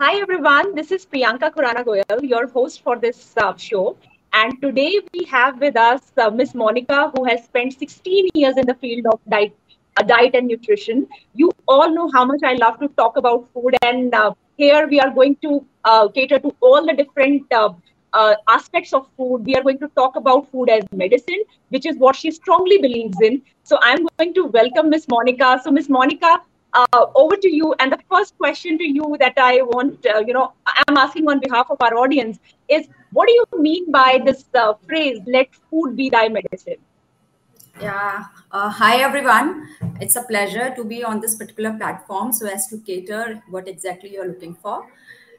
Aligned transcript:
Hi, 0.00 0.20
everyone. 0.20 0.76
This 0.76 0.92
is 0.92 1.04
Priyanka 1.04 1.50
Kurana 1.52 1.84
Goyal, 1.84 2.22
your 2.22 2.46
host 2.48 2.82
for 2.82 2.96
this 2.96 3.36
uh, 3.36 3.56
show. 3.56 3.96
And 4.32 4.60
today 4.62 5.00
we 5.12 5.24
have 5.24 5.60
with 5.60 5.76
us 5.76 6.12
uh, 6.16 6.30
Miss 6.30 6.54
Monica, 6.54 7.10
who 7.16 7.24
has 7.24 7.44
spent 7.44 7.72
16 7.72 8.28
years 8.34 8.56
in 8.56 8.66
the 8.66 8.74
field 8.74 9.06
of 9.12 9.20
diet, 9.28 9.56
uh, 9.96 10.02
diet 10.02 10.36
and 10.36 10.46
nutrition. 10.46 11.08
You 11.34 11.50
all 11.66 11.90
know 11.92 12.08
how 12.14 12.24
much 12.24 12.44
I 12.44 12.52
love 12.54 12.78
to 12.78 12.88
talk 12.88 13.16
about 13.16 13.48
food, 13.52 13.74
and 13.82 14.14
uh, 14.14 14.34
here 14.56 14.86
we 14.86 15.00
are 15.00 15.10
going 15.10 15.34
to 15.42 15.64
uh, 15.84 16.08
cater 16.08 16.38
to 16.38 16.54
all 16.60 16.86
the 16.86 16.94
different 16.94 17.52
uh, 17.52 17.70
aspects 18.48 18.92
of 18.92 19.08
food. 19.16 19.44
We 19.46 19.56
are 19.56 19.62
going 19.64 19.80
to 19.80 19.88
talk 19.96 20.14
about 20.14 20.48
food 20.52 20.70
as 20.70 20.84
medicine, 20.92 21.42
which 21.70 21.86
is 21.86 21.96
what 21.96 22.14
she 22.14 22.30
strongly 22.30 22.78
believes 22.78 23.20
in. 23.20 23.42
So 23.64 23.78
I'm 23.82 24.06
going 24.16 24.32
to 24.34 24.44
welcome 24.44 24.90
Miss 24.90 25.08
Monica. 25.08 25.60
So 25.64 25.72
Miss 25.72 25.88
Monica, 25.88 26.40
uh, 26.72 27.06
over 27.14 27.36
to 27.36 27.50
you. 27.50 27.74
And 27.78 27.92
the 27.92 27.98
first 28.10 28.36
question 28.38 28.78
to 28.78 28.84
you 28.84 29.16
that 29.20 29.34
I 29.36 29.62
want, 29.62 30.04
uh, 30.06 30.22
you 30.26 30.32
know, 30.32 30.52
I'm 30.66 30.96
asking 30.96 31.28
on 31.28 31.40
behalf 31.40 31.70
of 31.70 31.78
our 31.80 31.94
audience 31.96 32.38
is, 32.68 32.88
what 33.12 33.26
do 33.26 33.32
you 33.32 33.62
mean 33.62 33.90
by 33.90 34.20
this 34.24 34.44
uh, 34.54 34.74
phrase, 34.86 35.20
"Let 35.26 35.54
food 35.70 35.96
be 35.96 36.10
thy 36.10 36.28
medicine"? 36.28 36.76
Yeah. 37.80 38.24
Uh, 38.50 38.68
hi, 38.68 38.96
everyone. 38.96 39.68
It's 40.00 40.16
a 40.16 40.22
pleasure 40.22 40.74
to 40.74 40.84
be 40.84 41.04
on 41.04 41.20
this 41.20 41.36
particular 41.36 41.72
platform 41.72 42.32
so 42.32 42.46
as 42.46 42.66
to 42.68 42.78
cater 42.78 43.42
what 43.48 43.68
exactly 43.68 44.12
you're 44.12 44.26
looking 44.26 44.54
for. 44.54 44.86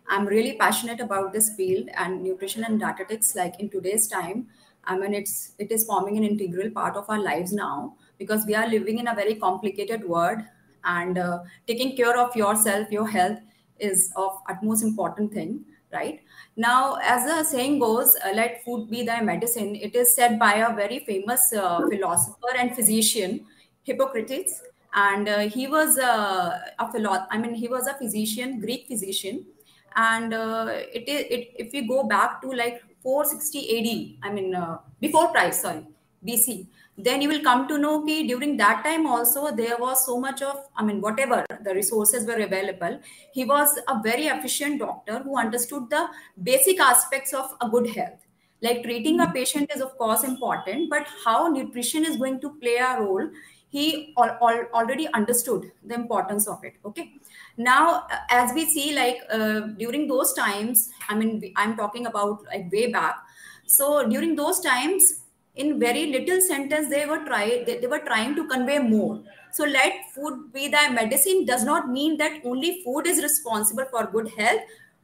I'm 0.07 0.25
really 0.25 0.53
passionate 0.53 0.99
about 0.99 1.33
this 1.33 1.53
field 1.55 1.89
and 1.95 2.23
nutrition 2.23 2.63
and 2.63 2.79
dietetics. 2.79 3.35
Like 3.35 3.59
in 3.59 3.69
today's 3.69 4.07
time, 4.07 4.47
I 4.85 4.97
mean, 4.97 5.13
it's 5.13 5.51
it 5.59 5.71
is 5.71 5.85
forming 5.85 6.17
an 6.17 6.23
integral 6.23 6.71
part 6.71 6.95
of 6.95 7.09
our 7.09 7.19
lives 7.19 7.51
now 7.53 7.95
because 8.17 8.45
we 8.47 8.55
are 8.55 8.67
living 8.67 8.99
in 8.99 9.07
a 9.07 9.15
very 9.15 9.35
complicated 9.35 10.03
world 10.03 10.39
and 10.95 11.17
uh, 11.17 11.39
taking 11.67 11.95
care 11.95 12.17
of 12.23 12.35
yourself 12.35 12.91
your 12.97 13.07
health 13.07 13.39
is 13.79 14.11
of 14.15 14.39
utmost 14.49 14.83
important 14.83 15.33
thing 15.33 15.59
right? 15.91 16.19
Now 16.55 16.97
as 17.01 17.25
the 17.25 17.43
saying 17.43 17.79
goes 17.79 18.15
uh, 18.23 18.31
let 18.33 18.63
food 18.63 18.89
be 18.91 19.03
thy 19.03 19.21
medicine. 19.21 19.75
It 19.75 19.95
is 19.95 20.13
said 20.15 20.37
by 20.37 20.53
a 20.55 20.75
very 20.75 20.99
famous 20.99 21.51
uh, 21.51 21.87
philosopher 21.89 22.53
and 22.57 22.75
physician 22.75 23.45
hippocrates 23.83 24.61
and 24.93 25.27
uh, 25.29 25.39
he 25.39 25.67
was 25.67 25.97
uh, 25.97 26.59
a 26.79 26.91
philo- 26.91 27.25
i 27.29 27.37
mean 27.37 27.53
he 27.53 27.67
was 27.67 27.87
a 27.87 27.93
physician 27.93 28.59
greek 28.59 28.87
physician 28.87 29.45
and 29.95 30.33
uh, 30.33 30.67
it 30.69 31.07
is 31.07 31.25
it, 31.29 31.51
if 31.55 31.73
we 31.73 31.87
go 31.87 32.03
back 32.03 32.41
to 32.41 32.51
like 32.51 32.81
460 33.03 33.61
ad 33.77 34.29
i 34.29 34.33
mean 34.33 34.55
uh, 34.55 34.77
before 34.99 35.31
christ 35.31 35.61
sorry 35.61 35.85
bc 36.25 36.67
then 37.01 37.21
you 37.21 37.29
will 37.29 37.41
come 37.41 37.67
to 37.67 37.77
know 37.77 38.05
that 38.05 38.27
during 38.27 38.57
that 38.57 38.83
time 38.83 39.05
also 39.07 39.51
there 39.55 39.77
was 39.77 40.05
so 40.05 40.19
much 40.19 40.41
of 40.41 40.57
i 40.75 40.83
mean 40.83 40.99
whatever 41.01 41.45
the 41.67 41.73
resources 41.73 42.25
were 42.25 42.39
available 42.45 42.99
he 43.33 43.45
was 43.45 43.77
a 43.87 43.99
very 44.03 44.25
efficient 44.27 44.79
doctor 44.79 45.19
who 45.19 45.37
understood 45.37 45.89
the 45.89 46.07
basic 46.43 46.79
aspects 46.79 47.33
of 47.33 47.55
a 47.61 47.69
good 47.69 47.87
health. 47.89 48.25
Like 48.61 48.83
treating 48.83 49.21
a 49.21 49.31
patient 49.31 49.71
is 49.73 49.81
of 49.81 49.97
course 49.97 50.25
important 50.25 50.89
but 50.89 51.07
how 51.23 51.47
nutrition 51.47 52.03
is 52.03 52.17
going 52.17 52.41
to 52.41 52.49
play 52.59 52.75
a 52.75 52.99
role 52.99 53.29
he 53.69 54.13
al- 54.17 54.37
al- 54.41 54.67
already 54.73 55.07
understood 55.13 55.71
the 55.85 55.95
importance 55.95 56.45
of 56.47 56.61
it 56.65 56.73
okay? 56.85 57.13
Now 57.55 58.07
as 58.29 58.53
we 58.53 58.65
see 58.65 58.93
like 58.93 59.19
uh, 59.31 59.61
during 59.83 60.07
those 60.09 60.33
times 60.33 60.89
i 61.07 61.15
mean 61.15 61.53
i'm 61.55 61.77
talking 61.77 62.05
about 62.07 62.43
like 62.47 62.69
way 62.71 62.91
back. 62.91 63.15
So 63.65 64.07
during 64.09 64.35
those 64.35 64.59
times 64.59 65.18
in 65.63 65.79
very 65.79 66.05
little 66.07 66.41
sentence 66.41 66.89
they 66.89 67.05
were 67.05 67.23
try 67.25 67.63
they, 67.65 67.77
they 67.79 67.87
were 67.87 67.99
trying 67.99 68.35
to 68.35 68.47
convey 68.47 68.79
more. 68.79 69.21
So 69.51 69.65
let 69.65 69.93
food 70.15 70.53
be 70.53 70.67
thy 70.67 70.89
medicine 70.89 71.45
does 71.45 71.63
not 71.63 71.89
mean 71.89 72.17
that 72.17 72.41
only 72.45 72.81
food 72.83 73.07
is 73.07 73.21
responsible 73.23 73.85
for 73.91 74.05
good 74.07 74.29
health 74.37 74.61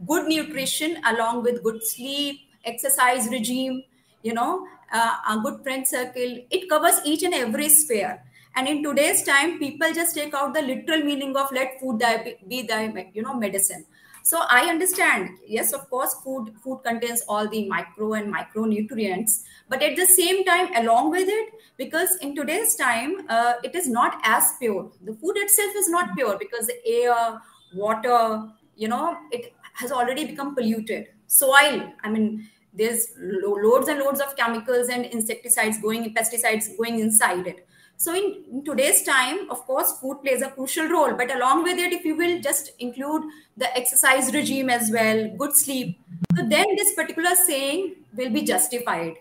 good 0.07 0.27
nutrition 0.27 0.97
along 1.05 1.43
with 1.43 1.63
good 1.63 1.83
sleep 1.83 2.41
exercise 2.65 3.27
regime 3.31 3.83
you 4.23 4.33
know 4.33 4.67
uh, 4.91 5.15
a 5.29 5.39
good 5.41 5.61
friend 5.63 5.87
circle. 5.87 6.37
It 6.51 6.69
covers 6.69 6.99
each 7.05 7.23
and 7.23 7.33
every 7.33 7.69
sphere. 7.69 8.21
And 8.55 8.67
in 8.67 8.83
today's 8.83 9.23
time 9.23 9.57
people 9.59 9.91
just 9.93 10.15
take 10.15 10.33
out 10.33 10.53
the 10.53 10.61
literal 10.61 11.03
meaning 11.03 11.35
of 11.35 11.51
let 11.51 11.79
food 11.79 11.99
thy, 11.99 12.37
be 12.47 12.61
thy 12.61 13.11
you 13.13 13.21
know 13.21 13.33
medicine 13.33 13.85
so 14.29 14.39
i 14.55 14.61
understand 14.69 15.29
yes 15.55 15.71
of 15.77 15.81
course 15.89 16.13
food 16.23 16.47
food 16.63 16.79
contains 16.85 17.21
all 17.27 17.47
the 17.49 17.61
micro 17.69 18.13
and 18.19 18.33
micronutrients 18.33 19.35
but 19.69 19.83
at 19.87 19.95
the 19.95 20.05
same 20.05 20.43
time 20.45 20.69
along 20.81 21.11
with 21.11 21.27
it 21.27 21.53
because 21.77 22.15
in 22.21 22.35
today's 22.35 22.75
time 22.75 23.13
uh, 23.29 23.53
it 23.63 23.75
is 23.75 23.87
not 23.89 24.19
as 24.23 24.53
pure. 24.59 24.89
The 25.03 25.13
food 25.13 25.35
itself 25.37 25.73
is 25.75 25.89
not 25.89 26.15
pure 26.15 26.37
because 26.39 26.67
the 26.67 26.77
air 26.87 27.41
water 27.73 28.47
you 28.75 28.87
know 28.87 29.17
it 29.31 29.53
has 29.73 29.91
already 29.91 30.25
become 30.25 30.55
polluted. 30.55 31.07
Soil 31.27 31.91
i 32.03 32.09
mean 32.09 32.47
there's 32.71 33.07
lo- 33.17 33.57
loads 33.61 33.87
and 33.87 33.99
loads 33.99 34.21
of 34.21 34.35
chemicals 34.35 34.89
and 34.89 35.05
insecticides 35.05 35.81
going 35.81 36.13
pesticides 36.13 36.67
going 36.77 36.99
inside 36.99 37.47
it 37.47 37.67
so 37.97 38.13
in, 38.13 38.43
in, 38.51 38.63
today's 38.65 39.03
time 39.03 39.49
of 39.49 39.65
course 39.65 39.97
food 39.99 40.21
plays 40.21 40.41
a 40.41 40.49
crucial 40.49 40.87
role 40.87 41.13
but 41.13 41.33
along 41.35 41.63
with 41.63 41.77
it 41.77 41.93
if 41.93 42.03
you 42.03 42.15
will 42.15 42.39
just 42.41 42.71
include 42.79 43.23
the 43.57 43.77
exercise 43.77 44.33
regime 44.33 44.69
as 44.69 44.91
well 44.91 45.29
good 45.37 45.55
sleep 45.55 45.97
so 46.35 46.45
then 46.45 46.65
this 46.75 46.93
particular 46.93 47.35
saying 47.35 47.95
will 48.15 48.29
be 48.29 48.41
justified. 48.43 49.15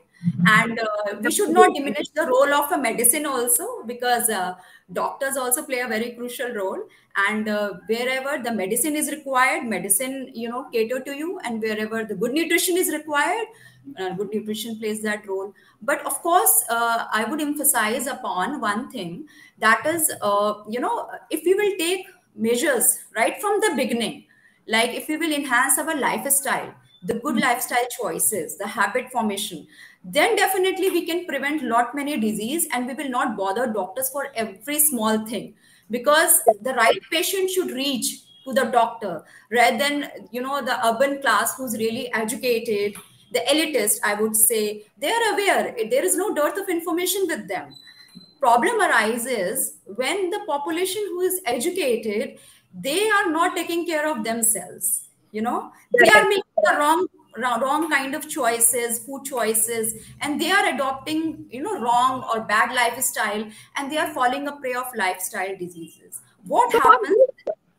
And 0.46 0.80
uh, 0.80 1.16
we 1.20 1.30
should 1.30 1.50
not 1.50 1.74
diminish 1.74 2.08
the 2.08 2.26
role 2.26 2.54
of 2.54 2.72
a 2.72 2.78
medicine 2.78 3.26
also 3.26 3.82
because 3.84 4.30
uh, 4.30 4.54
doctors 4.92 5.36
also 5.36 5.64
play 5.64 5.80
a 5.80 5.88
very 5.88 6.12
crucial 6.12 6.50
role. 6.54 6.78
And 7.28 7.46
uh, 7.46 7.74
wherever 7.86 8.42
the 8.42 8.50
medicine 8.50 8.96
is 8.96 9.10
required 9.10 9.64
medicine 9.64 10.30
you 10.34 10.48
know 10.48 10.64
cater 10.72 11.00
to 11.00 11.12
you. 11.12 11.38
And 11.44 11.60
wherever 11.60 12.04
the 12.04 12.14
good 12.14 12.32
nutrition 12.32 12.78
is 12.78 12.90
required 12.90 13.46
good 14.16 14.30
nutrition 14.32 14.78
plays 14.78 15.02
that 15.02 15.26
role. 15.28 15.52
But 15.82 16.04
of 16.06 16.20
course 16.22 16.64
uh, 16.70 17.06
i 17.12 17.24
would 17.24 17.40
emphasize 17.40 18.06
upon 18.06 18.60
one 18.60 18.90
thing 18.90 19.26
that 19.58 19.84
is 19.86 20.12
uh, 20.22 20.54
you 20.68 20.80
know 20.80 21.08
if 21.30 21.42
we 21.44 21.54
will 21.54 21.76
take 21.78 22.06
measures 22.34 22.98
right 23.16 23.40
from 23.40 23.60
the 23.60 23.72
beginning 23.76 24.24
like 24.66 24.90
if 24.90 25.08
we 25.08 25.16
will 25.16 25.32
enhance 25.32 25.78
our 25.78 25.96
lifestyle 25.96 26.74
the 27.02 27.14
good 27.20 27.36
lifestyle 27.36 27.86
choices 28.00 28.56
the 28.58 28.66
habit 28.66 29.10
formation 29.12 29.66
then 30.04 30.36
definitely 30.36 30.90
we 30.90 31.06
can 31.06 31.24
prevent 31.24 31.62
lot 31.62 31.94
many 31.94 32.18
disease 32.18 32.68
and 32.72 32.86
we 32.86 32.94
will 32.94 33.08
not 33.08 33.36
bother 33.36 33.66
doctors 33.66 34.10
for 34.10 34.28
every 34.34 34.78
small 34.78 35.26
thing. 35.26 35.54
Because 35.90 36.40
the 36.62 36.74
right 36.74 37.00
patient 37.10 37.50
should 37.50 37.70
reach 37.70 38.20
to 38.44 38.52
the 38.52 38.64
doctor 38.64 39.24
rather 39.50 39.78
than 39.78 40.10
you 40.30 40.42
know 40.42 40.62
the 40.62 40.86
urban 40.86 41.20
class 41.22 41.56
who's 41.56 41.78
really 41.78 42.12
educated 42.12 42.94
the 43.34 43.42
elitist 43.52 43.98
i 44.10 44.14
would 44.14 44.36
say 44.36 44.84
they 44.98 45.10
are 45.10 45.32
aware. 45.32 45.74
There 45.90 46.04
is 46.04 46.16
no 46.16 46.34
dearth 46.34 46.58
of 46.58 46.68
information 46.68 47.26
with 47.26 47.48
them. 47.48 47.74
Problem 48.40 48.80
arises 48.80 49.78
when 49.86 50.30
the 50.30 50.40
population 50.46 51.02
who 51.08 51.20
is 51.22 51.40
educated 51.46 52.38
they 52.86 53.08
are 53.08 53.30
not 53.30 53.56
taking 53.56 53.86
care 53.86 54.08
of 54.10 54.24
themselves. 54.24 55.08
You 55.32 55.42
know 55.42 55.72
they 55.98 56.08
are 56.10 56.28
making 56.28 56.62
the 56.62 56.76
wrong 56.78 57.06
wrong 57.36 57.90
kind 57.90 58.14
of 58.14 58.28
choices 58.28 59.00
food 59.04 59.24
choices 59.24 59.94
and 60.20 60.40
they 60.40 60.50
are 60.52 60.66
adopting 60.72 61.46
you 61.50 61.62
know 61.62 61.80
wrong 61.80 62.22
or 62.32 62.40
bad 62.42 62.74
lifestyle 62.74 63.44
and 63.76 63.90
they 63.90 63.98
are 63.98 64.12
falling 64.14 64.46
a 64.46 64.56
prey 64.56 64.74
of 64.74 64.86
lifestyle 64.96 65.56
diseases. 65.58 66.20
What 66.46 66.70
so 66.70 66.78
happens 66.78 67.18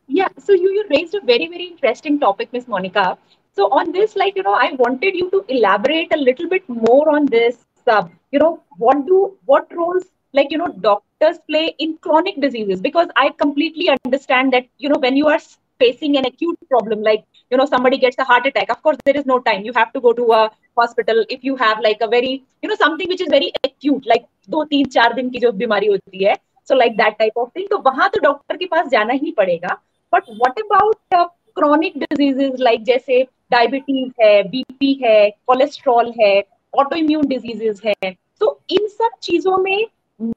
yeah 0.08 0.28
so 0.38 0.54
you, 0.54 0.72
you 0.72 0.86
raised 0.90 1.16
a 1.16 1.22
very 1.22 1.48
very 1.48 1.66
interesting 1.66 2.20
topic 2.20 2.52
miss 2.54 2.68
monica 2.68 3.18
so 3.57 3.69
on 3.79 3.93
this 3.93 4.17
like 4.17 4.37
you 4.37 4.43
know 4.43 4.55
i 4.55 4.71
wanted 4.85 5.15
you 5.15 5.29
to 5.31 5.45
elaborate 5.49 6.13
a 6.15 6.21
little 6.29 6.49
bit 6.49 6.69
more 6.69 7.11
on 7.15 7.27
this 7.27 7.59
uh, 7.87 8.05
you 8.33 8.39
know 8.39 8.53
what 8.77 9.07
do 9.07 9.37
what 9.47 9.67
roles 9.81 10.05
like 10.33 10.51
you 10.51 10.59
know 10.59 10.69
doctors 10.89 11.39
play 11.49 11.75
in 11.79 11.97
chronic 11.99 12.41
diseases 12.41 12.81
because 12.81 13.09
i 13.17 13.29
completely 13.45 13.89
understand 13.97 14.53
that 14.53 14.67
you 14.79 14.89
know 14.89 15.01
when 15.07 15.17
you 15.17 15.27
are 15.29 15.41
facing 15.81 16.17
an 16.17 16.27
acute 16.27 16.59
problem 16.69 17.03
like 17.03 17.25
you 17.51 17.57
know 17.57 17.67
somebody 17.67 17.99
gets 17.99 18.19
a 18.19 18.25
heart 18.25 18.47
attack 18.47 18.71
of 18.71 18.83
course 18.83 18.99
there 19.05 19.17
is 19.17 19.27
no 19.27 19.39
time 19.41 19.65
you 19.65 19.73
have 19.73 19.93
to 19.93 20.01
go 20.01 20.13
to 20.13 20.27
a 20.33 20.51
hospital 20.77 21.25
if 21.29 21.43
you 21.43 21.57
have 21.57 21.81
like 21.81 21.99
a 22.01 22.09
very 22.09 22.33
you 22.63 22.69
know 22.69 22.77
something 22.77 23.09
which 23.09 23.21
is 23.21 23.29
very 23.39 23.53
acute 23.65 24.07
like 24.15 24.29
दो 24.51 24.63
तीन 24.71 24.87
चार 24.95 25.13
दिन 25.15 25.29
की 25.31 25.39
जो 25.39 25.51
बीमारी 25.53 25.87
होती 25.87 26.25
है 26.25 26.35
so 26.69 26.77
like 26.77 26.97
that 27.01 27.19
type 27.19 27.37
of 27.43 27.51
thing 27.57 27.69
तो 27.71 27.79
वहां 27.91 28.09
तो 28.15 28.21
डॉक्टर 28.21 28.57
के 28.57 28.67
पास 28.73 28.89
जाना 28.95 29.15
ही 29.25 29.31
पड़ेगा 29.37 29.77
but 30.15 30.31
what 30.41 30.61
about 30.63 31.19
uh, 31.19 31.27
chronic 31.59 31.99
diseases 32.05 32.65
like 32.69 32.83
जैसे 32.85 33.27
डायबिटीज़ 33.52 34.12
है 34.22 34.44
बीपी 34.44 34.94
है 35.04 35.30
कोलेस्ट्रॉल 35.48 36.14
है 36.22 36.34
ऑटो 36.74 36.96
इम्यून 36.96 37.28
डिजीजेस 37.28 37.82
है। 37.86 38.12
तो 38.40 38.60
इन 38.70 38.88
सब 38.88 39.18
चीज़ों 39.24 39.58
में 39.58 39.86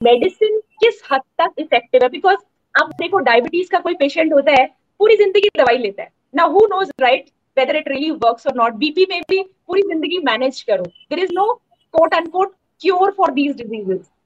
मेडिसिन 0.02 0.58
किस 0.80 1.02
हद 1.12 1.20
तक 1.40 1.54
इफ़ेक्टिव 1.58 2.02
है? 2.02 2.08
बिकॉज़ 2.08 2.38
अब 2.74 2.92
देखो 3.00 3.18
डायबिटीज़ 3.18 3.70
का 3.70 3.78
कोई 3.78 3.94
पेशेंट 3.94 4.32
होता 4.32 4.52
है, 4.52 4.66
पूरी 5.00 5.16
ज़िंदगी 5.16 5.48
दवाई 5.58 5.78
लेता 5.78 6.02
है। 6.02 6.10
ना 6.34 6.44
who 6.44 6.66
knows 6.66 6.90
right 7.00 7.30
whether 7.56 7.74
it 7.76 7.88
really 7.90 8.10
works 8.22 8.44
or 8.46 8.52
not? 8.56 8.74
Bp 8.80 9.04
में 9.10 9.22
भी 9.30 9.42
पूरी 9.42 9.82
ज़िंदगी 9.82 10.18
मैनेज 10.24 10.60
करो। 10.62 10.84
There 10.84 11.18
is 11.18 11.32
no 11.34 11.52
quote 11.94 12.14
unquote, 12.14 12.52
cure 12.82 13.10
for 13.12 13.28
these 13.34 13.56
diseases 13.56 14.00
so 14.00 14.17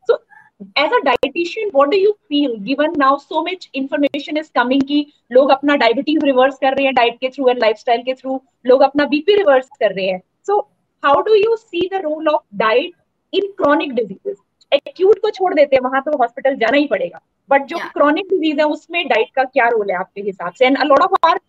as 0.78 0.92
a 0.92 0.98
dietitian 1.04 1.70
what 1.74 1.88
do 1.90 1.96
you 1.96 2.12
feel 2.28 2.56
given 2.64 2.92
now 2.98 3.16
so 3.18 3.42
much 3.44 3.68
information 3.74 4.36
is 4.36 4.50
coming 4.54 4.82
कि 4.88 5.06
लोग 5.32 5.50
अपना 5.50 5.76
diabetes 5.76 6.24
reverse 6.26 6.58
कर 6.62 6.74
रहे 6.74 6.86
हैं 6.86 6.94
डाइट 6.94 7.18
के 7.20 7.28
थ्रू 7.28 7.48
एंड 7.48 7.58
लाइफस्टाइल 7.60 8.02
के 8.02 8.14
through 8.14 8.40
लोग 8.66 8.82
अपना 8.82 9.04
बीपी 9.06 9.36
रिवर्स 9.36 9.68
कर 9.80 9.94
रहे 9.94 10.06
हैं। 10.06 10.20
So 10.46 10.58
how 11.02 11.20
do 11.22 11.34
you 11.34 11.56
see 11.56 11.88
the 11.92 12.00
role 12.02 12.28
of 12.28 12.42
diet 12.58 12.92
in 13.32 13.52
chronic 13.58 13.92
diseases 13.94 14.36
acute 14.72 15.18
को 15.22 15.30
छोड़ 15.30 15.52
देते 15.54 15.76
हैं 15.76 15.82
वहाँ 15.82 16.00
तो 16.02 16.16
हॉस्पिटल 16.18 16.54
जाना 16.56 16.76
ही 16.76 16.86
पड़ेगा। 16.86 17.20
बट 17.50 17.64
जो 17.66 17.78
क्रॉनिक 17.78 18.24
yeah. 18.24 18.34
डिज़ीज़ 18.34 18.58
है 18.58 18.66
उसमें 18.66 19.06
डाइट 19.08 19.28
का 19.36 19.44
क्या 19.44 19.68
रोल 19.68 19.90
है 19.90 19.96
आपके 19.96 20.20
हिसाब 20.20 20.52
से? 20.52 20.66
And 20.66 20.78
a 20.78 20.84
lot 20.84 21.00
of 21.02 21.14
are 21.26 21.40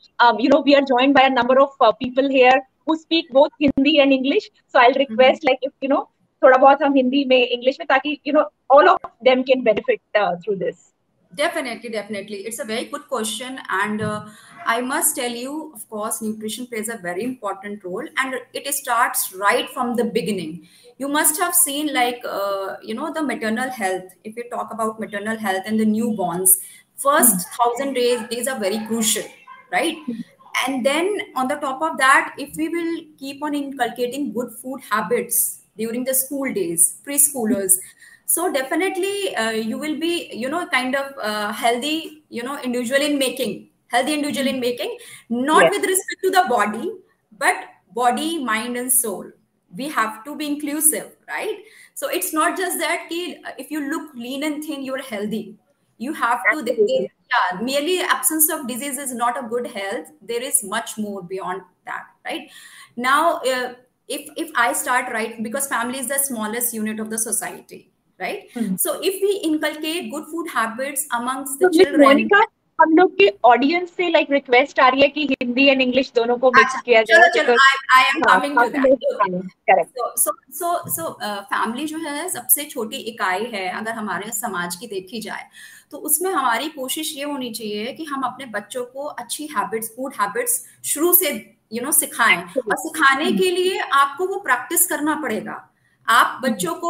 you 0.42 0.50
know 0.50 0.62
we 0.63 0.74
are 0.74 0.83
joined 0.86 1.15
by 1.15 1.25
a 1.25 1.30
number 1.31 1.57
of 1.57 1.83
people 1.83 2.30
here 2.31 2.62
who 2.89 2.95
speak 2.95 3.27
both 3.33 3.50
Hindi 3.62 3.98
and 4.00 4.13
English 4.13 4.50
so 4.74 4.80
I 4.80 4.92
request 4.98 5.45
like 5.45 5.60
if 5.63 5.71
you 5.83 5.89
know 5.89 6.01
थोड़ा 6.43 6.56
बहुत 6.56 6.83
हम 6.83 6.95
हिंदी 6.95 7.25
में 7.29 7.39
इंग्लिश 7.39 7.77
में 7.81 7.87
ताकि 7.89 8.19
you 8.27 8.33
know 8.33 8.45
all 8.77 8.89
of 8.89 9.11
them 9.25 9.43
can 9.50 9.62
benefit 9.71 10.00
through 10.17 10.55
this 10.65 10.87
definitely 11.39 11.91
definitely 11.91 12.37
it's 12.49 12.59
a 12.59 12.65
very 12.65 12.85
good 12.93 13.06
question 13.09 13.59
and 13.69 14.00
uh, 14.00 14.27
i 14.67 14.81
must 14.81 15.15
tell 15.17 15.31
you 15.31 15.73
of 15.75 15.89
course 15.89 16.21
nutrition 16.23 16.67
plays 16.67 16.89
a 16.89 16.97
very 17.03 17.25
important 17.25 17.85
role 17.85 18.06
and 18.17 18.35
it 18.61 18.73
starts 18.75 19.35
right 19.35 19.69
from 19.75 19.95
the 19.97 20.05
beginning 20.05 20.67
you 20.99 21.09
must 21.09 21.39
have 21.39 21.55
seen 21.55 21.93
like 21.93 22.25
uh, 22.25 22.77
you 22.83 22.95
know 22.95 23.12
the 23.12 23.23
maternal 23.23 23.71
health 23.71 24.17
if 24.25 24.37
you 24.37 24.45
talk 24.50 24.73
about 24.73 24.99
maternal 24.99 25.37
health 25.37 25.62
and 25.67 25.79
the 25.79 25.85
newborns 25.85 26.56
first 26.97 27.37
mm-hmm. 27.37 27.61
thousand 27.61 27.95
days 27.95 28.27
days 28.31 28.49
are 28.49 28.59
very 28.59 28.85
crucial 28.87 29.25
right 29.71 29.97
and 30.67 30.85
then 30.85 31.21
on 31.37 31.47
the 31.47 31.56
top 31.56 31.83
of 31.83 31.99
that 31.99 32.35
if 32.39 32.56
we 32.56 32.69
will 32.69 32.97
keep 33.19 33.43
on 33.43 33.55
inculcating 33.55 34.33
good 34.33 34.50
food 34.62 34.81
habits 34.91 35.61
during 35.78 36.04
the 36.04 36.14
school 36.14 36.54
days 36.54 36.98
preschoolers. 37.06 37.74
So 38.25 38.52
definitely 38.52 39.36
uh, 39.36 39.52
you 39.52 39.78
will 39.78 40.00
be 40.00 40.30
you 40.34 40.50
know 40.50 40.66
kind 40.68 40.96
of 40.96 41.14
uh, 41.22 41.52
healthy 41.52 42.24
you 42.30 42.44
know 42.44 42.60
individual 42.62 43.02
in 43.02 43.18
making 43.20 43.70
healthy 43.88 44.14
individual 44.14 44.48
in 44.48 44.60
making 44.60 44.98
not 45.30 45.64
yes. 45.64 45.74
with 45.75 45.86
respect 45.86 46.22
to 46.24 46.31
the 46.31 46.46
body 46.50 46.92
but 47.38 47.56
body 47.94 48.44
mind 48.44 48.78
and 48.78 48.92
soul. 48.92 49.25
We 49.75 49.90
have 49.90 50.24
to 50.25 50.36
be 50.36 50.46
inclusive 50.48 51.16
right? 51.28 51.58
So 51.96 52.10
it's 52.10 52.34
not 52.34 52.58
just 52.58 52.80
that 52.80 53.08
if 53.10 53.72
you 53.72 53.90
look 53.90 54.14
lean 54.16 54.44
and 54.44 54.64
thin 54.64 54.84
you're 54.84 55.02
healthy. 55.02 55.58
You 55.98 56.14
have 56.14 56.42
to 56.52 56.64
yeah 56.66 57.62
merely 57.62 58.00
absence 58.02 58.50
of 58.52 58.68
disease 58.68 58.98
is 58.98 59.14
not 59.14 59.38
a 59.38 59.48
good 59.48 59.68
health. 59.68 60.12
There 60.22 60.42
is 60.42 60.64
much 60.64 60.98
more 60.98 61.22
beyond 61.22 61.62
that 61.86 62.06
right? 62.25 62.50
Now 62.96 63.40
uh, 63.40 63.74
if 64.10 64.30
if 64.36 64.52
i 64.56 64.74
start 64.74 65.12
right 65.12 65.42
because 65.42 65.68
family 65.68 66.00
is 66.00 66.08
the 66.08 66.20
smallest 66.20 66.74
unit 66.74 67.00
of 67.00 67.10
the 67.10 67.18
society 67.18 67.90
right? 68.20 68.50
Mm-hmm. 68.54 68.76
so 68.76 69.00
if 69.02 69.22
we 69.22 69.42
inculcate 69.44 70.12
good 70.12 70.26
food 70.26 70.48
habits 70.50 71.08
amongst 71.12 71.60
the 71.60 71.72
so 71.72 71.80
children 71.80 72.02
Monica, 72.02 72.42
हम 72.80 72.96
लोग 72.98 73.12
के 73.18 73.28
audience 73.46 73.90
से 73.98 74.10
like 74.10 74.32
request 74.32 74.80
आ 74.80 74.88
रही 74.90 75.02
है 75.02 75.08
कि 75.08 75.24
Hindi 75.32 75.66
and 75.70 75.82
English 75.82 76.12
दोनों 76.16 76.38
को 76.38 76.52
mix 76.52 76.80
किया 76.86 77.02
जाए 77.10 77.30
चलो 77.36 77.54
I 77.96 78.04
am 78.04 78.22
coming 78.22 78.58
to 78.60 78.70
that 79.70 79.86
so 79.88 80.34
so 80.60 80.72
so 80.90 81.10
family 81.22 81.86
जो 81.88 81.98
है 82.06 82.28
सबसे 82.30 82.66
छोटी 82.66 82.98
इकाई 83.14 83.46
है 83.54 83.68
अगर 83.70 83.92
हमारे 83.92 84.32
समाज 84.32 84.76
की 84.76 84.88
देखी 84.88 85.22
जाए 85.22 85.48
तो 85.92 85.98
उसमें 86.10 86.32
हमारी 86.32 86.70
कोशिश 86.70 87.16
ये 87.18 87.24
होनी 87.24 87.52
चाहिए 87.52 87.94
कि 87.94 88.04
हम 88.12 88.24
अपने 88.24 88.46
बच्चों 88.54 88.84
को 88.94 89.04
अच्छी 89.24 89.48
हैबिट्स 89.48 89.90
फ़ूड 89.96 90.14
हैबिट्स 90.22 90.64
शुरू 90.94 91.14
से 91.14 91.32
यू 91.74 91.84
नो 91.84 91.92
सिखाएँ। 91.92 92.38
और 92.38 92.75
सिखाने 92.78 93.31
के 93.34 93.52
लिए 93.52 93.80
आपको 93.94 94.28
वो 94.28 94.40
प्रैक्टिस 94.40 94.86
करना 94.88 95.16
पड़ेगा। 95.22 95.62
आप 96.08 96.40
बच्चों 96.44 96.74
को 96.75 96.90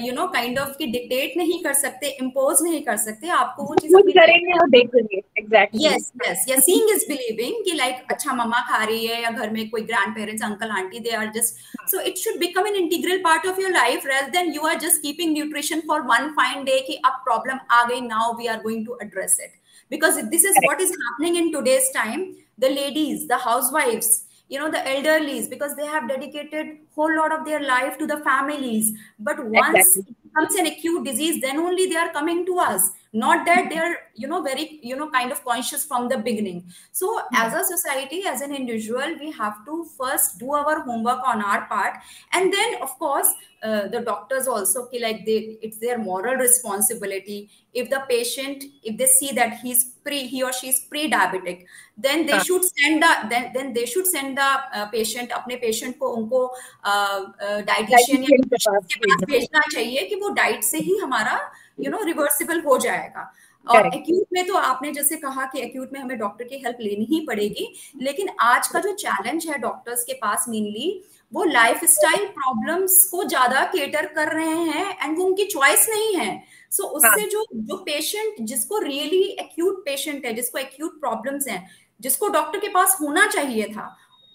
यू 0.00 0.12
नो 0.14 0.26
काइंड 0.34 0.58
ऑफ़ 0.58 0.70
की 0.78 0.86
डिक्टेट 0.86 1.36
नहीं 1.36 1.58
कर 1.62 1.72
सकते 1.74 2.08
इम्पोज 2.22 2.58
नहीं 2.62 2.80
कर 2.82 2.96
सकते 2.96 3.28
आपको 3.36 3.62
वो 3.62 3.74
चीज़ 3.76 3.94
करेंगे 4.18 4.52
और 4.58 4.68
देखेंगे। 4.70 5.20
Exactly 5.38 5.86
yes 5.86 6.10
yes 6.26 6.44
yeah 6.48 6.58
seeing 6.66 6.90
is 6.90 7.04
believing 7.08 7.64
कि 7.64 7.72
लाइक 7.76 8.12
अच्छा 8.12 8.32
मम्मा 8.34 8.60
खा 8.68 8.82
रही 8.84 9.06
है 9.06 9.22
या 9.22 9.30
घर 9.30 9.50
में 9.50 9.68
कोई 9.70 9.82
grandparents 10.16 10.44
uncle 10.44 10.70
aunty 10.76 10.98
they 10.98 11.10
are 11.16 11.32
just 11.36 11.88
so 11.90 12.00
it 12.00 12.18
should 12.18 12.38
become 12.40 12.66
an 12.66 12.76
integral 12.82 13.18
part 13.24 13.46
of 13.46 13.60
your 13.60 13.72
life 13.72 14.06
rather 14.06 14.30
than 14.36 14.52
you 14.54 14.66
are 14.68 14.78
just 14.86 15.02
keeping 15.02 15.32
nutrition 15.32 15.82
for 15.88 16.00
one 16.12 16.28
fine 16.38 16.64
day 16.64 16.78
कि 16.86 17.00
अब 17.04 17.20
प्रॉब्लम 17.24 17.58
आ 17.70 17.82
गई 17.88 18.00
now 18.06 18.36
we 18.38 18.46
are 18.46 18.62
going 18.62 18.86
to 18.86 18.98
address 19.02 19.38
it 19.40 19.60
because 19.92 20.18
this 20.32 20.44
is 20.48 20.58
what 20.64 20.78
is 20.82 20.92
happening 21.00 21.34
in 21.38 21.48
today's 21.54 21.88
time. 21.94 22.20
The 22.64 22.70
ladies 22.80 23.26
the 23.28 23.38
housewives 23.38 24.12
you 24.52 24.58
know 24.58 24.70
the 24.70 24.82
elderlies 24.94 25.48
because 25.48 25.74
they 25.76 25.86
have 25.86 26.08
dedicated 26.08 26.72
whole 26.94 27.14
lot 27.16 27.32
of 27.34 27.46
their 27.46 27.60
life 27.60 27.96
to 27.98 28.06
the 28.06 28.18
families. 28.18 28.92
But 29.18 29.44
once 29.46 29.78
exactly. 29.78 30.02
it 30.10 30.16
becomes 30.24 30.54
an 30.56 30.66
acute 30.66 31.06
disease 31.06 31.40
then 31.40 31.58
only 31.58 31.86
they 31.86 31.96
are 31.96 32.12
coming 32.12 32.44
to 32.46 32.58
us. 32.58 32.90
Not 33.14 33.46
that 33.46 33.70
they're 33.70 33.96
you 34.14 34.28
know 34.28 34.42
very 34.42 34.78
you 34.82 34.96
know 34.96 35.08
kind 35.08 35.32
of 35.32 35.42
conscious 35.44 35.86
from 35.86 36.10
the 36.10 36.18
beginning. 36.18 36.64
So 36.92 37.22
as 37.32 37.54
a 37.54 37.64
society 37.64 38.26
as 38.26 38.42
an 38.42 38.54
individual 38.54 39.16
we 39.20 39.30
have 39.32 39.64
to 39.64 39.86
first 39.98 40.38
do 40.38 40.52
our 40.52 40.82
homework 40.82 41.26
on 41.26 41.42
our 41.42 41.64
part. 41.66 41.94
And 42.32 42.52
then 42.52 42.82
of 42.82 42.98
course 42.98 43.32
uh, 43.62 43.88
the 43.88 44.00
doctors 44.00 44.48
also 44.48 44.86
feel 44.86 45.02
like 45.02 45.24
they 45.24 45.58
it's 45.62 45.78
their 45.78 45.98
moral 45.98 46.36
responsibility 46.36 47.50
if 47.72 47.88
the 47.90 48.00
patient 48.08 48.64
if 48.82 48.96
they 48.98 49.06
see 49.06 49.32
that 49.32 49.58
he's 49.60 49.84
pre 50.04 50.26
he 50.26 50.42
or 50.42 50.52
she 50.52 50.68
is 50.68 50.80
pre-diabetic 50.90 51.64
then 51.96 52.26
they 52.26 52.38
should 52.40 52.64
send 52.64 53.02
the 53.02 53.12
then 53.30 53.52
then 53.54 53.72
they 53.72 53.86
should 53.86 54.06
send 54.06 54.36
the 54.36 54.50
uh, 54.74 54.86
patient 54.86 55.30
अपने 55.30 55.60
patient 55.60 55.98
को 55.98 56.08
उनको 56.16 56.46
dietitian 56.84 58.22
uh, 58.22 58.26
uh, 58.26 58.32
या 58.32 58.78
के 58.80 58.98
पास 58.98 59.24
भेजना 59.30 59.60
चाहिए 59.72 60.06
कि 60.08 60.16
वो 60.16 60.28
diet 60.42 60.64
से 60.64 60.78
ही 60.78 60.98
हमारा 61.02 61.40
यू 61.80 61.90
नो 61.90 62.02
रिवर्सिबल 62.04 62.60
हो 62.60 62.78
जाएगा 62.78 63.32
और 63.66 63.86
एक्यूट 63.86 64.26
में 64.32 64.46
तो 64.46 64.54
आपने 64.54 64.90
जैसे 64.92 65.16
कहा 65.16 65.44
कि 65.52 65.60
एक्यूट 65.60 65.92
में 65.92 66.00
हमें 66.00 66.18
डॉक्टर 66.18 66.44
की 66.44 66.56
हेल्प 66.64 66.78
लेनी 66.80 67.04
ही 67.10 67.20
पड़ेगी 67.26 67.72
लेकिन 68.02 68.28
आज 68.40 68.68
का 68.68 68.80
जो 68.80 68.92
चैलेंज 68.94 69.46
है 69.48 69.58
डॉक्टर्स 69.58 70.02
के 70.04 70.12
पास 70.22 70.46
मेनली 70.48 70.88
वो 71.32 71.44
लाइफ 71.44 71.84
स्टाइल 71.84 72.26
प्रॉब्लम्स 72.28 73.04
को 73.10 73.24
ज़्यादा 73.24 73.64
केटर 73.66 74.06
कर 74.06 74.32
रहे 74.32 74.56
हैं 74.70 74.96
एंड 75.04 75.18
वो 75.18 75.24
उनकी 75.24 75.44
चॉइस 75.44 75.86
नहीं 75.90 76.14
है 76.16 76.42
सो 76.72 76.82
so, 76.82 76.90
उससे 76.90 77.20
हाँ. 77.20 77.28
जो 77.28 77.46
जो 77.52 77.76
पेशेंट 77.76 78.34
जिसको 78.46 78.78
रियली 78.78 79.22
एक्यूट 79.40 79.84
पेशेंट 79.84 80.24
है 80.26 80.32
जिसको 80.32 80.58
एक्यूट 80.58 81.00
प्रॉब्लम 81.00 81.38
है 81.48 81.64
जिसको 82.00 82.28
डॉक्टर 82.28 82.58
के 82.58 82.68
पास 82.68 82.96
होना 83.00 83.26
चाहिए 83.26 83.68
था 83.68 83.86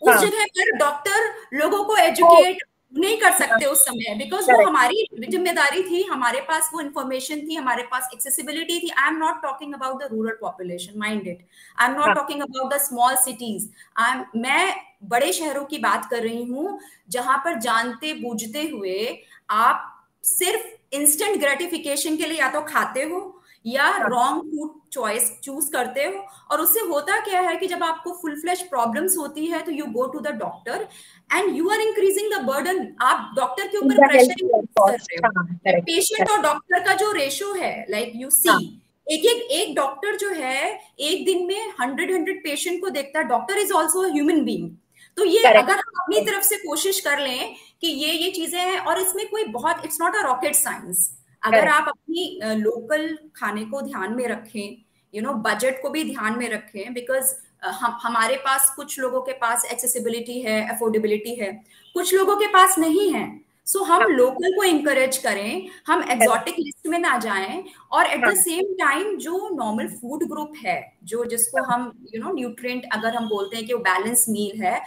उस 0.01 0.09
हाँ. 0.09 0.21
जगह 0.21 0.45
पर 0.57 0.77
डॉक्टर 0.77 1.33
लोगों 1.53 1.83
को 1.83 1.97
एजुकेट 1.97 2.63
नहीं 2.93 3.17
कर 3.19 3.31
सकते 3.37 3.65
उस 3.65 3.79
समय 3.85 4.15
बिकॉज़ 4.17 4.51
वो 4.51 4.65
हमारी 4.67 5.05
ज़िम्मेदारी 5.29 5.83
थी 5.83 6.01
हमारे 6.03 6.39
पास 6.41 6.69
वो 6.73 6.81
इन्फॉर्मेशन 6.81 7.41
थी 7.47 7.55
हमारे 7.55 7.83
पास 7.91 8.09
एक्सेसिबिलिटी 8.13 8.79
थी। 8.79 8.89
I 8.89 9.09
am 9.09 9.17
not 9.17 9.41
talking 9.43 9.73
about 9.73 10.03
the 10.03 10.07
rural 10.11 10.37
population 10.41 10.99
mind 10.99 11.27
it 11.27 11.45
I 11.77 11.89
am 11.89 11.95
not 11.95 12.15
talking 12.15 12.41
about 12.41 12.73
the 12.73 12.77
small 12.81 13.15
cities 13.23 13.67
I 13.95 14.11
am 14.11 14.25
मैं 14.37 14.75
बड़े 15.09 15.31
शहरों 15.33 15.65
की 15.65 15.77
बात 15.79 16.09
कर 16.11 16.23
रही 16.23 16.43
हूँ 16.43 16.79
जहाँ 17.09 17.37
पर 17.45 17.59
जानते 17.59 18.13
बूझते 18.21 18.67
हुए 18.67 18.97
आप 19.49 19.93
सिर्फ़ 20.23 20.95
इंस्टेंट 20.95 21.39
ग्रेटिफिकेशन 21.39 22.15
के 22.17 22.25
लिए 22.25 22.39
या 22.39 22.49
तो 22.51 22.61
खाते 22.63 23.03
हो 23.03 23.33
या 23.65 23.87
रॉन्ग 24.01 24.41
फ़ूड 24.43 24.69
चॉइस 24.93 25.31
चूज़ 25.43 25.69
करते 25.71 26.03
हो। 26.03 26.19
और 26.51 26.61
उससे 26.61 26.79
होता 26.89 27.19
क्या 27.21 27.39
है 27.41 27.55
कि 27.55 27.67
जब 27.67 27.83
आपको 27.83 28.11
फुल 28.21 28.39
फ्लैश 28.41 28.61
प्रॉब्लम्स 28.69 29.17
होती 29.17 29.45
है 29.45 29.61
तो 29.63 29.71
you 29.71 29.85
go 29.87 30.05
to 30.07 30.19
the 30.19 30.31
doctor 30.37 30.87
and 31.29 31.55
you 31.57 31.69
are 31.69 31.81
increasing 31.81 32.33
the 32.33 32.41
burden 32.45 32.87
आप 33.01 33.31
डॉक्टर 33.35 33.67
के 33.67 33.77
ऊपर 33.77 34.07
प्रेशर 34.07 34.33
रहे 34.41 35.17
हो। 35.17 35.81
पेशेंट 35.83 36.29
और 36.29 36.41
डॉक्टर 36.41 36.83
का 36.83 36.93
जो 36.93 37.11
रेशो 37.11 37.53
है 37.53 37.75
लाइक 37.89 38.11
यू 38.15 38.29
सी 38.31 38.57
एक 39.07 39.25
एक 39.25 39.51
एक 39.51 39.75
डॉक्टर 39.75 40.15
जो 40.17 40.29
है 40.29 40.63
एक 40.99 41.25
दिन 41.25 41.45
में 41.47 41.73
हंड्रेड 41.81 42.11
हंड्रेड 42.13 42.43
पेशेंट 42.43 42.79
को 42.81 42.89
देखता 42.89 43.19
है। 43.19 43.25
Doctor 43.27 43.57
is 43.57 43.71
also 43.73 44.01
human 44.13 44.43
being 44.45 44.69
तो 45.17 45.25
ये 45.25 45.43
अगर 45.43 45.73
हम 45.73 46.01
अपनी 46.01 46.21
तरफ़ 46.25 46.43
से 46.43 46.55
कोशिश 46.57 46.99
कर 46.99 47.19
लें 47.19 47.55
कि 47.81 47.87
ये 47.87 48.11
ये 48.13 48.31
चीज़ें 48.31 48.59
हैं 48.59 48.79
और 48.79 48.99
इसमें 49.01 49.27
कोई 49.29 49.43
बहुत 49.53 49.85
it's 49.85 50.01
not 50.01 50.15
a 50.15 50.21
rocket 50.23 50.55
science 50.55 51.09
अगर 51.43 51.67
आप 51.67 51.87
अपनी 51.87 52.39
लोकल 52.55 53.07
खाने 53.35 53.63
को 53.65 53.81
ध्यान 53.81 54.15
में 54.15 54.27
रखें 54.27 54.77
यू 55.13 55.21
नो 55.21 55.33
बजट 55.43 55.81
को 55.81 55.89
भी 55.89 56.03
ध्यान 56.03 56.37
में 56.39 56.49
रखें 56.49 56.93
बिकॉज़ 56.93 57.33
हम 57.71 57.97
हमारे 58.01 58.35
पास 58.35 58.73
कुछ 58.75 58.99
लोगों 58.99 59.21
के 59.21 59.33
पास 59.33 59.65
एक्सेसिबिलिटी 59.71 60.39
है 60.41 60.61
अफोर्डेबिलिटी 60.75 61.35
है 61.35 61.51
कुछ 61.95 62.13
लोगों 62.13 62.35
के 62.35 62.47
पास 62.47 62.77
नहीं 62.79 63.11
है 63.13 63.25
सो 63.67 63.79
so, 63.79 63.85
हम 63.85 64.01
लोकल 64.11 64.43
हाँ। 64.43 64.51
को 64.55 64.63
इंकरेज 64.63 65.17
करें 65.17 65.67
हम 65.87 66.03
एक्सोटिक 66.03 66.55
लिस्ट 66.59 66.87
में 66.87 66.97
ना 66.99 67.17
जाएँ 67.17 67.63
और 67.91 68.05
एट 68.05 68.25
द 68.25 68.33
सेम 68.33 68.73
टाइम 68.73 69.17
जो 69.17 69.49
नॉर्मल 69.53 69.87
फ़ूड 69.87 70.23
ग्रुप 70.23 70.53
है 70.65 70.77
जो 71.03 71.25
जिसको 71.25 71.63
हाँ। 71.63 71.75
हम 71.75 71.91
यू 72.15 72.21
नो 72.23 72.31
न्यूट्रिएंट 72.33 72.85
अगर 72.93 73.15
हम 73.15 73.27
बोलते 73.29 73.57
हैं 73.57 73.65
कि 73.65 73.73
वो 73.73 73.79
बैलेंस 73.79 74.25
मील 74.29 74.61
है 74.63 74.79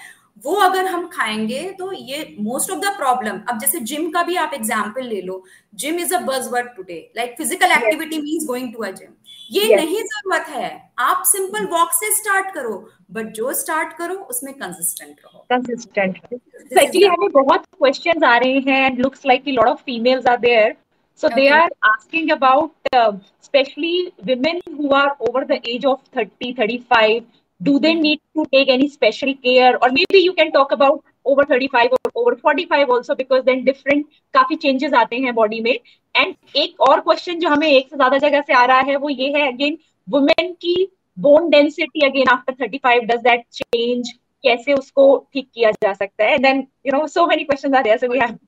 वो 0.45 0.55
अगर 0.63 0.87
हम 0.87 1.07
खाएँगे 1.13 1.63
तो 1.79 1.93
ये 1.93 2.37
मोस्ट 2.41 2.71
ऑफ़ 2.71 2.79
द 2.81 2.93
प्रॉब्लम 2.97 3.41
अब 3.49 3.59
जैसे 3.61 3.81
जिम 3.91 4.11
का 4.11 4.23
भी 4.23 4.37
आप 4.37 4.51
एग्ज़ाम्पल 4.55 5.07
ले 5.07 5.21
लो 5.23 5.43
gym 5.83 5.99
is 6.01 6.15
a 6.15 6.21
buzzword 6.27 6.69
today 6.77 7.01
like 7.17 7.35
physical 7.39 7.73
activity 7.73 8.21
means 8.23 8.47
going 8.47 8.73
to 8.75 8.83
a 8.83 8.91
gym 8.91 9.13
ये 9.53 9.63
yes. 9.63 9.77
नहीं 9.77 10.03
ज़रूरत 10.03 10.49
है 10.49 10.71
आप 10.99 11.23
सिंपल 11.27 11.65
वॉक 11.71 11.93
से 11.93 12.11
स्टार्ट 12.17 12.55
करो 12.55 12.75
बट 13.13 13.33
जो 13.35 13.53
स्टार्ट 13.61 13.97
करो 13.99 14.15
उसमें 14.31 14.53
कंसिस्टेंट 14.55 15.17
रहो 15.25 15.47
कंसिस्टेंट 15.51 16.19
एक्चुअली 16.33 17.07
हमें 17.07 17.31
बहुत 17.33 17.65
क्वेश्चंस 17.79 18.23
आ 18.25 18.37
रहे 18.37 18.61
हैं 18.69 18.85
and 18.87 19.01
looks 19.01 19.27
like 19.27 19.49
lot 19.49 19.69
of 19.69 19.83
females 19.87 20.27
are 20.27 20.39
there 20.41 20.77
So 21.23 21.27
okay. 21.27 21.35
they 21.37 21.49
are 21.51 21.69
asking 21.85 22.31
about, 22.31 22.73
uh, 22.95 23.13
especially 23.43 24.11
women 24.25 24.61
who 24.67 24.91
are 24.91 25.15
over 25.21 25.45
the 25.45 25.61
age 25.69 25.85
of 25.85 26.01
30, 26.15 26.55
35. 26.55 27.27
Do 27.61 27.79
they 27.79 27.93
mm-hmm. 27.93 28.03
need 28.03 28.21
to 28.37 28.47
take 28.53 28.69
any 28.69 28.89
special 28.89 29.35
care? 29.35 29.79
Or 29.83 29.91
maybe 29.91 30.19
you 30.19 30.33
can 30.33 30.51
talk 30.53 30.73
about 30.73 31.05
over 31.25 31.45
35 31.45 31.91
or 31.93 31.99
over 32.15 32.37
45 32.37 32.89
also 32.91 33.15
because 33.15 33.45
then 33.45 33.65
different 33.65 34.07
काफ़ी 34.35 34.57
changes 34.57 34.95
आते 34.95 35.17
हैं 35.17 35.35
body 35.35 35.61
में. 35.61 35.79
And 36.15 36.35
एक 36.57 36.81
और 36.81 37.03
question 37.09 37.41
जो 37.41 37.49
हमें 37.49 37.69
एक 37.69 37.91
से 37.91 37.97
ज़्यादा 37.97 38.19
जगह 38.19 38.41
से 38.41 38.53
आ 38.53 38.65
रहा 38.65 38.81
है 38.81 38.97
वो 38.97 39.09
ये 39.09 39.29
है 39.37 39.53
again 39.53 39.77
women 40.15 40.55
की 40.65 40.77
bone 41.17 41.51
density 41.51 42.07
again 42.09 42.33
after 42.37 42.55
35 42.65 43.07
does 43.13 43.23
that 43.29 43.45
change? 43.61 44.17
कैसे 44.43 44.73
उसको 44.73 45.05
ठीक 45.33 45.51
किया 45.55 45.71
जा 45.71 45.93
सकता 45.93 46.25
है? 46.25 46.39
Then 46.39 46.67
you 46.85 46.93
know 46.93 47.07
so 47.17 47.27
many 47.27 47.45
questions 47.45 47.75
are 47.75 47.85
there 47.85 47.99
so 47.99 48.09
we 48.09 48.19
have 48.19 48.39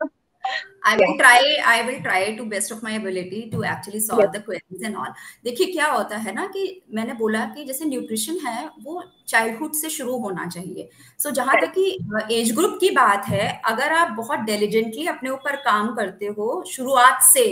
I 0.85 0.97
will 0.97 1.17
try. 1.17 1.57
I 1.65 1.83
will 1.83 2.01
try 2.03 2.37
to 2.37 2.45
best 2.45 2.73
of 2.73 2.83
my 2.83 2.93
ability 2.93 3.51
to 3.51 3.65
actually 3.65 4.01
solve 4.01 4.21
yes. 4.21 4.33
the 4.33 4.41
queries 4.41 4.83
and 4.83 4.97
all. 4.97 5.13
देखिए 5.45 5.67
क्या 5.73 5.87
होता 5.87 6.17
है 6.17 6.35
ना 6.35 6.47
कि 6.47 6.65
मैंने 6.95 7.15
बोला 7.15 7.45
कि 7.55 7.65
जैसे 7.65 7.85
न्यूट्रिशन 7.85 8.39
है 8.47 8.71
वो 8.85 9.03
चाइल्डहुड 9.29 9.75
से 9.75 9.91
शुरू 9.91 10.17
होना 10.19 10.47
चाहिए 10.47 10.89
सो 11.19 11.29
so, 11.29 11.35
जहाँ 11.35 11.61
तक 11.61 11.73
कि 11.79 12.39
एज 12.41 12.53
ग्रुप 12.57 12.79
की 12.81 12.91
बात 12.91 13.29
है 13.29 13.49
अगर 13.67 13.93
आप 13.93 14.11
बहुत 14.17 14.41
डेलीजेंटली 14.51 15.07
अपने 15.07 15.31
ऊपर 15.31 15.57
काम 15.69 15.95
करते 15.95 16.27
हो 16.39 16.63
शुरुआत 16.73 17.23
से 17.33 17.47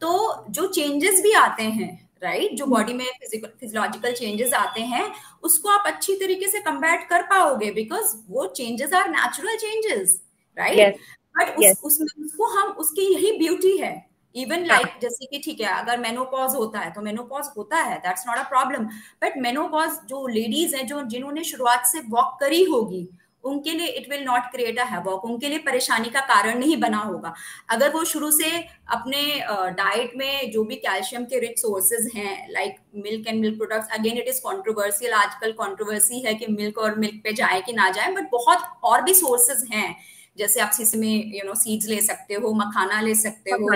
तो 0.00 0.12
जो 0.50 0.66
चेंजेस 0.66 1.20
भी 1.22 1.32
आते 1.40 1.62
हैं 1.62 1.92
राइट 2.22 2.40
right? 2.40 2.56
जो 2.58 2.66
बॉडी 2.66 2.92
में 2.92 3.06
फिजियोलॉजिकल 3.22 4.12
चेंजेस 4.12 4.52
आते 4.54 4.80
हैं 4.80 5.12
उसको 5.42 5.68
आप 5.68 5.86
अच्छी 5.86 6.16
तरीके 6.16 6.48
से 6.48 6.60
कम्बैट 6.60 7.08
कर 7.10 7.22
पाओगे 7.30 7.70
बिकॉज़ 7.72 8.16
वो 8.28 8.46
changes 8.56 8.92
are 8.94 9.08
natural 9.10 9.56
changes 9.56 10.20
right 10.58 10.98
but 11.40 11.48
उस, 11.50 11.64
yes. 11.64 11.82
उसमें 11.82 12.24
उसको 12.24 12.46
हम 12.58 12.70
उसकी 12.78 13.12
यही 13.14 13.36
ब्यूटी 13.38 13.76
है। 13.78 13.94
इवन 14.36 14.64
लाइक 14.66 14.82
like, 14.82 15.00
जैसे 15.02 15.26
कि 15.26 15.38
ठीक 15.44 15.60
है 15.60 15.68
अगर 15.78 15.98
मेनोपॉज 16.00 16.54
होता 16.54 16.78
है 16.78 16.90
तो 16.92 17.00
मेनोपॉज 17.02 17.46
होता 17.56 17.76
है 17.78 17.96
that's 17.98 18.26
not 18.26 18.38
a 18.38 18.42
problem 18.48 18.84
but 19.22 19.38
menopause 19.38 19.96
जो 20.08 20.26
लेडीज़ 20.28 20.76
हैं 20.76 20.86
जो 20.86 21.02
जिन्होंने 21.06 21.44
शुरुआत 21.44 21.86
से 21.86 22.00
वॉक 22.10 22.36
करी 22.40 22.62
होगी 22.64 23.08
उनके 23.44 23.70
लिए 23.70 23.86
it 23.88 24.08
will 24.10 24.22
not 24.24 24.50
create 24.52 24.78
a 24.78 24.84
havoc 24.84 25.24
उनके 25.24 25.48
लिए 25.48 25.58
परेशानी 25.58 26.08
का 26.08 26.20
कारण 26.26 26.58
नहीं 26.58 26.76
बना 26.76 26.98
होगा। 26.98 27.32
अगर 27.70 27.92
वो 27.92 28.04
शुरू 28.04 28.30
से 28.30 28.50
अपने 28.92 29.22
डाइट 29.74 30.12
में 30.16 30.50
जो 30.52 30.64
भी 30.64 30.76
कैल्शियम 30.76 31.24
के 31.24 31.38
रिच 31.40 31.58
सोर्सेज 31.58 32.10
हैं 32.14 32.52
like 32.52 32.76
milk 32.96 33.28
and 33.28 33.40
milk 33.40 33.56
products 33.58 33.98
again 33.98 34.18
it 34.18 34.28
is 34.28 34.40
controversial 34.42 35.12
आजकल 35.14 35.52
कॉन्ट्रोवर्सी 35.54 36.20
है 36.20 36.34
कि 36.34 36.46
मिल्क 36.52 36.78
और 36.78 36.98
मिल्क 36.98 37.20
पे 37.24 37.32
जाए 37.32 37.60
कि 37.60 37.72
ना 37.72 37.88
जाए 37.90 38.12
बट 38.12 38.30
बहुत 38.32 38.70
और 38.84 39.02
भी 39.02 39.14
सोर्सेज 39.14 39.68
हैं। 39.72 39.96
जैसे 40.36 40.60
आप 40.60 40.76
इसमें 40.80 41.32
यू 41.34 41.46
नो 41.46 41.54
सीड्स 41.54 41.86
ले 41.88 42.00
सकते 42.00 42.34
हो 42.34 42.52
मखाना 42.54 43.00
ले 43.00 43.14
सकते 43.14 43.50
हो 43.50 43.68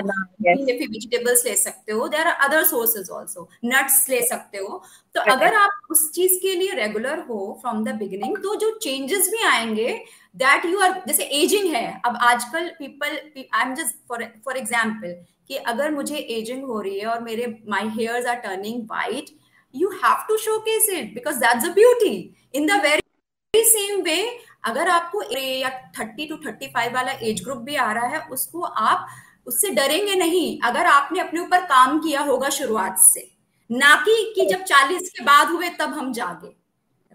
वेजिटेबल्स 0.45 1.45
ले 1.45 1.55
सकते 1.57 1.93
हो 1.93 2.07
there 2.09 2.27
are 2.27 2.49
other 2.49 2.65
sources 2.65 3.11
also 3.11 3.49
nuts 3.65 4.09
ले 4.11 4.21
सकते 4.29 4.59
हो। 4.59 4.83
तो 5.15 5.21
अगर 5.33 5.55
आप 5.55 5.91
उस 5.91 6.11
चीज़ 6.15 6.39
के 6.43 6.55
लिए 6.55 6.75
रेगुलर 6.75 7.19
हो 7.29 7.39
फ्रॉम 7.63 7.85
द 7.85 7.95
बिगिनिंग 7.99 8.37
तो 8.37 8.55
जो 8.55 8.71
चेंजेस 8.83 9.29
भी 9.29 9.43
आएँगे 9.47 9.89
दैट 10.37 10.65
यू 10.65 10.79
आर 10.79 11.03
जैसे 11.09 11.25
एजिंग 11.43 11.75
है 11.75 11.87
अब 12.05 12.17
आजकल 12.23 12.69
people 12.79 13.17
I 13.37 13.63
am 13.63 13.75
just 13.75 13.97
for 14.09 14.25
for 14.45 14.57
example 14.57 15.15
कि 15.49 15.57
अगर 15.73 15.91
मुझे 15.91 16.17
एजिंग 16.17 16.65
हो 16.65 16.81
रही 16.81 16.99
है 16.99 17.07
और 17.07 17.21
मेरे 17.23 17.47
my 17.69 17.89
hairs 17.99 18.27
are 18.27 18.37
turning 18.47 18.83
white 18.91 19.31
you 19.75 19.89
have 20.05 20.25
to 20.29 20.37
showcase 20.69 20.89
it 20.93 21.15
because 21.15 21.39
that's 21.39 21.69
a 21.69 21.73
beauty 21.75 22.17
in 22.55 22.67
the 22.67 22.81
very 22.83 23.65
same 23.65 24.01
way 24.03 24.17
अगर 24.65 24.89
आपको 24.89 25.23
या 25.37 25.69
थर्टी 25.99 26.27
टू 26.27 26.37
थर्टी 26.37 26.67
फाइव 26.67 26.95
वाला 26.95 27.13
एज 27.13 27.43
ग्रुप 27.45 27.59
भी 27.59 27.77
आ 27.77 27.93
रहा 27.93 28.07
है, 28.07 28.21
उसको 28.29 28.63
आप, 28.63 29.07
उससे 29.47 29.71
डरेंगे 29.71 30.15
नहीं। 30.15 30.59
अगर 30.65 30.87
आपने 30.87 31.21
अपने 31.21 31.41
ऊपर 31.41 31.65
काम 31.65 31.99
किया 31.99 32.21
होगा 32.21 32.49
शुरुआत 32.49 32.99
से, 32.99 33.31
ना 33.71 33.95
कि 33.97 34.33
कि 34.37 34.47
जब 34.47 34.63
चालीस 34.63 35.11
के 35.11 35.25
बाद 35.25 35.49
हुए 35.49 35.69
तब 35.69 35.95
हम 35.95 36.13
जागे। 36.13 36.64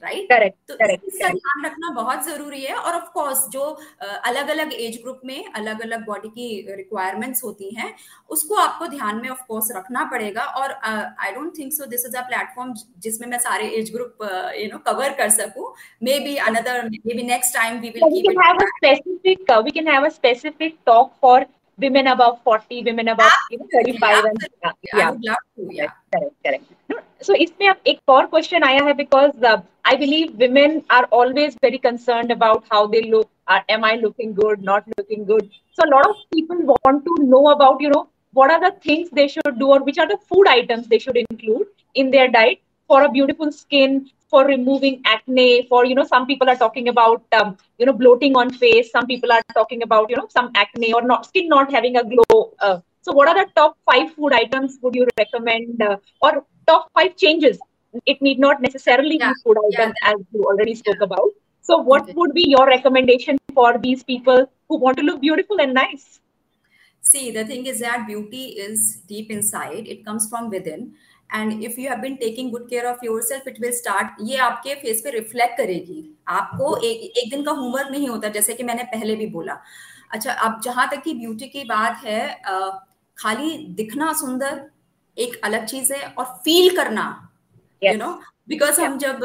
राइट 0.04 0.28
करेक्ट 0.30 0.56
तो 0.68 0.74
इसका 0.74 1.28
ध्यान 1.30 1.66
रखना 1.66 1.90
बहुत 1.94 2.24
ज़रूरी 2.26 2.62
है 2.62 2.76
और 2.76 2.96
ऑफ़ 2.96 3.10
कोर्स 3.14 3.46
जो 3.54 3.64
अलग 4.02 4.50
अलग 4.50 4.74
एज 4.74 5.00
ग्रुप 5.04 5.22
में 5.26 5.52
अलग 5.56 5.82
अलग 5.82 6.06
बॉडी 6.06 6.30
की 6.30 6.50
रिक्वायरमेंट्स 6.70 7.44
होती 7.44 7.70
हैं 7.76 7.94
उसको 8.30 8.56
आपको 8.56 8.88
ध्यान 8.88 9.22
में 9.22 9.30
ऑफ़ 9.30 9.44
कोर्स 9.48 9.72
रखना 9.76 10.04
पड़ेगा 10.12 10.44
और 10.62 10.72
I 10.84 11.32
don't 11.32 11.58
think 11.58 11.74
so 11.74 11.86
this 11.86 12.06
is 12.06 12.18
a 12.18 12.22
platform 12.30 12.74
जिसमें 13.00 13.28
मैं 13.28 13.40
सारे 13.40 13.68
age 13.80 13.94
group 13.94 14.28
you 14.58 14.68
know 14.72 14.78
cover 14.88 15.14
कर 15.22 15.30
सकूँ। 15.38 15.74
Maybe 16.20 16.36
another 16.48 16.84
maybe 17.16 17.24
next 17.28 17.58
time 17.58 17.80
we 17.80 17.90
will 17.90 18.10
keep 18.10 18.32
it 18.32 18.68
specific 18.76 19.52
we 19.64 19.72
can 19.72 19.88
have 19.88 20.06
a 20.06 20.10
specific 20.20 20.78
talk 20.86 21.14
for 21.22 21.46
women 21.80 22.08
above 22.08 22.40
40 22.44 22.84
women 22.84 23.08
above 23.08 23.32
you 23.52 23.58
know, 23.60 23.68
35 23.72 24.26
and 24.26 24.48
yeah, 24.64 24.72
yeah. 24.84 25.08
I 25.08 25.12
would 25.12 25.24
love 25.24 25.46
to 25.56 25.68
yeah. 25.72 25.92
Correct 26.12 26.36
correct. 26.46 27.06
so 27.27 27.35
इसमें 27.45 27.69
अब 27.69 27.77
एक 27.87 28.11
और 28.17 28.27
question 28.27 28.63
आया 28.63 28.85
है 28.85 28.95
because 28.97 29.47
uh, 29.51 29.59
I 29.93 29.97
believe 29.97 30.35
women 30.45 30.83
are 30.91 31.05
always 31.19 31.57
very 31.67 31.79
concerned 31.87 32.33
about 32.37 32.65
how 32.71 32.87
they 32.87 33.03
look 33.15 33.31
uh, 33.49 33.61
am 33.69 33.85
I 33.85 33.95
looking 33.97 34.35
good 34.35 34.63
not 34.63 34.91
looking 34.99 35.25
good 35.25 35.51
so 35.73 35.87
a 35.87 35.91
lot 35.95 36.09
of 36.11 36.17
people 36.35 36.65
want 36.67 37.05
to 37.11 37.17
know 37.35 37.47
about 37.53 37.81
you 37.87 37.91
know 37.95 38.09
what 38.33 38.51
are 38.51 38.61
the 38.61 38.75
things 38.89 39.11
they 39.11 39.29
should 39.29 39.59
do 39.59 39.69
or 39.77 39.81
which 39.85 39.99
are 39.99 40.09
the 40.09 40.19
food 40.29 40.49
items 40.49 40.89
they 40.89 40.99
should 40.99 41.17
include 41.17 41.67
in 41.95 42.11
their 42.11 42.29
diet 42.29 42.61
for 42.89 43.03
a 43.05 43.11
beautiful 43.11 43.53
skin 43.53 44.11
for 44.31 44.45
removing 44.47 45.01
acne 45.05 45.67
for 45.69 45.85
you 45.87 45.95
know 45.99 46.05
some 46.05 46.27
people 46.31 46.49
are 46.53 46.57
talking 46.57 46.89
about 46.89 47.23
um, 47.41 47.57
you 47.79 47.87
know 47.87 47.93
bloating 47.93 48.37
on 48.37 48.51
face 48.63 48.91
some 48.97 49.07
people 49.07 49.33
are 49.37 49.43
talking 49.59 49.83
about 49.83 50.11
you 50.11 50.17
know 50.17 50.27
some 50.29 50.51
acne 50.55 50.93
or 50.93 51.03
not 51.03 51.27
skin 51.27 51.49
not 51.49 51.73
having 51.73 51.97
a 51.97 52.05
glow 52.15 52.41
uh, 52.61 52.79
so 53.03 53.13
what 53.13 53.29
are 53.29 53.37
the 53.45 53.47
top 53.55 53.77
five 53.91 54.13
food 54.15 54.33
items 54.33 54.79
would 54.83 54.95
you 54.95 55.07
recommend 55.19 55.83
uh, 55.83 55.97
or 56.21 56.45
top 56.70 56.88
five 57.00 57.16
changes 57.26 57.60
it 58.06 58.22
need 58.22 58.40
not 58.40 58.62
necessarily 58.62 59.18
yeah. 59.20 59.34
be 59.34 59.44
food 59.44 59.60
items 59.66 59.94
yeah. 60.02 60.14
as 60.14 60.24
you 60.32 60.44
already 60.44 60.76
spoke 60.76 61.04
yeah. 61.04 61.10
about 61.10 61.30
so 61.66 61.78
what 61.92 62.04
okay. 62.04 62.14
would 62.14 62.34
be 62.34 62.48
your 62.48 62.66
recommendation 62.68 63.38
for 63.54 63.78
these 63.78 64.04
people 64.04 64.50
who 64.70 64.80
want 64.80 64.98
to 64.98 65.04
look 65.04 65.22
beautiful 65.22 65.62
and 65.66 65.74
nice 65.74 66.08
see 67.04 67.28
the 67.32 67.46
thing 67.52 67.66
is 67.66 67.80
that 67.80 68.08
beauty 68.08 68.48
is 68.68 68.90
deep 69.14 69.32
inside 69.32 69.94
it 69.96 70.04
comes 70.06 70.30
from 70.34 70.52
within 70.58 70.90
and 71.34 71.64
if 71.64 71.80
you 71.80 71.90
have 71.90 72.00
been 72.02 72.16
taking 72.16 72.50
good 72.52 72.70
care 72.70 72.86
of 72.86 73.06
yourself 73.24 73.48
it 73.48 73.60
will 73.62 73.72
start 73.78 74.22
ये 74.30 74.38
आपके 74.46 74.76
face 74.76 75.02
पे 75.04 75.10
reflect 75.12 75.58
करेगी 75.58 76.04
आपको 76.38 76.76
एक 76.88 77.18
एक 77.18 77.30
दिन 77.32 77.44
का 77.46 77.52
homework 77.60 77.92
नहीं 77.92 78.08
होता 78.10 78.30
जैसे 78.38 78.54
कि 78.54 78.64
मैंने 78.64 78.84
पहले 78.94 79.16
भी 79.16 79.28
बोला 79.36 79.58
अच्छा 80.12 80.34
अब 80.48 80.60
जहाँ 80.64 80.88
तक 80.92 81.04
की 81.04 81.14
ब्यूटी 81.14 81.48
की 81.48 81.64
बात 81.70 82.02
है 82.06 82.22
खाली 83.18 83.58
दिखना 83.78 84.12
सुंदर 84.22 84.62
एक 85.18 85.40
अलग 85.44 85.66
चीज़ 85.66 85.94
है 85.94 86.06
और 86.08 86.26
फील 86.46 86.76
करना 86.76 87.06
यू 87.82 87.98
नो 87.98 88.12
बिकॉज़ 88.50 88.82
हम 88.82 88.98
जब 88.98 89.24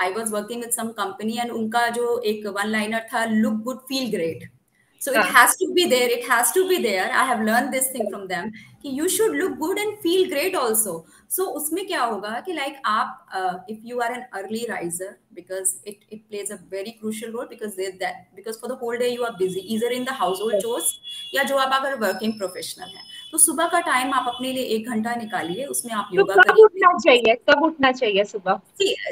I 0.00 0.12
was 0.12 0.32
working 0.32 0.60
with 0.60 0.70
some 0.70 0.88
company 0.98 1.38
and 1.38 1.50
उनका 1.52 1.88
जो 1.96 2.18
एक 2.26 2.46
वन 2.56 2.68
लाइनर 2.68 3.06
था 3.12 3.24
look 3.24 3.62
good 3.62 3.78
feel 3.88 4.10
great 4.10 4.50
so 5.02 5.12
it 5.12 5.24
has 5.36 5.56
to 5.60 5.72
be 5.72 5.84
there 5.84 6.10
it 6.10 6.30
has 6.30 6.52
to 6.54 6.64
be 6.68 6.76
there 6.76 7.10
I 7.10 7.26
have 7.28 7.42
learn 7.42 7.70
this 7.70 7.88
thing 7.94 8.08
from 8.08 8.26
them 8.26 8.50
कि 8.82 8.98
you 8.98 9.08
should 9.08 9.34
look 9.36 9.52
good 9.58 9.78
and 9.78 9.96
feel 9.98 10.28
great 10.30 10.56
also 10.56 10.94
so 11.30 11.44
उसमें 11.58 11.86
क्या 11.86 12.02
होगा 12.02 12.40
कि 12.46 12.52
like 12.52 12.76
आप 12.86 13.66
if 13.70 13.78
you 13.84 14.00
are 14.00 14.12
an 14.12 14.22
early 14.34 14.64
riser 14.66 15.14
because 15.34 15.74
it 15.86 16.00
it 16.12 16.22
plays 16.28 16.52
a 16.52 16.58
very 16.70 16.90
crucial 16.90 17.30
role 17.30 17.46
because 17.46 18.58
for 18.60 18.70
the 18.70 18.78
whole 18.82 18.96
day 18.98 19.08
you 19.08 19.22
are 19.22 19.36
busy 19.38 19.60
either 19.76 19.92
in 19.92 20.04
the 20.04 20.16
household 20.40 20.60
chores 20.62 20.98
या 21.34 21.42
जो 21.42 21.56
आप 21.56 21.80
अगर 21.80 21.98
working 22.00 22.38
professional 22.38 22.96
है। 22.96 23.02
तो 23.34 23.38
सुबह 23.38 23.66
का 23.68 23.78
टाइम 23.80 24.12
आप 24.14 24.24
अपने 24.28 24.50
लिए 24.52 24.64
एक 24.74 24.88
घंटा 24.88 25.14
निकालिए 25.14 25.64
उसमें 25.66 25.92
आप 25.92 26.10
योगा 26.14 26.34
तो 26.34 26.42
कब 26.42 26.58
उठना 26.64 26.92
चाहिए? 26.98 27.34
कब 27.48 27.62
उठना 27.62 27.90
चाहिए 27.92 28.24
सुबह? 28.24 28.60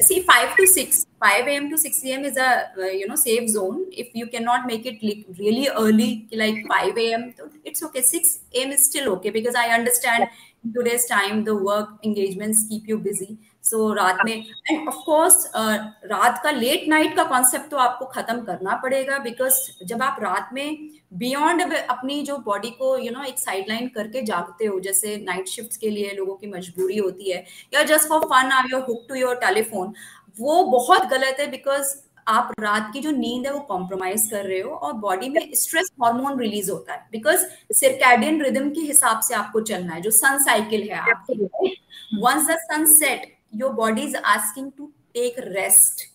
See 0.08 0.20
five 0.28 0.54
to 0.58 0.66
six 0.72 1.02
five 1.24 1.48
AM 1.48 1.68
to 1.70 1.76
six 1.76 2.04
AM 2.06 2.26
is 2.26 2.38
a 2.40 2.90
you 2.92 3.08
know 3.08 3.16
safe 3.16 3.50
zone 3.52 3.84
if 3.94 4.18
you 4.18 4.26
can 4.32 4.44
not 4.44 4.66
make 4.66 4.86
it 4.86 5.00
really 5.40 5.64
early 5.66 6.10
like 6.34 6.64
five 6.68 6.98
AM 6.98 7.28
तो 7.38 7.50
it's 7.66 7.84
okay 7.84 8.02
six 8.10 8.38
AM 8.62 8.72
is 8.72 8.82
still 8.82 9.08
okay 9.08 9.30
because 9.30 9.56
I 9.56 9.76
understand 9.78 10.26
today's 10.64 11.04
time 11.06 11.38
the 11.44 11.54
work 11.56 11.88
engagements 12.04 12.58
keep 12.68 12.86
you 12.86 12.96
busy. 12.98 13.38
So 13.64 13.88
so, 13.90 13.96
रात 13.96 14.18
में 14.24 14.32
end 14.70 14.88
of 14.88 14.94
course 14.94 15.50
रात 15.56 16.40
का 16.44 16.50
late 16.50 16.88
night 16.88 17.16
का 17.16 17.24
concept 17.24 17.70
तो 17.70 17.76
आपको 17.76 18.04
खत्म 18.04 18.40
करना 18.40 18.74
पड़ेगा 18.76 19.18
बिकॉज़ 19.18 19.84
जब 19.84 20.02
आप 20.02 20.16
रात 20.22 20.50
में 20.52 20.88
बियॉन्ड 21.12 21.74
अपनी 21.74 22.22
जो 22.22 22.36
बॉडी 22.38 22.70
को 22.70 22.96
यू 22.98 23.04
you 23.04 23.12
नो 23.12 23.18
know, 23.18 23.28
एक 23.28 23.38
साइडलाइन 23.38 23.88
करके 23.88 24.22
जागते 24.22 24.66
हो 24.66 24.80
जैसे 24.80 25.16
नाइट 25.16 25.48
शिफ्ट 25.48 25.76
के 25.76 25.90
लिए 25.90 26.10
लोगों 26.10 26.34
की 26.34 26.46
मजबूरी 26.46 26.96
होती 26.98 27.30
है 27.30 27.44
या 27.74 27.82
just 27.82 28.08
for 28.08 28.24
fun 28.24 28.52
are 28.52 28.70
your 28.70 28.82
hook 28.82 29.04
to 29.08 29.14
your 29.14 29.34
telephone 29.36 29.92
वो 30.40 30.64
बहुत 30.64 31.06
गलत 31.06 31.36
है 31.40 31.50
बिकॉज़ 31.50 31.94
आप 32.28 32.52
रात 32.60 32.90
की 32.92 33.00
जो 33.00 33.10
नींद 33.10 33.46
है 33.46 33.52
वो 33.52 33.60
कॉम्प्रोमाइज 33.60 34.26
कर 34.30 34.44
रहे 34.44 34.60
हो 34.60 34.70
और 34.70 34.92
बॉडी 34.92 35.28
में 35.28 35.40
स्ट्रेस 35.54 35.90
हार्मोन 36.02 36.38
रिलीज़ 36.40 36.70
होता 36.70 36.92
है। 36.92 37.06
बिकॉज़ 37.12 37.44
सिरकैडियन 37.74 38.42
रिदम 38.42 38.70
के 38.70 38.80
हिसाब 38.80 39.20
से 39.20 39.34
आपको 39.34 39.60
चलना 39.60 39.94
है 39.94 40.00
जो 40.00 40.10
सन 40.10 40.38
साइकिल 40.38 40.88
है 40.90 40.98
आपकी 41.12 41.34
once 42.22 42.46
the 42.50 42.56
sun 42.60 42.84
set 42.86 43.26
your 43.52 43.72
body 43.74 44.04
is 44.04 44.16
asking 44.24 44.72
to 44.72 44.90
take 45.14 45.38
rest 45.54 46.08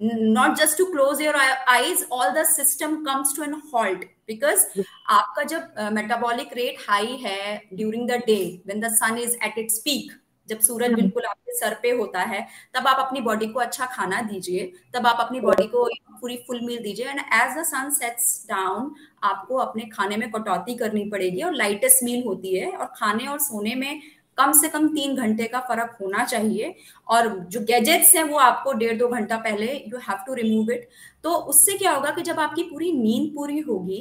not 0.00 0.56
just 0.58 0.76
to 0.76 0.90
close 0.92 1.20
your 1.20 1.34
eyes 1.68 2.04
all 2.10 2.32
the 2.32 2.44
system 2.44 3.04
comes 3.04 3.32
to 3.32 3.42
an 3.42 3.54
halt 3.72 4.04
because 4.26 4.66
आपका 5.08 5.42
जब 5.44 5.92
metabolic 5.92 6.54
rate 6.56 6.78
high 6.88 7.16
है 7.24 7.60
during 7.76 8.06
the 8.06 8.20
day 8.26 8.60
when 8.64 8.80
the 8.80 8.90
sun 8.90 9.18
is 9.18 9.36
at 9.40 9.58
its 9.58 9.80
peak 9.80 10.12
जब 10.48 10.58
सूरज 10.60 10.86
hmm. 10.86 11.00
बिल्कुल 11.00 11.24
आपके 11.24 11.52
sir 11.56 11.74
पे 11.82 11.90
होता 11.98 12.20
है 12.20 12.40
तब 12.74 12.86
आप 12.88 12.98
अपनी 13.06 13.20
बॉडी 13.20 13.46
को 13.52 13.60
अच्छा 13.60 13.86
खाना 13.92 14.20
दीजिए 14.22 14.72
तब 14.94 15.06
आप 15.06 15.20
अपनी 15.20 15.40
बॉडी 15.40 15.66
को 15.66 15.84
पूरी 16.20 16.36
फुल 16.46 16.60
मील 16.64 16.82
दीजिए 16.82 17.06
and 17.06 17.20
as 17.20 17.56
the 17.58 17.62
sun 17.66 17.90
sets 17.90 18.26
down 18.48 18.94
आपको 19.30 19.56
अपने 19.64 19.84
खाने 19.92 20.16
में 20.16 20.30
कटौती 20.32 20.74
करनी 20.78 21.04
पड़ेगी 21.10 21.42
और 21.42 21.54
लाइटेस्ट 21.54 22.04
मील 22.04 22.22
होती 22.26 22.54
है 22.56 22.70
और 22.70 22.92
खाने 22.96 23.26
और 23.26 23.38
सोने 23.38 23.74
में 23.74 24.00
कम 24.38 24.52
से 24.52 24.68
कम 24.68 24.88
तीन 24.88 25.16
घंटे 25.16 25.46
का 25.46 25.60
फ़र्क 25.60 25.96
होना 26.00 26.24
चाहिए 26.24 26.74
और 27.08 27.28
जो 27.46 27.60
गैजेट्स 27.62 28.14
हैं 28.14 28.24
वो 28.24 28.38
आपको 28.40 28.72
डेढ़ 28.78 28.96
दो 28.98 29.08
घंटा 29.10 29.36
पहले 29.38 29.72
you 29.86 29.98
have 30.00 30.24
to 30.26 30.34
remove 30.34 30.72
it 30.72 30.88
तो 31.24 31.34
उससे 31.48 31.76
क्या 31.78 31.92
होगा 31.92 32.10
कि 32.10 32.22
जब 32.22 32.40
आपकी 32.40 32.62
पूरी 32.62 32.92
नींद 32.92 33.34
पूरी 33.34 33.58
होगी 33.60 34.00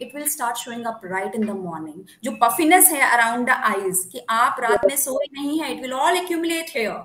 it 0.00 0.14
will 0.14 0.28
start 0.28 0.56
showing 0.56 0.84
up 0.86 1.00
right 1.04 1.34
in 1.34 1.46
the 1.46 1.56
morning 1.58 2.04
जो 2.24 2.32
पफिनेस 2.42 2.90
है 2.92 3.00
अराउंड 3.10 3.46
द 3.46 3.56
आईज 3.66 4.04
कि 4.12 4.26
आप 4.32 4.60
रात 4.60 4.86
में 4.86 4.96
सोए 4.98 5.26
नहीं 5.32 5.60
है 5.60 5.72
it 5.72 5.82
will 5.82 5.92
all 5.94 6.16
accumulate 6.16 6.70
here 6.76 7.00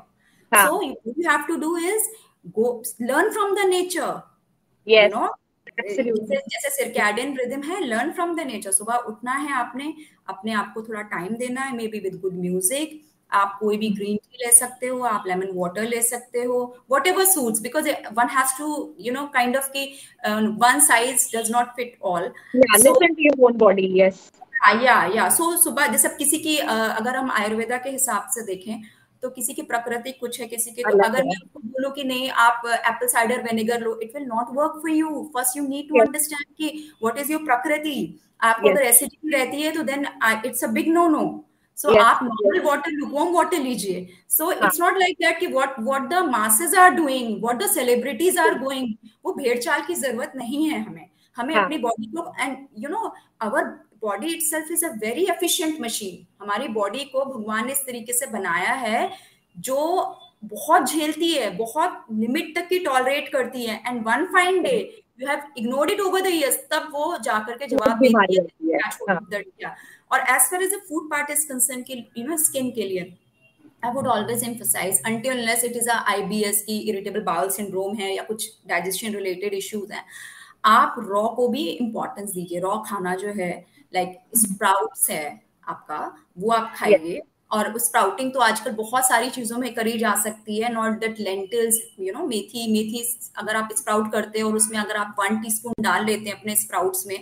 so 0.51 0.81
you 0.83 1.29
have 1.29 1.45
to 1.47 1.55
do 1.59 1.77
is 1.87 2.09
go 2.55 2.81
learn 3.01 3.31
from 3.31 3.55
the 3.55 3.67
nature 3.69 4.21
you 4.87 5.07
know 5.09 5.27
जैसे 5.67 6.69
सिरकैडियन 6.69 7.35
रिदम 7.37 7.61
है 7.63 7.79
लर्न 7.85 8.11
फ्रॉम 8.11 8.35
द 8.35 8.45
नेचर 8.47 8.71
सुबह 8.71 8.95
उठना 9.07 9.33
है 9.35 9.53
आपने 9.55 9.93
अपने 10.29 10.53
आप 10.53 10.71
को 10.73 10.81
थोड़ा 10.81 11.01
टाइम 11.09 11.35
देना 11.37 11.61
है 11.61 11.75
may 11.75 11.87
be 11.87 11.99
with 11.99 12.19
good 12.21 12.37
music 12.39 13.01
आप 13.31 13.57
कोई 13.59 13.77
भी 13.77 13.89
ग्रीन 13.89 14.17
टी 14.17 14.45
ले 14.45 14.51
सकते 14.51 14.87
हो 14.87 14.99
आप 15.05 15.23
लेमन 15.27 15.47
वाटर 15.55 15.87
ले 15.87 16.01
सकते 16.03 16.43
हो 16.43 16.59
whatever 17.07 17.25
suits 17.25 17.61
because 17.61 17.89
one 18.13 18.27
has 18.29 18.57
to 18.57 18.67
you 18.99 19.13
know 19.13 19.25
kind 19.33 19.57
of 19.57 19.69
की 19.69 19.85
one 20.59 20.79
size 20.87 21.27
does 21.35 21.51
not 21.51 21.75
fit 21.75 21.97
all 22.03 22.31
body 23.57 23.91
yes 24.01 24.29
yeah 24.75 25.03
yeah 25.15 25.27
so 25.29 25.55
सुबह 25.57 25.87
जैसे 25.87 26.09
किसी 26.17 26.37
की 26.37 26.57
uh, 26.57 26.67
अगर 26.67 27.15
हम 27.15 27.31
आयुर्वेदा 27.31 27.77
के 27.77 27.89
हिसाब 27.89 28.29
से 28.29 28.45
देखें 28.45 28.81
तो 29.25 29.29
किसी 29.31 29.53
की 29.53 29.61
प्रकृति 29.69 30.11
कुछ 30.19 30.39
है 30.41 30.47
किसी 30.47 30.71
की 30.71 30.83
तो 30.83 30.97
अगर 31.03 31.23
मैं 31.23 31.35
आपको 31.35 31.59
बोलूँ 31.59 31.91
कि 31.91 32.03
नहीं 32.03 32.29
आप 32.41 32.61
apple 32.67 33.07
cider 33.09 33.41
vinegar 33.43 33.81
low 33.81 33.99
it 34.03 34.11
will 34.15 34.25
not 34.27 34.47
work 34.57 34.73
for 34.81 34.91
you 34.91 35.23
first 35.33 35.57
you 35.57 35.67
need 35.67 35.89
to 35.89 36.01
understand 36.01 36.45
कि 36.57 36.67
व्हाट 37.01 37.17
इज़ 37.19 37.31
योर 37.31 37.43
प्रकृति? 37.45 37.97
आपको 38.41 38.69
अगर 38.69 38.81
एसिडिटी 38.83 39.29
रहती 39.35 39.61
है 39.61 39.71
तो 39.71 39.83
then 39.83 40.05
it's 40.45 40.63
a 40.63 40.67
big 40.69 40.87
no 40.93 41.07
no 41.09 41.23
so 41.77 41.95
आप 42.01 42.19
नॉर्मल 42.23 42.59
वाटर 42.65 42.91
लुकवॉर्म 42.91 43.33
वाटर 43.35 43.59
लीजिए। 43.59 44.07
So 44.29 44.51
it's 44.51 44.79
not 44.81 44.97
like 44.99 45.17
that 45.21 45.39
कि 45.39 45.47
what 45.47 45.79
what 45.79 46.09
the 46.09 46.23
masses 46.27 46.75
are 46.75 46.89
doing 46.95 47.41
what 47.43 47.63
the 47.63 47.69
celebrities 47.71 48.37
are 48.39 48.59
going 48.59 48.93
वो 49.25 49.33
भेड़ 49.33 49.57
चाल 49.57 49.81
की 49.87 49.95
ज़रूरत 49.95 50.33
नहीं 50.35 50.65
है 50.69 50.79
हमें। 50.81 51.09
हमें 51.37 51.53
हाँ. 51.55 51.63
अपनी 51.63 51.77
बॉडी 51.79 52.05
को 52.07 52.31
and 52.39 52.57
you 52.79 52.89
know 52.89 53.13
our 53.41 53.63
body 54.05 54.33
itself 54.43 54.71
is 54.71 54.85
a 54.85 54.89
very 54.99 55.25
efficient 55.31 55.81
machine 55.81 56.25
हमारी 56.41 56.67
बॉडी 56.73 57.03
को 57.13 57.25
भगवान 57.25 57.65
ने 57.65 57.71
इस 57.71 57.85
तरीके 57.87 58.13
से 58.13 58.25
बनाया 58.31 58.73
है 58.85 59.09
जो 59.55 59.79
बहुत 60.45 60.91
झेलती 60.91 61.31
है 61.31 61.49
बहुत 61.57 62.05
लिमिट 62.13 62.55
तक 62.55 62.67
की 62.69 62.79
टॉलरेट 62.79 63.29
करती 63.33 63.65
है। 63.65 63.81
And 63.87 64.01
one 64.07 64.25
fine 64.33 64.61
day 64.63 64.77
you 65.21 65.27
have 65.27 65.43
ignored 65.57 65.91
it 65.91 65.99
over 66.01 66.21
the 66.21 66.27
years 66.27 66.57
तब 66.71 66.89
वो 66.93 67.17
जाकर 67.23 67.57
के 67.57 67.67
जवाब 67.67 67.99
देती 67.99 68.71
है 68.71 68.79
हाँ। 68.79 69.75
और 70.11 70.19
as 70.19 70.49
far 70.51 70.63
as 70.63 70.73
a 70.73 70.77
food 70.89 71.09
part 71.11 71.29
is 71.31 71.47
concern 71.49 71.81
की 71.83 71.93
यू 72.17 72.27
नो 72.27 72.37
स्किन 72.39 72.71
के 72.71 72.87
लिए 72.89 73.13
I 73.85 73.91
would 73.93 74.07
always 74.07 74.43
emphasize 74.43 75.01
until 75.07 75.33
unless 75.33 75.63
it 75.65 75.77
is 75.77 75.89
I 75.89 76.21
B 76.23 76.41
S 76.43 76.61
की 76.63 76.77
इरिटेबल 76.89 77.21
बाउल 77.23 77.49
सिंड्रोम 77.51 77.95
है 77.95 78.15
या 78.15 78.23
कुछ 78.23 78.49
डाइजेशन 78.67 79.15
रिलेटेड 79.15 79.53
इश्यूज़ 79.53 79.93
हैं 79.93 80.03
आप 80.65 80.95
रॉ 81.09 81.27
को 81.35 81.47
भी 81.47 81.63
इम्पोर्टेंस 81.69 82.29
दीजिए। 82.31 82.59
रॉ 82.59 82.77
खाना 82.87 83.15
जो 83.15 83.33
है 83.35 83.53
लाइक 83.93 84.17
स्प्राउट्स 84.37 85.09
है 85.09 85.25
आपका 85.67 85.99
वो 86.39 86.51
आप 86.51 86.73
खाइए 86.75 87.21
और 87.51 87.77
स्प्राउटिंग 87.79 88.31
तो 88.33 88.39
आजकल 88.39 88.71
बहुत 88.73 89.07
सारी 89.07 89.29
चीज़ों 89.29 89.57
में 89.57 89.73
करी 89.73 89.97
जा 89.97 90.13
सकती 90.23 90.59
है 90.59 90.71
not 90.73 90.99
that 90.99 91.19
lentils 91.19 91.79
you 91.99 92.13
know 92.13 92.25
मेथी 92.27 92.71
मेथी 92.71 93.03
अगर 93.37 93.55
आप 93.55 93.69
स्प्राउट 93.77 94.11
करते 94.11 94.39
हैं 94.39 94.45
और 94.45 94.55
उसमें 94.55 94.77
अगर 94.79 94.95
आप 94.95 95.15
वन 95.19 95.41
टीस्पून 95.41 95.83
डाल 95.83 96.05
लेते 96.05 96.29
हैं 96.29 96.37
अपने 96.37 96.55
स्प्राउट्स 96.55 97.05
में 97.07 97.17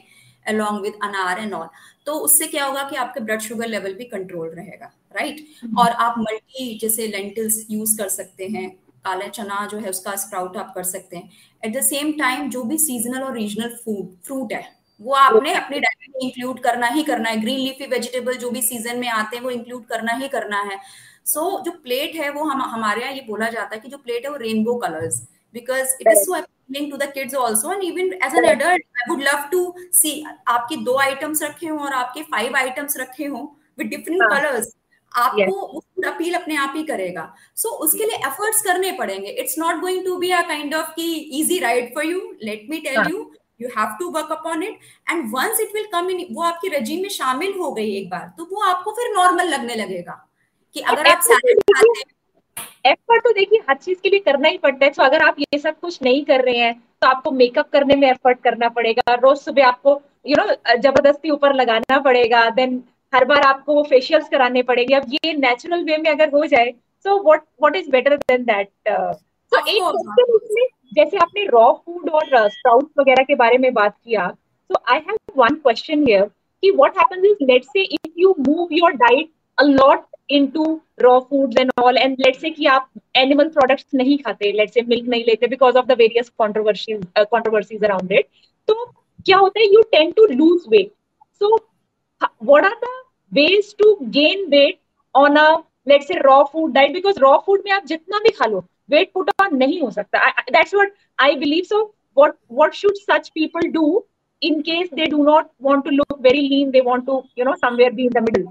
अलॉन्ग 0.46 0.82
विद 0.82 0.94
अनार 1.04 1.40
एंड 1.40 1.54
ऑल 1.54 1.68
तो 2.06 2.14
उससे 2.20 2.48
क्या 2.48 2.66
होगा 2.66 2.84
कि 2.84 2.96
आपके 2.96 3.20
ब्लड 3.20 3.42
शुगर 3.42 3.68
लेवल 3.68 3.94
भी 3.94 4.06
कंट्रोल 4.06 4.50
रहेगा 4.50 4.92
राइट 5.16 5.36
right? 5.36 5.50
mm-hmm. 5.56 5.80
और 5.80 5.92
आप 6.04 6.16
मल्टी 6.20 6.78
जैसे 6.82 7.08
लेंटिल्स 7.08 7.66
यूज़ 7.72 7.98
कर 7.98 8.10
सकते 8.10 8.48
हैं 8.48 8.70
काला 9.06 9.28
चना 9.30 9.66
जो 9.72 9.78
है 9.78 9.90
उसका 9.90 10.16
स्प्राउट 10.16 10.58
आप 10.58 10.72
कर 10.76 10.84
सकते 10.84 11.18
हैं 11.18 11.30
एट 11.64 11.76
द 11.78 11.82
सेम 11.84 12.12
टाइम 12.20 12.50
जो 12.50 12.64
भी 12.64 12.78
सीजनल 12.78 13.24
और 13.24 13.38
रीजनल 13.38 13.76
फ़ूड 13.86 14.16
फ्रूट 14.26 14.54
है 14.54 14.64
वो 15.04 15.14
आपने 15.16 15.54
अपनी 15.54 15.80
डाइट 15.80 16.10
में 16.10 16.20
इंक्लूड 16.22 16.60
करना 16.60 16.88
ही 16.90 17.04
करना 17.04 17.30
है। 17.30 17.42
ग्रीन 17.42 17.60
लीफी 17.60 17.86
वेजिटेबल 17.88 18.38
जो 18.38 18.50
भी 18.52 18.62
सीज़न 18.62 19.00
में 19.00 19.08
आते 19.10 19.38
हैं 19.38 19.44
वो 19.44 19.50
इंक्लूड 19.52 19.86
करना 19.88 20.14
ही 20.14 20.28
करना 20.28 20.62
है। 20.62 20.80
सो 21.26 21.42
so, 21.42 21.66
जो 21.66 21.72
प्लेट 21.74 22.16
है 22.16 22.30
वो 22.30 22.44
हम 22.44 22.62
हमारे 22.62 23.02
यहाँ 23.02 23.14
ये 23.14 23.22
बोला 23.28 23.50
जाता 23.50 23.76
है 23.76 23.82
कि 23.82 23.90
जो 23.90 23.98
प्लेट 24.00 24.26
है 24.26 24.32
वो 24.32 24.38
rainbow 24.38 24.76
colours 24.80 25.22
because 25.56 25.96
it 26.02 26.08
is 26.08 26.24
so 26.24 26.42
appealing 26.66 26.92
to 26.92 26.98
the 26.98 27.08
kids 27.08 27.34
also 27.36 27.72
and 27.72 27.84
even 27.84 28.14
as 28.26 28.34
an 28.34 28.46
adult 28.50 28.86
i 29.00 29.08
would 29.10 29.24
love 29.24 29.42
to 29.50 29.62
see 29.94 30.14
आपके 30.50 30.76
दो 30.84 30.98
आइटम्स 31.00 31.42
रखे 31.44 31.68
हों 31.68 31.80
और 31.80 31.94
आपके 31.94 32.22
फाइव 32.32 32.56
आइटम्स 32.58 32.98
रखे 32.98 33.26
हो 33.26 33.42
विद 33.80 33.88
डिफरेंट 33.88 34.22
कलर्स 34.32 34.74
आपको 35.12 35.80
फ़ूड 35.80 36.06
अपील 36.06 36.34
अपने 36.34 36.56
आप 36.56 36.74
ही 36.76 36.84
करेगा। 36.84 37.34
सो 37.56 37.70
so, 37.70 37.76
उसके 37.84 38.06
लिए 38.06 38.18
एफर्ट्स 38.28 38.62
करने 38.62 38.92
पड़ेंगे। 38.92 39.30
It's 39.30 39.58
not 39.60 39.80
going 39.82 40.06
to 40.06 40.18
be 40.18 40.32
a 40.32 40.42
kind 40.48 40.76
of 40.76 40.90
की 40.92 41.14
easy 41.40 41.60
ride 41.60 41.94
for 41.96 42.06
you 42.06 42.20
let 42.44 42.68
me 42.70 42.80
tell 42.80 43.10
you 43.10 43.32
you 43.60 43.70
have 43.78 43.96
to 44.00 44.10
work 44.12 44.32
upon 44.32 44.64
it 44.64 44.80
and 45.12 45.30
once 45.36 45.60
it 45.62 45.74
will 45.76 45.88
come 45.92 46.10
in 46.10 46.26
वो 46.32 46.44
आपके 46.44 46.78
रजीम 46.78 47.02
में 47.02 47.10
शामिल 47.12 47.54
हो 47.60 47.72
गई 47.74 47.96
एक 47.98 48.10
बार 48.10 48.32
तो 48.38 48.48
वो 48.52 48.64
आपको 48.70 48.92
फिर 49.00 49.14
नॉर्मल 49.16 49.50
लगने 49.50 49.76
लगेगा 49.76 50.24
कि 50.76 50.82
अगर 50.82 51.08
आप 51.08 51.22
सैलड 51.24 51.60
खाते 51.72 52.00
हैं 52.00 52.12
एफर्ट 52.86 53.24
तो 53.24 53.32
देखिए 53.34 53.60
हर 53.70 53.76
चीज़ 53.78 54.00
के 54.04 54.10
लिए 54.10 54.20
करना 54.20 54.50
ही 54.50 54.58
पड़ता 54.58 54.86
है। 54.86 54.92
तो 54.92 55.04
अगर 55.04 55.22
आप 55.24 55.36
ये 55.40 55.58
सब 55.60 55.80
कुछ 55.82 56.02
नहीं 56.04 56.24
कर 56.26 56.44
रहे 56.46 56.58
हैं 56.58 56.74
तो 57.02 57.08
आपको 57.08 57.32
मेकअप 57.32 57.70
करने 57.74 57.96
में 57.96 58.08
एफर्ट 58.10 58.40
करना 58.44 58.70
पड़ेगा। 58.70 59.14
रोज 59.14 59.38
सुबह 59.40 59.68
आपको 59.68 59.92
यू 60.26 60.36
you 60.36 60.38
नो 60.38 60.46
know, 60.46 60.82
ज़बरदस्ती 60.82 61.30
ऊपर 61.32 61.54
लगाना 61.56 62.00
पड़ेगा। 62.00 62.50
देन 62.52 62.84
हर 63.14 63.26
बार 63.26 63.42
आपको 63.48 63.84
फेशियल्स 63.90 64.30
कराने 64.30 64.64
पड़ेंगे। 64.64 64.96
अब 64.96 65.04
ये 65.14 65.34
नेचुरल 65.34 65.84
वे 65.86 65.98
में 65.98 66.10
अगर 66.12 66.30
हो 66.30 66.46
जाए 66.46 66.72
so 67.06 67.18
what 67.24 67.42
what 67.62 67.76
is 67.76 67.90
better 67.92 68.16
than 68.18 68.44
that 68.46 68.70
so 68.90 69.66
एक 69.68 69.84
जैसे 70.94 71.18
आपने 71.18 71.44
रॉ 71.48 71.72
फ़ूड 71.76 72.10
और 72.10 72.26
स्प्राउट 72.26 72.84
uh, 72.84 73.00
वगैरह 73.00 73.24
के 73.24 73.36
बारे 73.36 73.58
में 73.58 73.74
बात 73.74 73.96
किया 73.96 74.28
so 74.30 74.84
I 74.90 75.00
have 75.00 75.18
one 75.38 75.56
question 75.58 76.04
here 76.08 76.24
कि 76.64 76.72
what 76.72 76.98
happens 76.98 77.24
is 77.26 77.46
let's 77.48 77.68
say 77.68 77.84
if 77.84 78.12
you 78.18 78.34
move 78.40 78.68
your 78.72 78.92
diet 78.98 79.30
a 79.58 79.64
lot 79.64 80.06
into 80.32 80.66
raw 81.02 81.20
foods 81.20 81.60
and 81.60 81.72
all 81.84 81.98
and 81.98 82.18
let's 82.20 82.42
say 82.42 82.50
कि 82.50 82.66
आप 82.68 82.90
एनिमल 83.18 83.48
प्रोडक्ट्स 83.50 83.86
नहीं 83.96 84.18
खाते 84.18 84.52
लेट्स 84.52 84.74
से 84.74 84.82
मिल्क 84.84 85.08
नहीं 85.10 85.24
लेते 85.28 85.48
because 85.48 85.78
of 85.78 85.86
the 85.86 85.98
various 86.00 86.30
controversies 86.42 87.06
controversies 87.18 87.84
around 87.84 88.12
it 88.12 88.28
तो 88.68 88.86
क्या 89.26 89.38
होता 89.38 89.60
है 89.60 89.66
you 89.66 89.82
tend 89.92 90.14
to 90.14 90.26
lose 90.28 90.66
weight 90.70 90.92
so 91.42 91.56
what 92.22 92.66
are 92.66 92.76
the 92.84 92.92
ways 93.32 93.76
to 93.78 93.96
gain 94.12 94.46
weight 94.50 94.80
on 95.16 95.36
a 95.38 95.50
let's 95.88 96.08
say 96.08 96.20
raw 96.20 96.44
food 96.44 96.74
diet 96.74 96.94
because 96.94 97.20
raw 97.20 97.38
food 97.46 97.62
में 97.66 97.72
आप 97.72 97.86
जितना 97.86 98.20
भी 98.20 98.30
खा 98.32 98.46
लो 98.46 98.64
weight 98.90 99.12
put 99.14 99.30
on 99.42 99.56
नहीं 99.58 99.82
हो 99.82 99.92
सकता। 99.92 100.30
That's 100.42 100.74
what 100.76 100.94
I 101.20 101.36
believe 101.36 101.64
so 101.66 102.70
should 102.74 102.96
such 102.96 103.30
people 103.30 103.70
do 103.72 103.86
in 104.42 104.62
case 104.62 104.90
they 104.94 105.06
do 105.06 105.24
not 105.24 105.46
want 105.62 105.84
to 105.86 105.92
look 105.92 106.20
very 106.22 106.48
lean 106.50 106.72
they 106.72 106.82
want 106.86 107.06
to 107.06 107.24
you 107.38 107.46
know 107.46 107.56
somewhere 107.56 107.92
be 107.94 108.04
in 108.04 108.12
the 108.14 108.24
middle 108.24 108.48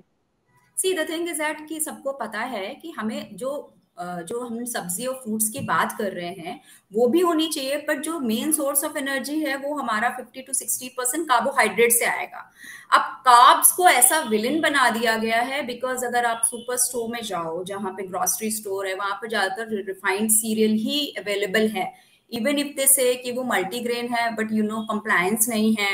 see 0.76 0.92
the 0.94 1.08
thing 1.08 1.28
is 1.28 1.38
that 1.38 1.66
कि 1.68 1.80
सबको 1.80 2.12
पता 2.20 2.40
है 2.54 2.68
कि 2.74 2.90
हमें 2.90 3.36
जो 3.36 3.50
जो 3.98 4.40
हम 4.40 4.64
सब्ज़ी 4.64 5.06
और 5.06 5.14
फ्रूट्स 5.14 5.48
की 5.48 5.60
बात 5.60 5.94
कर 5.98 6.12
रहे 6.12 6.28
हैं, 6.28 6.60
वो 6.92 7.06
भी 7.08 7.20
होनी 7.20 7.48
चाहिए 7.48 7.76
पर 7.78 8.00
जो 8.02 8.18
मेन 8.20 8.52
सोर्स 8.52 8.84
ऑफ़ 8.84 8.96
एनर्जी 8.98 9.38
है, 9.40 9.56
वो 9.56 9.74
हमारा 9.76 10.08
50 10.16 10.46
टू 10.46 10.52
60 10.54 10.88
परसेंट 10.96 11.26
कार्बोहाइड्रेट 11.28 11.92
से 11.92 12.04
आएगा। 12.04 12.50
अब 12.92 13.02
कार्ब्स 13.26 13.72
को 13.72 13.88
ऐसा 13.88 14.20
विलन 14.28 14.60
बना 14.60 14.88
दिया 14.90 15.16
गया 15.16 15.40
है 15.42 15.62
बिकॉज़ 15.66 16.04
अगर 16.06 16.24
आप 16.26 16.42
सुपर 16.44 16.76
स्टोर 16.78 17.10
में 17.12 17.22
जाओ, 17.22 17.62
जहाँ 17.64 17.92
पे 17.92 18.06
ग्रॉसरी 18.06 18.50
स्टोर 18.50 18.86
है, 18.86 18.94
वहाँ 18.94 19.14
पर 19.14 19.28
ज़्यादातर 19.28 19.84
रिफाइंड 19.86 20.30
सीरियल 20.30 20.72
ही 20.78 21.06
अवेलेबल 21.18 21.68
है। 21.68 21.92
इवन 22.32 22.58
इफ़ 22.58 22.76
दे 22.76 22.86
से 22.86 23.14
कि 23.14 23.32
वो 23.32 23.42
मल्टीग्रेन 23.44 24.06
है 24.14 24.34
बट 24.34 24.52
यू 24.52 24.62
नो 24.64 24.82
कंप्लायंस 24.86 25.48
नहीं 25.48 25.74
है 25.78 25.90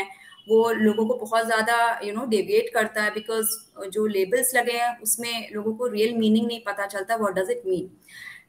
वो 0.48 0.70
लोगों 0.72 1.06
को 1.06 1.14
बहुत 1.16 1.46
ज़्यादा 1.46 1.76
यू 2.04 2.14
नो 2.14 2.24
डेविएट 2.26 2.70
करता 2.74 3.02
है 3.02 3.10
बिकॉज़ 3.14 3.46
जो 3.88 4.06
लेबल्स 4.08 4.54
लगे 4.54 4.72
हैं, 4.72 4.98
उसमें 5.00 5.50
लोगों 5.54 5.72
को 5.74 5.86
रियल 5.88 6.14
मीनिंग 6.14 6.46
नहीं 6.46 6.60
पता 6.66 6.86
चलता 6.86 7.16
what 7.16 7.34
does 7.34 7.50
it 7.50 7.62
mean 7.66 7.90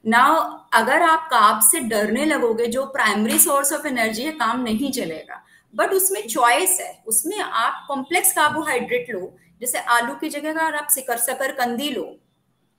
now 0.06 0.36
अगर 0.72 1.02
आप 1.02 1.28
काब 1.30 1.60
से 1.62 1.80
डरने 1.88 2.24
लगोगे, 2.24 2.66
जो 2.66 2.84
प्राइमरी 2.88 3.38
सोर्स 3.38 3.72
ऑफ़ 3.72 3.86
एनर्जी 3.86 4.22
है, 4.22 4.32
काम 4.34 4.62
नहीं 4.62 4.90
चलेगा। 4.92 5.42
बट 5.74 5.92
उसमें 5.92 6.26
चॉइस 6.28 6.78
है। 6.80 6.92
उसमें 7.06 7.38
आप 7.38 7.84
कॉम्प्लेक्स 7.88 8.32
कार्बोहाइड्रेट 8.32 9.10
लो, 9.10 9.20
जैसे 9.60 9.78
आलू 9.90 10.14
की 10.14 10.28
जगह 10.28 10.50
अगर 10.50 10.74
आप 10.76 10.88
सिकर 10.90 11.16
सकर 11.18 11.52
कंदी 11.54 11.90
लो 11.90 12.04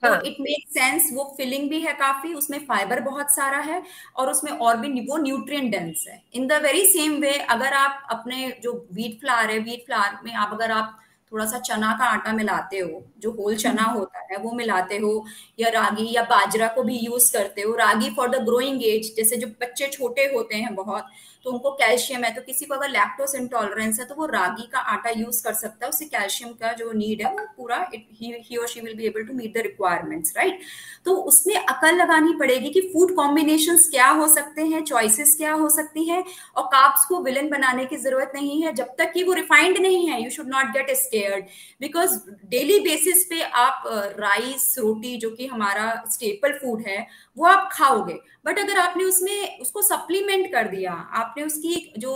तो 0.02 0.14
इट 0.22 0.36
मेक 0.40 0.64
सेंस 0.70 1.10
वो 1.12 1.24
फिलिंग 1.36 1.68
भी 1.70 1.80
है 1.80 1.92
काफ़ी 1.96 2.32
उसमें 2.34 2.58
फाइबर 2.66 3.00
बहुत 3.02 3.30
सारा 3.30 3.58
है 3.62 3.82
और 4.16 4.30
उसमें 4.30 4.50
और 4.52 4.76
भी 4.76 5.00
वो 5.02 5.16
न्यूट्रिएंट 5.18 5.70
डेंस 5.72 6.04
है 6.08 6.22
in 6.34 6.46
the 6.46 6.60
very 6.62 6.84
same 6.88 7.20
way 7.20 7.36
अगर 7.50 7.74
आप 7.74 8.02
अपने 8.10 8.48
जो 8.62 8.72
व्हीट 8.92 9.20
फ्लावर 9.20 9.50
है 9.50 9.58
व्हीट 9.60 9.84
फ्लावर 9.86 10.18
में 10.24 10.32
आप 10.34 10.50
अगर 10.52 10.70
आप 10.72 10.98
थोड़ा 11.32 11.44
सा 11.46 11.58
चना 11.60 11.92
का 11.98 12.04
आटा 12.06 12.32
मिलाते 12.32 12.78
हो 12.78 13.02
जो 13.18 13.30
होल 13.32 13.56
चना 13.56 13.82
हम्म। 13.82 13.98
होता 13.98 14.26
है 14.30 14.38
वो 14.38 14.50
मिलाते 14.52 14.96
हो 14.96 15.12
या 15.58 15.68
रागी 15.70 16.10
या 16.14 16.22
बाजरा 16.30 16.66
को 16.68 16.82
भी 16.82 16.98
यूज़ 16.98 17.32
करते 17.32 17.62
हो 17.62 17.74
ragi 17.76 18.10
for 18.16 18.28
the 18.30 18.42
growing 18.44 18.82
age 18.84 19.14
जैसे 19.16 19.36
जो 19.36 19.46
बच्चे 19.60 19.88
छोटे 19.88 20.24
होते 20.34 20.56
हैं 20.56 20.74
बहुत 20.74 21.06
तो 21.44 21.50
उनको 21.50 21.70
कैल्शियम 21.76 22.24
है 22.24 22.32
तो 22.34 22.42
किसी 22.42 22.64
को 22.64 22.74
अगर 22.74 22.88
लैक्टोस 22.90 23.34
इंटॉलरेंस 23.34 23.98
है 24.00 24.06
तो 24.06 24.14
वो 24.14 24.26
रागी 24.28 24.68
का 24.72 24.78
आटा 24.92 25.10
यूज़ 25.10 25.42
कर 25.44 25.54
सकता 25.54 25.86
है 25.86 25.90
उससे 25.90 26.04
कैल्शियम 26.06 26.52
का 26.54 26.72
जो 26.72 26.90
नीड 26.92 27.22
है, 27.22 27.32
वो 27.32 27.46
पूरा 27.56 27.76
ही 27.92 28.56
और 28.56 28.66
she 28.68 28.80
will 28.80 28.94
be 28.96 29.06
able 29.06 29.24
to 29.24 29.34
meet 29.34 29.54
the 29.54 29.62
requirements 29.62 30.36
right 30.36 30.60
तो 31.06 31.14
उसमें 31.24 31.54
अकल 31.56 31.96
लगानी 31.96 32.32
पड़ेगी 32.40 32.70
कि 32.70 32.80
फ़ूड 32.92 33.14
कॉम्बिनेशन 33.16 33.76
क्या 33.90 34.08
हो 34.10 34.28
सकते 34.28 34.62
हैं 34.64 34.82
चॉइसेस 34.84 35.34
क्या 35.38 35.52
हो 35.54 35.68
सकती 35.70 36.04
है, 36.04 36.22
और 36.56 36.64
काप्स 36.66 37.04
को 37.06 37.22
विलन 37.22 37.48
बनाने 37.48 37.84
की 37.86 37.96
ज़रूरत 37.96 38.32
नहीं 38.34 38.62
है, 38.62 38.72
जब 38.74 38.94
तक 38.98 39.12
कि 39.14 39.22
वो 39.24 39.32
रिफाइंड 39.32 39.78
नहीं 39.78 40.06
है 40.08 40.22
you 40.22 40.30
should 40.30 40.48
not 40.48 40.72
get 40.76 40.90
scared 40.96 41.44
because 41.80 42.18
daily 42.50 42.78
basis 42.80 43.24
पे 43.30 43.40
आप 43.42 43.82
राइस 44.18 44.74
रोटी, 44.78 45.16
जो 45.16 45.30
कि 45.30 45.46
हमारा 45.46 45.92
स्टेपल 46.10 46.52
फ़ूड 46.54 46.82
है 46.86 47.06
वो 47.36 47.46
आप 47.46 47.68
खाओगे। 47.72 48.18
बट 48.46 48.58
अगर 48.58 48.78
आपने 48.78 49.04
उसमें 49.04 49.58
उसको 49.60 49.82
सप्लीमेंट 49.82 50.50
कर 50.52 50.68
दिया, 50.68 50.92
आपने 50.92 51.44
उसकी 51.44 51.92
जो 51.98 52.10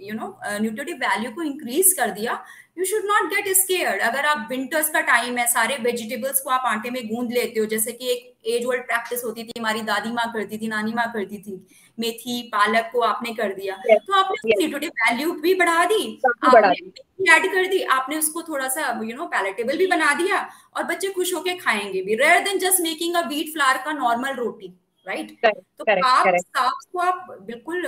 यू 0.00 0.14
नो 0.14 0.38
न्यूट्रिटिव 0.50 0.96
वैल्यू 0.98 1.30
को 1.30 1.42
इंक्रीज 1.42 1.92
कर 1.98 2.10
दिया 2.10 2.42
you 2.78 2.84
should 2.84 3.04
not 3.04 3.30
get 3.30 3.48
scared 3.56 4.00
अगर 4.02 4.26
आप 4.26 4.46
विंटर्स 4.50 4.88
का 4.90 5.00
टाइम 5.02 5.38
है, 5.38 5.46
सारे 5.46 5.76
वेजिटेबल्स 5.82 6.40
को 6.40 6.50
आप 6.50 6.62
आटे 6.66 6.90
में 6.90 7.06
गूंद 7.08 7.32
लेते 7.32 7.60
हो, 7.60 7.66
जैसे 7.66 7.92
कि 7.92 8.10
एक 8.12 8.34
एज 8.48 8.66
ओल्ड 8.66 8.82
प्रैक्टिस 8.82 9.24
होती 9.24 9.44
थी, 9.44 9.52
हमारी 9.58 9.80
दादी 9.82 10.10
माँ 10.12 10.30
करती 10.32 10.58
थी, 10.58 10.68
नानी 10.68 10.92
माँ 10.92 11.10
करती 11.12 11.38
थी 11.38 11.66
मेथी 11.98 12.40
पालक 12.54 12.90
को 12.92 13.00
आपने 13.00 13.32
कर 13.34 13.52
दिया। 13.54 13.76
Yes, 13.90 14.00
तो 14.06 14.14
आपने 14.14 14.50
yes. 14.50 14.58
न्यूट्रिटिव 14.58 14.90
वैल्यू 14.90 15.32
भी 15.32 15.54
बढ़ा 15.54 15.84
दी 15.84 16.20
आपने 16.44 17.32
ऐड 17.32 17.46
कर 17.52 17.66
दी 17.66 17.82
आपने 17.90 18.18
उसको 18.18 18.42
थोड़ा 18.42 18.68
सा 18.68 18.88
यू 19.04 19.16
नो 19.16 19.26
पैलेटेबल 19.26 19.76
भी 19.76 19.86
बना 19.86 20.12
दिया 20.14 20.48
और 20.76 20.84
बच्चे 20.84 21.08
खुश 21.08 21.34
होके 21.34 21.56
खाएँगे 21.56 22.02
भी 22.02 22.14
rare 22.14 22.42
than 22.44 22.58
just 22.58 22.80
making 22.80 23.14
a 23.14 23.26
wheat 23.28 23.52
flour 23.52 23.82
का 23.84 23.92
नॉर्मल 23.92 24.34
रोटी 24.34 24.72
राइट 25.06 25.30
तो 25.44 25.84
आप 26.06 26.36
साफ़ 26.36 26.86
को 26.92 26.98
आप 26.98 27.26
बिल्कुल 27.42 27.82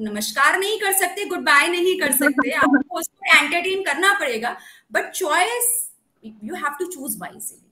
नमस्कार 0.00 0.58
नहीं 0.58 0.78
कर 0.80 0.92
सकते 0.92 1.24
गुड 1.24 1.40
बाय 1.40 1.68
नहीं 1.68 1.98
कर 2.00 2.12
सकते 2.12 2.50
आपको 2.64 2.98
उसको 2.98 3.36
एंटरटेन 3.36 3.82
करना 3.82 4.12
पड़ेगा 4.20 4.56
but 4.92 5.10
choice 5.10 5.90
you 6.24 6.54
have 6.54 6.76
to 6.78 6.86
choose 6.86 7.18
wisely 7.18 7.65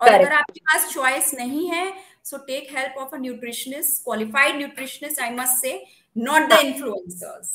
और 0.00 0.08
अगर 0.08 0.32
आपके 0.32 0.60
पास 0.60 0.92
चॉइस 0.94 1.32
नहीं 1.34 1.66
है 1.70 1.92
so 2.24 2.38
take 2.46 2.68
help 2.76 2.98
of 3.02 3.14
a 3.14 3.18
nutritionist 3.18 4.02
qualified 4.04 4.56
nutritionist 4.56 5.20
I 5.22 5.30
must 5.34 5.62
say 5.62 5.82
not 6.28 6.48
the 6.52 6.60
influencers 6.66 7.52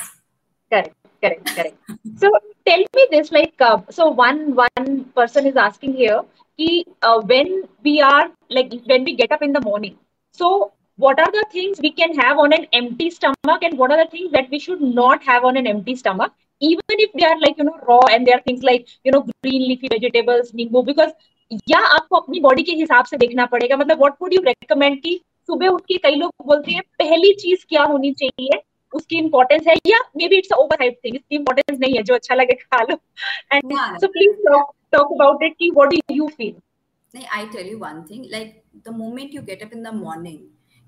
correct 0.72 0.94
correct 1.24 1.50
correct 1.56 1.92
so 2.22 2.30
tell 2.68 2.84
me 2.98 3.04
this 3.10 3.28
like 3.36 3.64
uh, 3.66 3.76
so 3.98 4.06
one 4.20 4.40
one 4.60 4.88
person 5.20 5.50
is 5.50 5.60
asking 5.64 5.92
here 6.00 6.16
ki, 6.62 6.70
uh, 7.10 7.20
when 7.34 7.52
we 7.88 7.94
are 8.08 8.24
like 8.58 8.74
when 8.94 9.06
we 9.10 9.14
get 9.20 9.36
up 9.38 9.44
in 9.48 9.54
the 9.58 9.62
morning 9.68 10.00
So, 10.38 10.74
what 10.98 11.20
are 11.20 11.32
the 11.32 11.46
things 11.52 11.80
we 11.80 11.92
can 11.92 12.16
have 12.16 12.40
on 12.40 12.54
an 12.54 12.66
empty 12.74 13.10
stomach, 13.12 13.62
and 13.62 13.78
what 13.78 13.92
are 13.92 13.98
the 13.98 14.10
things 14.10 14.32
that 14.32 14.50
we 14.50 14.60
should 14.60 14.82
not 14.82 15.24
have 15.24 15.44
on 15.46 15.58
an 15.58 15.68
empty 15.68 15.96
stomach? 15.96 16.34
Even 16.62 16.84
if 17.06 17.12
they 17.14 17.26
are 17.26 17.40
like 17.40 17.58
you 17.58 17.66
know 17.66 17.78
raw 17.88 18.00
and 18.12 18.26
they 18.26 18.34
are 18.34 18.42
things 18.42 18.64
like 18.64 18.88
you 19.04 19.12
know 19.12 19.22
green 19.44 19.68
leafy 19.68 19.88
vegetables, 19.94 20.52
नींबू 20.54 20.86
because 20.86 21.12
या 21.70 21.80
आपको 21.96 22.18
अपनी 22.18 22.40
body 22.40 22.64
के 22.64 22.72
हिसाब 22.82 23.06
से 23.06 23.18
देखना 23.18 23.46
पड़ेगा 23.54 23.78
मतलब 23.78 24.00
व्हाट 24.00 24.14
वुड 24.22 24.34
यू 24.34 24.42
रेकमेंड 24.46 25.02
कि 25.02 25.20
सुबह 25.50 25.68
उठ 25.68 25.82
के 25.88 25.98
कई 26.04 26.16
लोग 26.16 26.46
बोलते 26.48 26.72
हैं 26.72 26.82
पहली 27.00 27.34
चीज़ 27.42 27.66
क्या 27.70 27.84
होनी 27.94 28.12
चाहिए 28.22 28.62
उसकी 28.94 29.18
इंपॉर्टेंस 29.18 29.68
है 29.68 29.76
या 29.88 30.00
may 30.18 30.28
be 30.28 30.38
it's 30.38 30.52
over 30.58 30.90
thing 30.90 31.16
इसकी 31.16 31.36
इंपॉर्टेंस 31.36 31.80
नहीं 31.80 31.96
है 31.98 32.04
जो 32.04 32.16
अच्छा 32.16 32.36
लगे 32.36 32.56
खा 32.56 32.82
लो 32.90 32.98
and 33.54 33.74
so 34.02 34.08
please 34.18 34.36
talk 34.50 34.74
talk 34.92 35.12
about 35.14 35.44
it 35.44 35.56
कि 35.60 35.70
what 35.76 35.90
do 35.90 36.16
you 36.16 36.28
feel 36.38 36.56
I 37.38 37.46
tell 37.54 37.68
you 37.70 37.80
one 37.80 37.98
thing 38.06 38.22
like 38.30 38.54
the 38.86 38.92
moment 38.92 39.34
you 39.34 39.42
get 39.42 39.64
up 39.64 39.74
in 39.74 39.84
the 39.84 39.92
morning, 39.92 40.38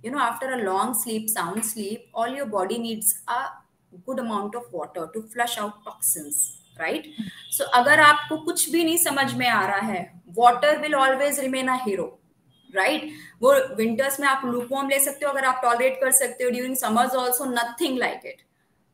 you 0.03 0.11
know, 0.13 0.21
after 0.27 0.47
a 0.53 0.57
long 0.63 0.93
sleep, 1.01 1.27
sound 1.29 1.65
sleep, 1.65 2.07
all 2.13 2.37
your 2.37 2.47
body 2.47 2.79
needs 2.85 3.11
a 3.27 3.41
good 4.07 4.19
amount 4.19 4.55
of 4.55 4.63
water 4.71 5.03
to 5.13 5.21
flush 5.33 5.57
out 5.57 5.83
toxins. 5.83 6.39
Right 6.79 7.13
so 7.51 7.63
अगर 7.79 7.99
आपको 7.99 8.37
कुछ 8.37 8.69
भी 8.69 8.83
नहीं 8.83 8.97
समझ 8.97 9.33
में 9.33 9.47
आ 9.47 9.65
रहा 9.67 9.87
है 9.87 10.03
water 10.37 10.77
will 10.81 10.95
always 10.95 11.39
remain 11.39 11.67
a 11.67 11.77
hero 11.85 12.07
right 12.75 13.11
वो 13.41 13.53
विंटर्स 13.75 14.19
में 14.19 14.27
आप 14.27 14.41
लूपवॉर्म 14.45 14.89
ले 14.89 14.99
सकते 14.99 15.25
हो 15.25 15.31
अगर 15.31 15.45
आप 15.45 15.61
टॉलरेट 15.63 15.99
कर 16.01 16.11
सकते 16.11 16.43
हो 16.43 16.49
during 16.49 16.75
summers 16.75 17.15
also 17.15 17.45
nothing 17.45 17.97
like 17.97 18.25
it 18.25 18.41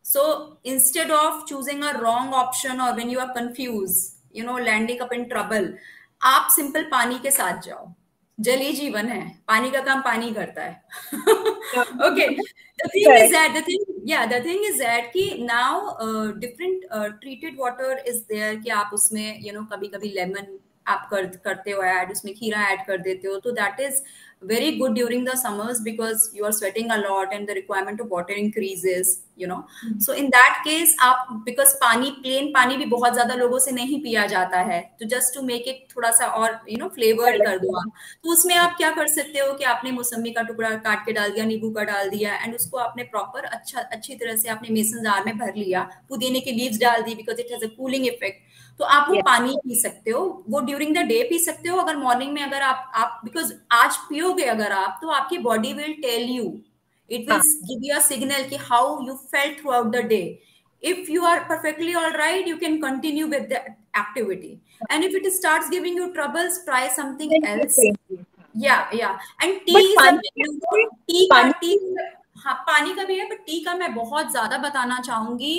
so 0.06 0.24
instead 0.66 1.12
of 1.12 1.46
choosing 1.50 1.84
a 1.84 1.92
wrong 1.92 2.34
option 2.34 2.82
और 2.82 2.94
when 2.94 3.10
you 3.10 3.20
are 3.20 3.28
confuse 3.40 3.98
you 4.36 4.46
know 4.46 4.58
landing 4.58 5.00
up 5.00 5.14
in 5.14 5.24
trouble 5.24 5.74
आप 6.22 6.52
सिंपल 6.52 6.84
पानी 6.84 7.20
के 7.20 7.32
साथ 7.32 7.62
जाओ। 7.62 7.94
जल 8.40 8.60
ही 8.60 8.72
जीवन 8.74 9.08
है 9.08 9.22
पानी 9.48 9.72
का 9.72 9.82
काम 9.82 10.02
पानी 10.02 10.32
करता 10.34 10.64
है। 10.64 10.72
Okay 12.08 12.28
the 12.28 12.90
thing 12.96 13.14
is 13.14 13.32
that 13.32 13.52
the 13.54 13.64
thing 13.68 13.91
या 14.08 14.26
द 14.26 14.44
थिंग 14.46 14.66
इज़ 14.66 14.78
दैट 14.80 15.12
कि 15.14 15.30
different 16.40 16.86
uh, 16.92 17.10
treated 17.24 17.58
water 17.58 17.92
is 18.08 18.24
there 18.34 18.56
कि 18.64 18.70
आप 18.70 18.92
उसमें 18.94 19.42
you 19.44 19.54
know 19.54 19.66
कभी 19.74 19.88
कभी 19.88 20.16
lemon 20.18 20.58
आप 20.88 21.08
कर, 21.12 21.26
करते 21.44 21.72
हो 21.72 21.82
ऐड 21.84 22.12
उसमें 22.12 22.34
खीरा 22.36 22.62
ऐड 22.68 22.86
कर 22.88 22.98
देते 22.98 23.28
हो 23.28 23.38
तो 23.40 23.52
that 23.52 23.80
is 23.80 24.02
very 24.44 24.78
good 24.78 24.96
during 24.96 25.24
the 25.24 25.36
summers 25.38 25.82
because 25.82 26.32
you 26.34 26.44
are 26.44 26.52
sweating 26.52 26.90
a 26.90 26.98
lot 26.98 27.34
and 27.34 27.48
the 27.48 27.54
requirement 27.54 28.00
of 28.00 28.10
water 28.10 28.34
know. 29.38 29.56
Mm-hmm. 29.56 30.00
so 30.00 30.14
in 30.14 30.30
that 30.30 30.60
case 30.66 30.96
आप 31.02 31.28
बिकॉज़ 31.46 31.74
पानी 31.76 32.10
प्लेन 32.22 32.52
पानी 32.54 32.78
भी 32.78 32.86
बहुत 32.86 33.14
ज़्यादा 33.14 33.36
लोगों 33.36 33.60
से 33.60 33.72
नहीं 33.72 34.02
पिया 34.04 34.26
जाता 34.26 34.60
है 34.62 34.80
तो 35.00 35.06
जस्ट 35.08 35.34
टू 35.36 35.42
मेक 35.42 35.68
इट 35.68 35.88
थोड़ा 35.96 36.12
सा 36.12 36.28
और 36.28 36.60
यू 36.70 36.78
नो 36.78 36.88
फ्लेवर्ड 36.90 37.44
कर 37.46 37.58
दो 37.58 37.76
आप। 37.80 37.92
तो 38.24 38.32
उसमें 38.32 38.56
आप 38.56 38.76
क्या 38.78 38.92
कर 38.92 39.08
सकते 39.08 39.40
हो 39.40 39.54
कि 39.54 39.64
आपने 39.64 39.92
मौसमी 39.92 40.32
का 40.32 40.42
टुकड़ा 40.42 40.70
काट 40.80 41.06
के 41.06 41.12
डाल 41.12 41.32
दिया 41.32 41.46
नींबू 41.46 41.70
का 41.72 41.84
डाल 41.84 42.10
दिया 42.10 42.36
एंड 42.36 42.56
उसको 42.56 42.78
आपने 42.78 43.04
प्रॉपर 43.12 43.46
अच्छा 43.46 43.82
अच्छी 43.82 44.16
तरह 44.16 44.36
से 44.36 44.50
आपने 44.50 44.74
मेसन 44.74 45.04
जार 45.04 45.26
में 45.26 45.38
भर 45.38 45.56
लिया 45.56 45.90
पुदीने 46.10 46.40
की 46.40 46.52
लीव्स 46.52 46.80
डाल 46.82 47.02
दी 47.02 47.16
because 47.16 47.42
it 47.42 47.52
has 47.52 47.66
a 47.66 47.76
cooling 47.78 48.08
effect 48.08 48.50
तो 48.80 48.86
आप 48.88 49.10
वो 49.10 49.22
पानी 49.22 49.56
पी 49.64 49.76
सकते 49.76 50.12
हो 50.12 50.22
वो 50.50 50.60
ड्यूरिंग 50.62 50.96
द 50.98 51.02
डे 51.08 51.22
पी 51.30 51.40
सकते 51.40 51.70
हो 51.70 51.78
अगर 51.78 51.96
मॉर्निंग 51.98 52.34
में 52.34 52.42
अगर 52.44 52.62
आप 52.64 52.92
आप 52.96 53.22
बिकॉज़ 53.26 53.54
आज 53.74 53.98
पियोगे 54.10 54.44
अगर 54.50 54.72
आप 54.74 55.00
तो 55.02 55.10
आपकी 55.12 55.38
body 55.48 55.74
will 55.74 55.94
tell 56.02 56.30
you 56.30 56.46
it 57.12 57.32
will 57.32 57.42
give 57.68 57.86
you 57.86 57.96
a 57.96 58.02
signal 58.08 58.48
कि 58.50 58.56
how 58.70 58.98
you 59.08 59.14
felt 59.34 59.60
throughout 59.72 59.92
the 59.96 60.06
day 60.08 60.24
if 60.84 61.10
you 61.10 61.24
are 61.24 61.42
perfectly 61.46 61.94
all 61.94 62.12
right 62.14 62.48
you 62.48 62.58
can 62.58 62.78
continue 62.82 63.26
with 63.28 63.44
the 63.50 63.60
activity 63.96 64.60
and 64.90 65.04
if 65.04 65.14
it 65.14 65.28
starts 65.32 65.70
giving 65.70 65.96
you 65.96 66.08
troubles 66.14 66.56
try 66.66 66.88
something 66.90 67.36
else 67.46 67.78
yeah 68.56 68.88
yeah 68.92 69.20
and 69.42 69.62
tea 69.68 69.78
is 69.78 70.02
a 70.02 70.18
tea, 71.08 71.30
tea 71.62 71.78
हाँ 72.38 72.54
पानी 72.68 72.94
का 72.96 73.04
भी 73.06 73.16
है 73.16 73.26
but 73.30 73.40
T 73.46 73.60
का 73.64 73.74
मैं 73.76 73.94
बहुत 73.96 74.32
ज़्यादा 74.32 74.58
बताना 74.58 75.00
चाहूँगी 75.00 75.54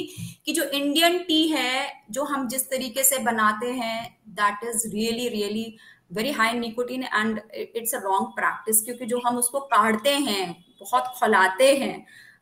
कि 0.47 0.53
जो 0.53 0.63
इंडियन 0.65 1.19
टी 1.25 1.47
है 1.49 1.87
जो 2.11 2.25
हम 2.25 2.47
जिस 2.49 2.69
तरीके 2.71 3.03
से 3.05 3.19
बनाते 3.25 3.71
हैं 3.73 3.99
that 4.41 4.65
is 4.69 4.87
really 4.95 5.29
really 5.29 5.65
very 6.13 6.31
high 6.39 6.59
nicotine 6.59 7.03
and 7.05 7.41
it's 7.55 7.95
a 7.95 7.99
wrong 8.05 8.27
practice 8.37 8.83
क्योंकि 8.85 9.07
जो 9.07 9.21
हम 9.27 9.37
उसको 9.39 9.61
काढ़ते 9.75 10.17
हैं 10.27 10.45
बहुत 10.83 11.13
खौलाते 11.19 11.75
हैं। 11.77 11.95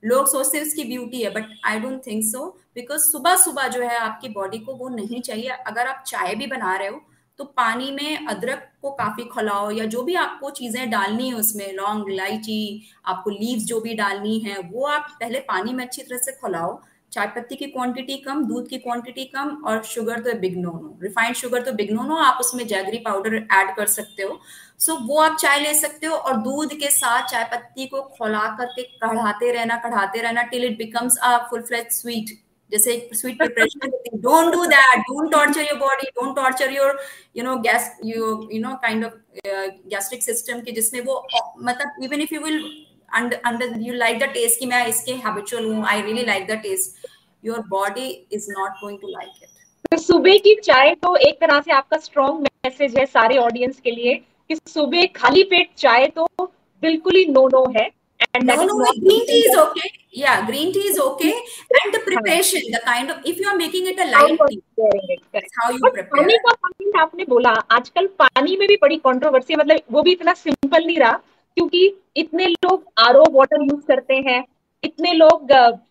लोग 0.02 0.26
सोचते 0.28 0.58
हैं 0.58 0.64
उसकी 0.64 0.84
ब्यूटी 0.84 1.22
है 1.22 1.30
but 1.30 1.54
I 1.66 1.80
don't 1.80 2.00
think 2.06 2.24
so 2.24 2.46
because 2.74 3.02
सुबह 3.02 3.36
सुबह 3.36 3.68
जो 3.68 3.80
है 3.82 3.96
आपकी 3.98 4.28
बॉडी 4.30 4.58
को 4.58 4.74
वो 4.74 4.88
नहीं 4.90 5.20
चाहिए। 5.22 5.48
अगर 5.48 5.86
आप 5.86 6.02
चाय 6.06 6.34
भी 6.34 6.46
बना 6.46 6.76
रहे 6.76 6.88
हो 6.88 7.00
तो 7.38 7.44
पानी 7.56 7.90
में 7.90 8.26
अदरक 8.26 8.66
को 8.82 8.90
काफ़ी 8.92 9.24
खोलाओ, 9.24 9.70
या 9.70 9.84
जो 9.84 10.02
भी 10.02 10.14
आपको 10.14 10.50
चीज़ें 10.50 10.90
डालनी 10.90 11.28
है 11.28 11.34
उसमें, 11.34 11.72
लौंग, 11.72 12.10
इलायची, 12.12 12.82
आपको 13.06 13.30
लीव्स 13.30 13.64
जो 13.64 13.80
भी 13.80 13.94
डालनी 13.94 14.38
है, 14.38 14.58
वो 14.60 14.84
आप 14.86 15.08
पहले 15.20 15.40
पानी 15.42 15.72
में 15.72 15.84
अच्छी 15.84 16.02
तरह 16.02 16.18
से 16.18 16.32
खिलाओ। 16.34 16.80
चाय 17.12 17.26
पत्ती 17.26 17.56
की 17.56 17.66
क्वांटिटी 17.66 18.16
कम 18.16 18.44
दूध 18.44 18.68
की 18.68 18.78
क्वांटिटी 18.78 19.24
कम 19.24 19.56
और 19.66 19.82
शुगर 19.84 20.20
तो 20.20 20.34
big 20.38 20.56
no 20.58 20.72
no 20.72 20.98
refined 21.02 21.36
sugar 21.36 21.62
तो 21.62 21.72
बिग 21.72 21.90
नो 21.92 22.02
नो 22.02 22.16
आप 22.16 22.40
उसमें 22.40 22.66
जैगरी 22.66 22.98
पाउडर 22.98 23.34
ऐड 23.52 23.74
कर 23.76 23.86
सकते 23.86 24.22
हो। 24.22 24.38
सो 24.78 24.92
so, 24.92 24.98
वो 25.08 25.20
आप 25.20 25.36
चाय 25.40 25.58
ले 25.60 25.74
सकते 25.74 26.06
हो 26.06 26.16
और 26.16 26.36
दूध 26.36 26.74
के 26.74 26.90
साथ 26.90 27.30
चाय 27.30 27.44
पत्ती 27.44 27.86
को 27.86 28.02
खोला 28.02 28.46
करके 28.58 28.82
कढ़ाते 28.82 29.52
रहना 29.52 29.76
कढ़ाते 29.76 30.20
रहना 30.22 30.42
till 30.42 30.64
it 30.64 30.78
becomes 30.78 31.16
a 31.22 31.36
full 31.50 31.62
fledge 31.62 31.86
sweet 31.92 32.38
जैसे 32.72 32.92
एक 32.94 33.14
sweet 33.14 33.38
preparation 33.38 33.90
don't 34.16 34.52
do 34.52 34.64
that 34.66 34.98
don't 35.00 35.32
torture 35.32 35.60
your 35.60 35.78
body 35.78 36.06
don't 36.10 36.36
torture 36.36 36.72
your 36.72 36.98
you 37.36 37.44
know 37.44 37.56
gas 37.60 37.90
you 38.04 38.48
you 38.52 38.60
know 38.62 38.74
kind 38.82 39.04
of 39.04 39.12
gastric 39.46 40.22
system 40.22 40.60
की 40.60 40.72
जिसमें 40.72 41.00
वो 41.00 41.26
मतलब 41.62 42.04
even 42.04 42.20
if 42.20 42.34
you 42.34 42.40
will 42.40 42.62
under 43.12 43.78
you 43.80 43.94
like 43.94 44.18
the 44.18 44.28
taste 44.34 44.58
कि 44.60 44.66
मैं 44.66 44.86
इसके 44.86 45.12
habitual 45.26 45.64
हूँ 45.64 45.86
I 45.88 46.02
really 46.02 46.24
like 46.26 46.46
the 46.46 46.58
taste 46.62 47.06
your 47.44 47.60
body 47.68 48.08
is 48.32 48.50
not 48.50 48.80
going 48.82 48.98
to 49.00 49.08
like 49.08 49.42
it 49.42 49.98
सुबह 50.00 50.36
की 50.38 50.54
चाय 50.64 50.94
तो 51.02 51.14
एक 51.28 51.40
तरह 51.40 51.60
से 51.60 51.72
आपका 51.72 51.96
स्ट्रॉन्ग 51.98 52.40
मैसेज 52.44 52.98
है 52.98 53.06
सारे 53.08 53.38
ऑडियंस 53.38 53.80
के 53.84 53.90
लिए 53.90 54.14
कि 54.50 54.56
सुबह 54.68 55.06
खाली 55.16 55.42
पेट 55.50 55.70
चाय 55.78 56.06
तो 56.16 56.26
बिल्कुल 56.82 57.16
ही 57.16 57.24
नो 57.32 57.48
नो 57.48 57.64
है 57.76 57.90
and 58.34 58.46
no, 58.46 58.54
no, 58.56 58.78
no 58.78 58.92
green 58.94 59.26
tea 59.26 59.38
is 59.40 59.56
okay. 59.56 59.90
Yeah, 60.12 60.46
green 60.46 60.72
tea 60.72 60.80
is 60.80 60.98
okay. 60.98 61.32
And 61.78 61.94
the 61.94 62.00
preparation, 62.00 62.62
the 62.70 62.80
kind 62.84 63.10
of 63.10 63.18
if 63.24 63.38
you 63.38 63.48
are 63.48 63.56
making 63.56 63.86
it 63.86 63.98
a 63.98 64.06
light 64.06 64.38
tea, 64.48 64.62
that's 65.32 65.52
how 65.60 65.70
you 65.70 65.80
prepare. 65.80 66.06
पानी 66.10 66.36
का 66.38 66.52
point 66.52 66.96
आपने 67.00 67.24
बोला 67.28 67.50
आजकल 67.72 68.06
पानी 68.18 68.56
में 68.56 68.66
भी 68.68 68.76
बड़ी 68.82 68.96
controversy 69.06 69.56
मतलब 69.56 69.80
वो 69.92 70.02
भी 70.02 70.12
इतना 70.12 70.34
सिंपल 70.34 70.84
नहीं 70.84 70.98
रहा 70.98 71.20
क्योंकि 71.60 71.92
इतने 72.16 72.46
लोग 72.46 72.84
आर 72.98 73.16
वाटर 73.32 73.62
यूज़ 73.62 73.80
करते 73.86 74.14
हैं, 74.26 74.44
इतने 74.82 75.12
लोग 75.12 75.48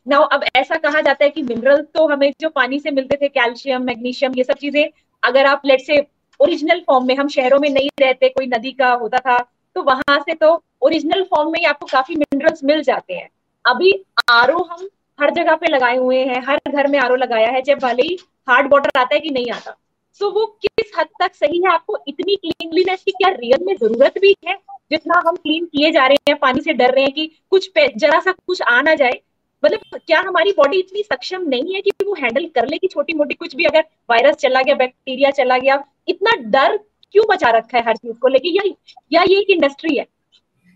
नाउ 0.09 0.23
अब 0.27 0.43
ऐसा 0.55 0.75
कहा 0.77 1.01
जाता 1.01 1.23
है 1.23 1.29
कि 1.29 1.41
मिनरल 1.43 1.81
तो 1.95 2.07
हमें 2.07 2.31
जो 2.41 2.49
पानी 2.49 2.79
से 2.79 2.91
मिलते 2.91 3.17
थे 3.17 3.27
कैल्शियम 3.29 3.83
मैग्नीशियम 3.83 4.35
ये 4.35 4.43
सब 4.43 4.57
चीज़ें, 4.57 4.89
अगर 5.23 5.45
आप 5.45 5.61
लेट 5.65 5.81
से 5.81 5.99
ओरिजिनल 6.39 6.79
फॉर्म 6.87 7.05
में, 7.07 7.15
हम 7.15 7.27
शहरों 7.27 7.59
में 7.59 7.69
नहीं 7.69 7.89
रहते, 8.01 8.29
कोई 8.29 8.47
नदी 8.47 8.71
का 8.71 8.91
होता 8.93 9.17
था 9.19 9.37
तो 9.75 9.83
वहाँ 9.83 10.17
से 10.19 10.33
तो 10.35 10.51
ओरिजिनल 10.81 11.23
फॉर्म 11.25 11.51
में 11.51 11.59
ही 11.59 11.65
आपको 11.65 11.85
काफ़ी 11.85 12.15
मिनरल्स 12.15 12.63
मिल 12.63 12.81
जाते 12.83 13.13
हैं। 13.13 13.29
अभी 13.65 13.93
आर 14.31 14.51
हम 14.51 14.87
हर 15.19 15.31
जगह 15.31 15.55
पे 15.55 15.67
लगाए 15.67 15.97
हुए 15.97 16.23
हैं, 16.25 16.41
हर 16.47 16.59
घर 16.69 16.87
में 16.87 16.99
आर 16.99 17.17
लगाया 17.17 17.49
है, 17.49 17.61
जब 17.61 17.79
भले 17.79 18.03
ही 18.03 18.17
हार्ड 18.49 18.73
वाटर 18.73 18.99
आता 18.99 19.15
है 19.15 19.19
कि 19.21 19.29
नहीं 19.29 19.51
आता। 19.51 19.75
सो 20.13 20.25
so, 20.25 20.33
वो 20.33 20.45
किस 20.45 20.91
हद 20.99 21.07
तक 21.19 21.35
सही 21.35 21.57
है? 21.57 21.71
आपको 21.71 21.97
इतनी 22.07 22.35
क्लीनलीनेस 22.35 23.03
की 23.03 23.11
क्या 23.11 23.29
रियल 23.29 23.65
में 23.65 23.75
ज़रूरत 23.75 24.13
भी 24.17 24.35
है? 24.47 24.55
जितना 24.91 25.21
हम 25.27 25.35
क्लीन 25.35 25.65
किए 25.65 25.91
जा 25.91 26.05
रहे 26.07 26.17
हैं 26.29 26.37
पानी 26.39 26.61
से 26.61 26.73
डर 26.73 26.93
रहे 26.93 27.03
हैं 27.03 27.13
कि 27.13 27.31
कुछ 27.49 27.69
जरा 27.97 28.19
सा 28.19 28.31
कुछ 28.31 28.61
आ 28.61 28.81
ना 28.81 28.95
जाए। 28.95 29.21
मतलब 29.65 29.99
क्या 30.07 30.19
हमारी 30.19 30.51
बॉडी 30.51 30.79
इतनी 30.79 31.03
सक्षम 31.03 31.41
नहीं 31.41 31.75
है 31.75 31.81
कि 31.81 31.91
वो 32.05 32.13
हैंडल 32.13 32.45
कर 32.45 32.67
ले 32.67 32.77
कि 32.77 32.87
छोटी 32.87 33.13
मोटी 33.13 33.33
कुछ 33.33 33.55
भी 33.55 33.63
अगर 33.63 33.83
वायरस 34.09 34.35
चला 34.35 34.61
गया 34.61 34.75
बैक्टीरिया 34.75 35.31
चला 35.31 35.57
गया 35.57 35.83
इतना 36.07 36.35
डर 36.49 36.77
क्यों 37.11 37.25
बचा 37.29 37.49
रखा 37.49 37.77
है 37.77 37.83
हर 37.85 37.97
चीज़ 37.97 38.17
को 38.17 38.27
लेके? 38.27 38.49
या, 38.49 38.63
या 39.11 39.23
ये 39.23 39.39
एक 39.39 39.49
इंडस्ट्री 39.49 39.97
है? 39.97 40.07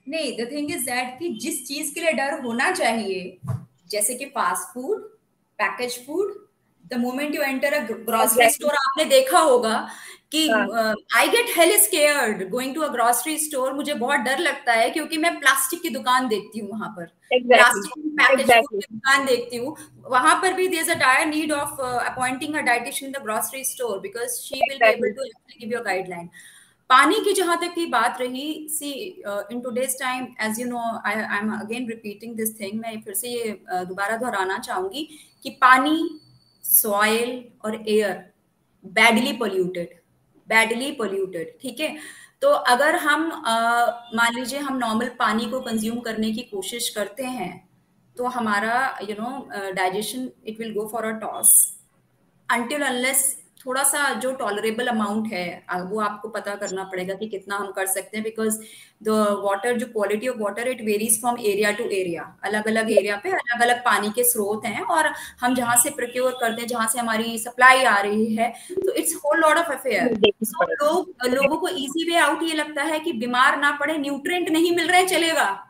नहीं 0.09 0.37
द 0.37 0.49
थिंग 0.51 0.71
इज़ 0.71 0.85
दैट 0.85 1.19
कि 1.19 1.29
जिस 1.29 1.67
चीज़ 1.67 1.93
के 1.93 2.01
लिए 2.01 2.11
डर 2.11 2.39
होना 2.41 2.71
चाहिए 2.71 3.37
जैसे 3.89 4.15
कि 4.15 4.25
fast 4.25 4.73
food 4.73 5.01
package 5.59 6.05
food 6.07 6.33
the 6.93 6.99
moment 6.99 7.35
you 7.35 7.41
enter 7.41 7.73
a 7.73 7.79
grocery 7.89 8.49
store 8.51 8.73
आपने 8.75 9.05
देखा 9.11 9.39
होगा 9.41 9.87
कि 10.31 10.47
I 11.17 11.27
get 11.29 11.49
hell 11.57 11.75
scared 11.79 12.47
going 12.49 12.73
to 12.75 12.81
a 12.81 12.87
grocery 12.93 13.37
store 13.39 13.73
मुझे 13.73 13.93
बहुत 13.95 14.19
डर 14.19 14.39
लगता 14.39 14.73
है 14.73 14.89
क्योंकि 14.89 15.17
मैं 15.17 15.39
प्लास्टिक 15.39 15.81
की 15.81 15.89
दुकान 15.89 16.27
देखती 16.27 16.59
हूँ 16.59 16.69
वहाँ 16.69 16.89
पर। 16.97 17.05
प्लास्टिक 17.33 18.07
पैकेज 18.21 18.49
की 18.69 18.77
दुकान 18.79 19.25
देखती 19.25 19.57
हूँ। 19.57 19.75
वहाँ 20.11 20.35
पर 20.41 20.53
भी 20.53 20.67
there 20.67 20.89
a 20.91 20.97
dire 20.99 21.25
need 21.27 21.51
of 21.51 21.81
appointing 21.81 22.55
a 22.55 22.61
dietitian 22.71 23.11
in 23.11 23.19
the 23.19 23.23
grocery 23.23 23.63
store 23.65 23.99
because 23.99 24.39
she 24.39 24.61
will 24.69 24.79
be 24.79 24.89
able 24.89 25.11
to 25.11 25.29
give 25.59 25.73
you 25.73 25.83
guideline 25.83 26.29
पानी 26.89 27.19
की 27.25 27.33
जहाँ 27.33 27.57
तक 27.57 27.73
की 27.75 27.85
बात 27.89 28.17
रही 28.21 28.47
see 28.71 28.91
in 29.51 29.61
today's 29.61 29.99
time 29.99 30.25
as 30.43 30.59
you 30.59 30.67
know 30.67 30.79
I 31.05 31.13
I 31.13 31.37
am 31.37 31.53
again 31.59 31.87
repeating 31.89 32.35
this 32.37 32.59
thing 32.59 32.79
मैं 32.79 32.99
फिर 33.01 33.13
से 33.13 33.29
ये 33.29 33.51
दोबारा 33.69 34.17
दोहराना 34.17 34.57
चाहूँगी 34.59 35.07
कि 35.43 35.49
पानी 35.61 35.95
सॉइल 36.63 37.43
और 37.65 37.75
air 37.89 38.23
badly 38.85 39.33
polluted 39.37 39.99
badly 40.49 40.91
polluted 40.91 41.57
ठीक 41.61 41.79
है? 41.79 41.95
तो 42.41 42.49
अगर 42.49 42.95
हम 42.95 43.27
मान 44.15 44.33
लीजिए 44.35 44.59
हम 44.59 44.77
नॉर्मल 44.77 45.09
पानी 45.19 45.45
को 45.49 45.59
कंज्यूम 45.61 45.99
करने 45.99 46.31
की 46.31 46.41
कोशिश 46.41 46.89
करते 46.95 47.23
हैं 47.25 47.51
तो 48.17 48.25
हमारा 48.27 48.73
you 49.09 49.15
know 49.19 49.71
digestion 49.75 50.29
it 50.47 50.59
will 50.59 50.73
go 50.73 50.87
for 50.91 51.05
a 51.05 51.11
toss 51.19 51.53
until 52.49 52.81
unless 52.85 53.23
थोड़ा 53.65 53.83
सा 53.83 54.13
जो 54.13 54.31
टॉलरेबल 54.33 54.87
अमाउंट 54.87 55.27
है 55.33 55.63
वो 55.83 55.99
आपको 56.01 56.29
पता 56.29 56.55
करना 56.55 56.83
पड़ेगा 56.83 57.13
कि 57.13 57.27
कितना 57.27 57.55
हम 57.55 57.71
कर 57.71 57.85
सकते 57.85 58.17
हैं 58.17 58.23
बिकॉज़ 58.23 58.59
द 59.03 59.09
वाटर 59.43 59.77
जो 59.77 59.85
quality 59.85 60.27
of 60.27 60.37
water 60.37 60.67
it 60.67 60.81
varies 60.81 61.19
from 61.21 61.37
area 61.39 61.71
to 61.71 61.83
area 61.83 62.35
अलग 62.43 62.67
अलग 62.67 62.91
एरिया 62.91 63.15
पे 63.15 63.29
अलग 63.29 63.61
अलग 63.61 63.79
पानी 63.85 64.09
के 64.09 64.23
स्रोत 64.23 64.65
हैं 64.65 64.81
और 64.81 65.11
हम 65.41 65.55
जहाँ 65.55 65.77
से 65.77 65.89
प्रोक्योर 65.89 66.37
करते 66.41 66.61
हैं 66.61 66.67
जहाँ 66.67 66.87
से 66.87 66.99
हमारी 66.99 67.37
सप्लाई 67.37 67.83
आ 67.83 67.97
रही 67.99 68.35
है 68.35 68.53
तो 68.71 68.93
it's 68.93 69.15
whole 69.15 69.39
lot 69.39 69.57
of 69.57 69.71
affair 69.71 70.17
so 70.43 70.65
लोग 70.65 71.27
लोगों 71.27 71.57
को 71.57 71.67
इजी 71.67 72.11
वे 72.11 72.17
आउट 72.17 72.43
ये 72.43 72.53
लगता 72.53 72.83
है 72.83 72.99
कि 72.99 73.13
बीमार 73.13 73.59
ना 73.59 73.71
पड़े 73.71 73.97
न्यूट्रेंट 73.97 74.49
नहीं 74.49 74.75
मिल 74.75 74.87
रहे 74.87 75.05
चलेगा। 75.05 75.69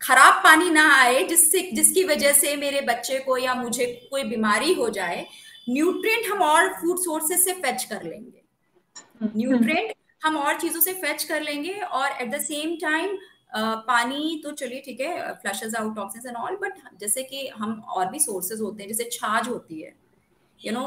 खराब 0.00 0.34
पानी 0.44 0.70
ना 0.70 0.84
आए 0.96 1.22
जिससे 1.24 1.60
जिसकी 1.72 2.04
वजह 2.04 2.32
से 2.32 2.56
मेरे 2.56 2.80
बच्चे 2.80 3.18
को 3.18 3.36
या 3.36 3.54
मुझे 3.54 3.86
कोई 4.10 4.22
बीमारी 4.22 4.72
हो 4.72 4.88
जाए 4.88 5.26
न्यूट्रिएंट 5.66 6.32
हम 6.32 6.42
और 6.42 6.72
फ़ूड 6.72 6.98
सोर्सेज 6.98 7.40
से 7.40 7.52
फेच 7.54 7.84
कर 7.84 8.02
लेंगे। 8.02 8.42
न्यूट्रिएंट 9.36 9.78
हम्म। 9.78 10.26
हम 10.26 10.36
और 10.36 10.58
चीज़ों 10.60 10.80
से 10.80 10.92
फेच 10.94 11.24
कर 11.24 11.40
लेंगे 11.42 11.78
और 11.80 12.10
एट 12.12 12.30
द 12.30 12.40
सेम 12.40 12.76
टाइम 12.80 13.16
पानी 13.86 14.40
तो 14.44 14.50
चलिए 14.52 14.82
ठीक 14.84 15.00
है 15.00 15.32
flushes 15.34 15.74
out 15.76 15.96
toxins 15.96 16.26
and 16.26 16.36
all 16.36 16.56
but 16.56 16.78
जैसे 17.00 17.22
कि 17.22 17.46
हम 17.56 17.80
और 17.88 18.10
भी 18.10 18.18
सोर्सेज 18.20 18.60
होते 18.60 18.82
हैं 18.82 18.88
जैसे 18.88 19.08
छाछ 19.12 19.48
होती 19.48 19.80
है 19.80 19.94
यू 20.62 20.72
नो 20.72 20.86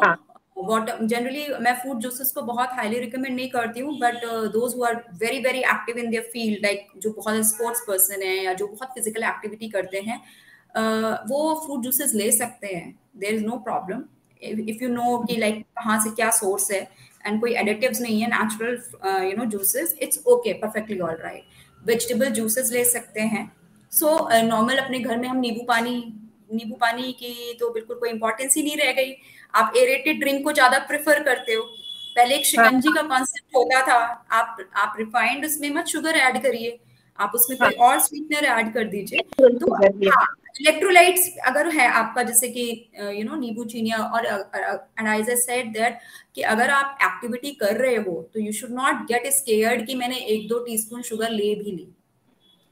वाटर 0.60 1.06
जनरली 1.06 1.48
मैं 1.62 1.74
फ़ूड 1.76 2.00
जूसेस 2.00 2.32
को 2.32 2.42
बहुत 2.44 2.70
हाईली 2.74 3.00
रिकमेंड 3.00 3.36
नहीं 3.36 3.50
करती 3.50 3.80
हूँ 3.80 3.98
but 4.00 4.26
those 4.54 4.76
who 4.76 4.84
are 4.86 5.04
very 5.16 5.40
very 5.40 5.60
active 5.66 5.98
in 5.98 6.10
their 6.10 6.30
field 6.34 6.66
like 6.66 6.88
जो 6.98 7.12
बहुत 7.12 7.46
स्पोर्ट्स 7.46 7.82
पर्सन 7.88 8.22
है 8.22 8.36
या 8.36 8.54
जो 8.54 8.68
बहुत 8.68 8.94
फ़िज़िकल 8.94 9.24
एक्टिविटी 9.26 9.70
करते 9.70 10.00
हैं 10.02 10.20
uh, 10.20 11.18
वो 11.30 11.54
फ्रूट 11.66 11.84
जूसेस 11.84 12.14
ले 12.14 12.32
सकते 12.32 12.68
हैं 12.68 13.00
there 13.18 13.34
is 13.34 13.46
no 13.46 13.58
problem 13.66 14.04
if 14.42 14.84
you 14.84 14.90
know 14.90 15.18
कि 15.28 15.38
लाइक 15.38 15.62
कहाँ 15.78 16.00
से 16.04 16.10
क्या 16.16 16.30
सोर्स 16.32 16.72
है 16.72 16.82
एंड 17.26 17.40
कोई 17.42 17.54
एडिटिव्स 17.56 18.02
नहीं 18.02 18.22
है 18.22 18.28
natural 18.30 19.28
you 19.30 19.38
know 19.38 19.46
juices 19.52 19.96
it's 20.02 20.24
okay 20.28 20.54
perfectly 20.54 21.00
all 21.00 21.18
right 21.24 21.44
vegetable 21.88 22.30
juices 22.34 22.72
ले 22.72 22.84
सकते 22.86 23.22
हैं. 23.22 23.52
सो 23.92 24.06
so, 24.08 24.44
नॉर्मल 24.44 24.76
uh, 24.76 24.84
अपने 24.84 25.00
घर 25.00 25.18
में 25.18 25.28
हम 25.28 25.38
नींबू 25.40 25.64
पानी 25.68 26.04
नींबू 26.54 26.76
पानी 26.76 27.12
की 27.14 27.54
तो 27.60 27.70
बिल्कुल 27.74 27.98
कोई 27.98 28.10
इंपॉर्टेंस 28.10 28.56
ही 28.56 28.64
नहीं 28.64 28.78
रह 28.78 28.92
गई. 28.92 29.14
आप 29.54 29.74
एरेटेड 29.78 30.20
ड्रिंक 30.20 30.44
को 30.44 30.52
ज़्यादा 30.52 30.80
प्रेफर 30.88 31.24
करते 31.24 31.54
हो. 31.54 31.64
पहले 32.16 32.36
एक 32.36 32.46
शिकंजी 32.46 32.92
का 32.94 33.02
कॉन्सेप्ट 33.02 33.56
होता 33.56 33.82
था. 33.88 33.98
आप 34.32 34.58
आप 34.76 34.94
रिफाइंड 35.00 35.46
उसमें 35.46 35.70
मत 35.70 35.88
शुगर 35.88 36.16
ऐड 36.18 36.42
करिए. 36.44 36.80
आप 37.20 37.32
उसमें 37.36 37.58
कोई 37.60 37.76
हाँ। 37.80 37.88
और 37.88 38.00
स्वीटनर 38.00 38.46
ऐड 38.48 38.74
कर 38.74 38.84
दीजिए. 38.88 39.20
तो 39.40 39.74
हाँ। 39.74 40.26
इलेक्ट्रोलाइट्स 40.56 41.30
अगर 41.48 41.68
है 41.70 41.88
आपका 41.92 42.24
जैसे 42.24 42.48
कि 42.50 42.64
यू 43.00 43.24
नो 43.24 43.36
नींबू 43.36 43.64
चीनिया 43.66 43.98
और 43.98 44.26
एंड 44.26 45.08
आई 45.08 45.24
सेड 45.38 45.74
दैट 45.74 45.98
कि 46.36 46.42
अगर 46.54 46.70
आप 46.70 46.98
एक्टिविटी 47.04 47.52
कर 47.56 47.78
रहे 47.78 47.96
हो 47.96 48.22
तो 48.34 48.40
you 48.40 48.52
should 48.52 48.72
not 48.72 49.06
get 49.08 49.28
scared 49.34 49.86
कि 49.88 49.96
मैंने 49.96 50.18
एक 50.36 50.48
दो 50.48 50.60
टीस्पून 50.66 51.02
शुगर 51.02 51.30
ले 51.32 51.54
भी 51.56 51.72
ली। 51.72 51.88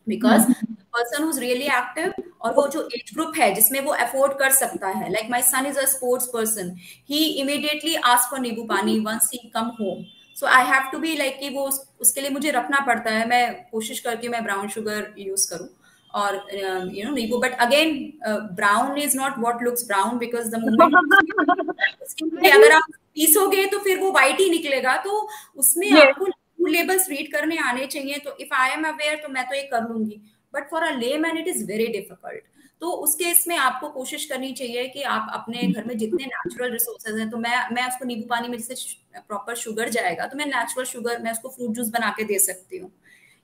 Because 0.07 0.51
person 0.93 1.23
whose 1.23 1.39
really 1.39 1.65
active 1.75 2.13
और 2.41 2.53
वो 2.53 2.67
जो 2.67 2.81
एज 2.95 3.11
ग्रुप 3.13 3.33
है 3.37 3.53
जिसमें 3.55 3.79
वो 3.81 3.91
अफोर्ड 3.93 4.33
कर 4.39 4.49
सकता 4.53 4.87
है 4.89 5.11
like 5.11 5.29
my 5.31 5.41
son 5.41 5.65
is 5.65 5.79
a 5.79 5.85
sports 5.89 6.27
person 6.33 6.75
he 7.09 7.23
immediately 7.41 7.95
ask 7.95 8.29
for 8.31 8.39
नींबू 8.39 8.63
पानी 8.65 8.99
once 8.99 9.29
he 9.33 9.39
come 9.55 9.71
home 9.79 10.03
so 10.37 10.47
I 10.47 10.65
have 10.65 10.89
to 10.91 10.99
be 10.99 11.15
like 11.17 11.39
कि 11.39 11.49
वो 11.49 11.69
उसके 12.01 12.21
लिए 12.21 12.29
मुझे 12.29 12.51
रखना 12.51 12.79
पड़ता 12.85 13.11
है 13.11 13.27
मैं 13.29 13.45
कोशिश 13.71 13.99
करके 13.99 14.29
मैं 14.29 14.43
ब्राउन 14.43 14.67
शुगर 14.69 15.13
यूज़ 15.19 15.49
करूँ। 15.49 15.67
Or 16.13 16.31
um, 16.57 16.89
you 16.95 17.03
know 17.05 17.13
नींबू 17.13 17.37
but 17.43 17.53
again 17.65 18.13
uh, 18.29 18.39
brown 18.57 18.97
is 18.97 19.15
not 19.15 19.37
what 19.45 19.61
looks 19.67 19.83
brown 19.83 20.19
because 20.19 20.51
the 20.51 20.59
moment 20.59 21.15
अगर 22.53 22.71
आप 22.71 22.91
पीसोगे 23.15 23.65
तो 23.65 23.79
फिर 23.79 23.99
वो 23.99 24.11
वाइट 24.11 24.39
ही 24.39 24.49
निकलेगा। 24.49 24.95
तो 24.97 25.27
उसमें 25.57 25.87
yeah. 25.89 26.07
आपको 26.07 26.25
लेबल्स 26.69 27.09
रीड 27.09 27.31
करने 27.31 27.57
आने 27.57 27.85
चाहिए। 27.87 28.17
तो 28.17 28.35
इफ़ 28.41 28.53
आई 28.53 28.71
एम 28.71 28.83
अवेयर 28.87 29.15
तो 29.15 29.29
मैं 29.33 29.43
तो 29.49 29.55
ये 29.55 29.61
कर 29.73 29.89
लूँगी। 29.89 30.21
But 30.53 30.69
for 30.71 30.83
a 30.83 30.91
layman 31.17 31.37
it 31.37 31.47
is 31.47 31.65
very 31.67 31.87
difficult 31.87 32.43
तो 32.81 32.91
उस 33.03 33.15
केस 33.15 33.45
में 33.47 33.55
आपको 33.57 33.89
कोशिश 33.89 34.25
करनी 34.25 34.51
चाहिए 34.53 34.87
कि 34.87 35.01
आप 35.01 35.27
अपने 35.33 35.61
घर 35.67 35.83
में 35.83 35.97
जितने 35.97 36.25
नेचुरल 36.25 36.71
रिसोर्सेज 36.71 37.19
हैं 37.19 37.29
तो 37.29 37.37
मैं 37.37 37.57
मैं 37.75 37.87
उसको 37.87 38.05
नींबू 38.05 38.27
पानी 38.29 38.47
में 38.47 38.57
जैसे 38.57 38.75
प्रॉपर 39.27 39.55
शुगर 39.55 39.89
जाएगा 39.89 40.25
तो 40.27 40.37
मैं 40.37 40.45
नेचुरल 40.45 40.85
शुगर 40.85 41.21
मैं 41.21 41.31
उसको 41.31 41.49
फ्रूट 41.49 41.75
जूस 41.75 41.87
बना 41.89 42.09
के 42.17 42.23
दे 42.23 42.39
सकती 42.39 42.77
हूँ। 42.77 42.91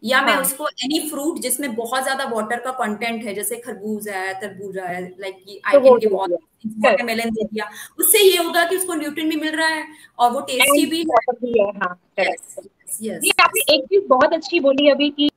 या 0.03 0.21
मैं 0.21 0.33
हाँ. 0.33 0.41
उसको 0.41 0.67
एनी 0.67 0.99
फ्रूट 1.09 1.39
जिसमें 1.39 1.75
बहुत 1.75 2.03
ज़्यादा 2.03 2.25
वाटर 2.25 2.59
का 2.59 2.71
कंटेंट 2.71 3.23
है 3.23 3.33
जैसे 3.33 3.55
खरबूज 3.55 4.07
है 4.09 4.33
तरबूजा 4.41 4.83
है 4.83 5.01
like 5.19 5.62
I 5.67 5.79
can 5.79 5.97
give 5.97 6.15
watermelon 6.15 7.29
दे 7.29 7.43
दिया। 7.43 7.69
उससे 7.99 8.19
ये 8.19 8.38
होगा 8.38 8.63
कि 8.65 8.75
उसको 8.75 8.93
न्यूट्रिएंट 8.93 9.33
भी 9.33 9.39
मिल 9.41 9.55
रहा 9.55 9.67
है 9.67 9.85
और 10.19 10.31
वो 10.31 10.41
टेस्टी 10.41 10.85
भी 10.85 10.99
है। 11.59 11.69
हाँ, 11.79 11.99
आपने 13.41 13.73
एक 13.75 13.85
चीज़ 13.85 14.07
बहुत 14.07 14.33
अच्छी 14.33 14.59
बोली 14.59 14.89
अभी 14.89 15.09
कि 15.09 15.29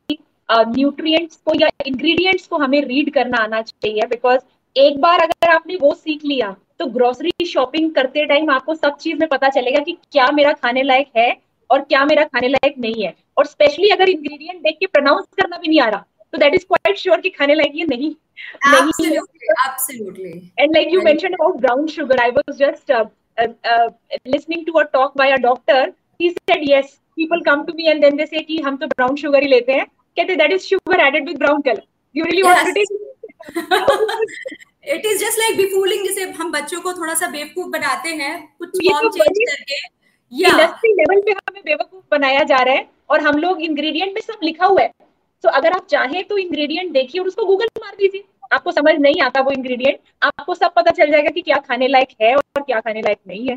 न्यूट्रिएंट्स 0.51 1.37
को 1.37 1.53
या 1.61 1.69
इंग्रेडिएंट्स 1.87 2.47
को 2.47 2.57
हमें 2.57 2.81
रीड 2.85 3.15
करना 3.15 3.39
आना 3.39 3.63
चाहिए 3.63 4.07
बिकॉज़ 4.07 4.41
एक 4.77 5.01
बार 5.01 5.21
अगर 5.21 5.49
आपने 5.49 5.77
वो 5.77 5.95
सीख 5.95 6.25
लिया 6.25 6.57
तो 6.79 6.87
ग्रोसरी 6.87 7.47
शॉपिंग 7.47 7.91
करते 7.95 8.25
टाइम 8.27 8.51
आपको 8.51 8.75
सब 8.75 8.97
चीज़ 8.97 9.19
में 9.19 9.29
पता 9.29 9.49
चलेगा 9.49 9.81
कि 9.81 9.93
क्या 10.13 10.31
मेरा 10.31 10.53
खाने 10.53 10.83
लायक 10.83 11.11
है 11.17 11.31
और 11.73 11.81
क्या 11.83 12.05
मेरा 12.05 12.25
खाने 12.25 12.49
लायक 12.49 12.75
नहीं 12.79 13.05
है? 13.05 13.15
और 13.37 13.47
स्पेशली 13.47 13.89
अगर 13.91 14.09
इंग्रेडिएंट 14.09 14.61
देख 14.63 14.77
के 14.81 14.87
प्रोनाउंस 14.89 15.27
करना 15.41 15.57
भी 15.57 15.69
नहीं 15.69 15.81
आ 15.81 15.89
रहा 15.89 16.05
तो 16.33 16.39
दैट 16.39 16.55
इज़ 16.55 16.65
क्वाइट 16.67 16.99
श्योर 16.99 17.21
कि 17.21 17.31
खाने 17.31 17.55
लायक 17.55 17.73
ये 17.77 17.85
नहीं 17.87 18.11
and 20.59 20.75
like 20.75 20.89
you 20.93 21.01
mention 21.03 21.33
about 21.33 21.57
brown 21.61 21.87
sugar 21.89 22.21
I 22.23 22.31
was 22.33 22.57
just 22.59 22.93
listening 24.27 24.67
to 24.67 24.73
a 24.73 24.83
talk 24.93 25.17
by 25.19 25.33
a 25.33 25.37
doctor 25.43 25.93
he 26.23 26.31
said 26.31 26.69
yes 26.71 26.99
people 27.17 27.41
come 27.47 27.65
to 27.65 27.73
me 27.77 27.89
and 27.89 28.01
then 28.03 28.17
they 28.17 28.27
say 28.27 28.41
कि 28.43 28.59
हम 28.67 28.77
तो 28.77 28.87
brown 28.89 29.17
sugar 29.17 29.43
ही 29.43 29.49
लेते 29.49 29.73
हैं. 29.73 29.87
कहते 30.17 30.37
that 30.37 30.53
is 30.53 30.63
sugar 30.63 31.01
added 31.07 31.29
with 31.29 31.39
brown 31.39 31.61
colour 31.63 31.83
you 32.15 32.25
really 32.25 32.43
want 32.43 32.67
to 32.67 32.73
take 32.73 32.87
it 34.85 35.07
is 35.07 35.19
just 35.19 35.39
like 35.39 35.57
be 35.57 35.65
fooling 35.75 36.07
जैसे 36.07 36.31
हम 36.33 36.53
बच्चों 36.53 36.81
को 36.81 36.93
थोड़ा 36.93 37.15
सा 37.15 37.27
बेवकूफ़ 37.31 37.69
बनाते 37.71 38.09
हैं 38.23 38.33
कुछ 38.59 38.69
फॉर्म 38.79 39.09
चेंज 39.09 39.27
तो 39.27 39.45
करके। 39.51 39.77
या 40.33 40.49
लेवल 40.57 41.21
पे 41.21 41.33
हमें 41.33 41.63
बेवकूफ़ 41.65 42.05
बनाया 42.11 42.43
जा 42.45 42.57
रहा 42.57 42.75
है 42.75 42.89
और 43.11 43.21
हम 43.21 43.39
लोग 43.39 43.63
इंग्रेडिएंट 43.63 44.15
में 44.15 44.21
सब 44.21 44.39
लिखा 44.43 44.67
हुआ 44.67 44.83
है। 44.83 44.93
तो 45.45 45.49
अगर 45.49 45.73
आप 45.73 45.87
चाहें 45.91 46.23
तो 46.25 46.39
इंग्रेडिएंट 46.39 46.93
देखिए 46.93 47.21
और 47.21 47.27
उसको 47.29 47.45
गूगल 47.47 47.69
मार 47.81 47.95
दीजिए। 47.97 48.25
आपको 48.53 48.73
समझ 48.73 48.95
नहीं 49.01 49.21
आता 49.23 49.41
वो 49.41 49.51
इंग्रेडिएंट 49.51 49.99
आपको 50.25 50.55
सब 50.55 50.73
पता 50.77 50.91
चल 50.91 51.11
जाएगा 51.11 51.31
कि 51.31 51.41
क्या 51.43 51.57
खाने 51.69 51.89
लायक 51.89 52.09
है 52.23 52.35
और 52.37 52.63
क्या 52.63 52.81
खाने 52.81 53.03
लायक 53.03 53.19
नहीं 53.29 53.49
है। 53.49 53.57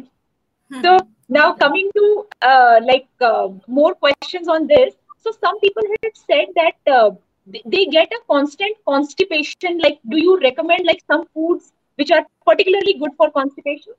तो 0.71 0.97
now 1.33 1.55
coming 1.61 1.89
to 1.95 2.13
like 2.85 3.61
more 3.69 3.93
questions 3.93 4.47
on 4.49 4.65
this 4.67 4.93
so 5.25 5.31
some 5.43 5.55
people 5.59 5.85
have 5.91 6.17
said 6.17 6.49
that 6.55 6.89
uh, 6.95 7.09
they 7.73 7.85
get 7.93 8.11
a 8.17 8.19
constant 8.31 8.75
constipation 8.89 9.79
like 9.85 9.95
do 10.11 10.19
you 10.23 10.35
recommend 10.41 10.85
like 10.89 10.99
some 11.11 11.23
foods 11.33 11.71
which 11.99 12.11
are 12.17 12.19
particularly 12.49 12.93
good 12.99 13.15
for 13.17 13.27
constipation? 13.38 13.95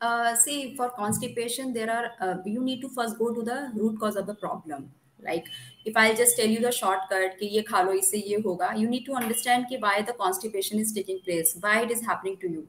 Uh, 0.00 0.34
see 0.34 0.76
for 0.76 0.90
constipation 0.90 1.72
there 1.72 1.90
are 1.90 2.10
uh, 2.20 2.36
you 2.44 2.62
need 2.62 2.80
to 2.80 2.88
first 2.88 3.18
go 3.18 3.32
to 3.34 3.42
the 3.42 3.72
root 3.74 3.98
cause 3.98 4.16
of 4.16 4.26
the 4.26 4.34
problem. 4.34 4.90
Like 5.26 5.46
if 5.86 5.96
i'll 5.96 6.14
just 6.14 6.36
tell 6.36 6.46
you 6.46 6.60
the 6.60 6.70
shortcut 6.70 7.38
ki 7.38 7.46
ye 7.52 7.62
kha 7.68 7.82
lo 7.86 7.92
isse 8.00 8.18
ye 8.30 8.40
hoga 8.46 8.68
you 8.80 8.88
need 8.88 9.06
to 9.06 9.14
understand 9.20 9.66
ki 9.70 9.78
why 9.84 9.94
the 10.02 10.12
constipation 10.18 10.78
is 10.78 10.92
taking 10.98 11.20
place 11.28 11.56
why 11.60 11.80
it 11.86 11.90
is 11.90 12.04
happening 12.10 12.36
to 12.42 12.50
you. 12.56 12.68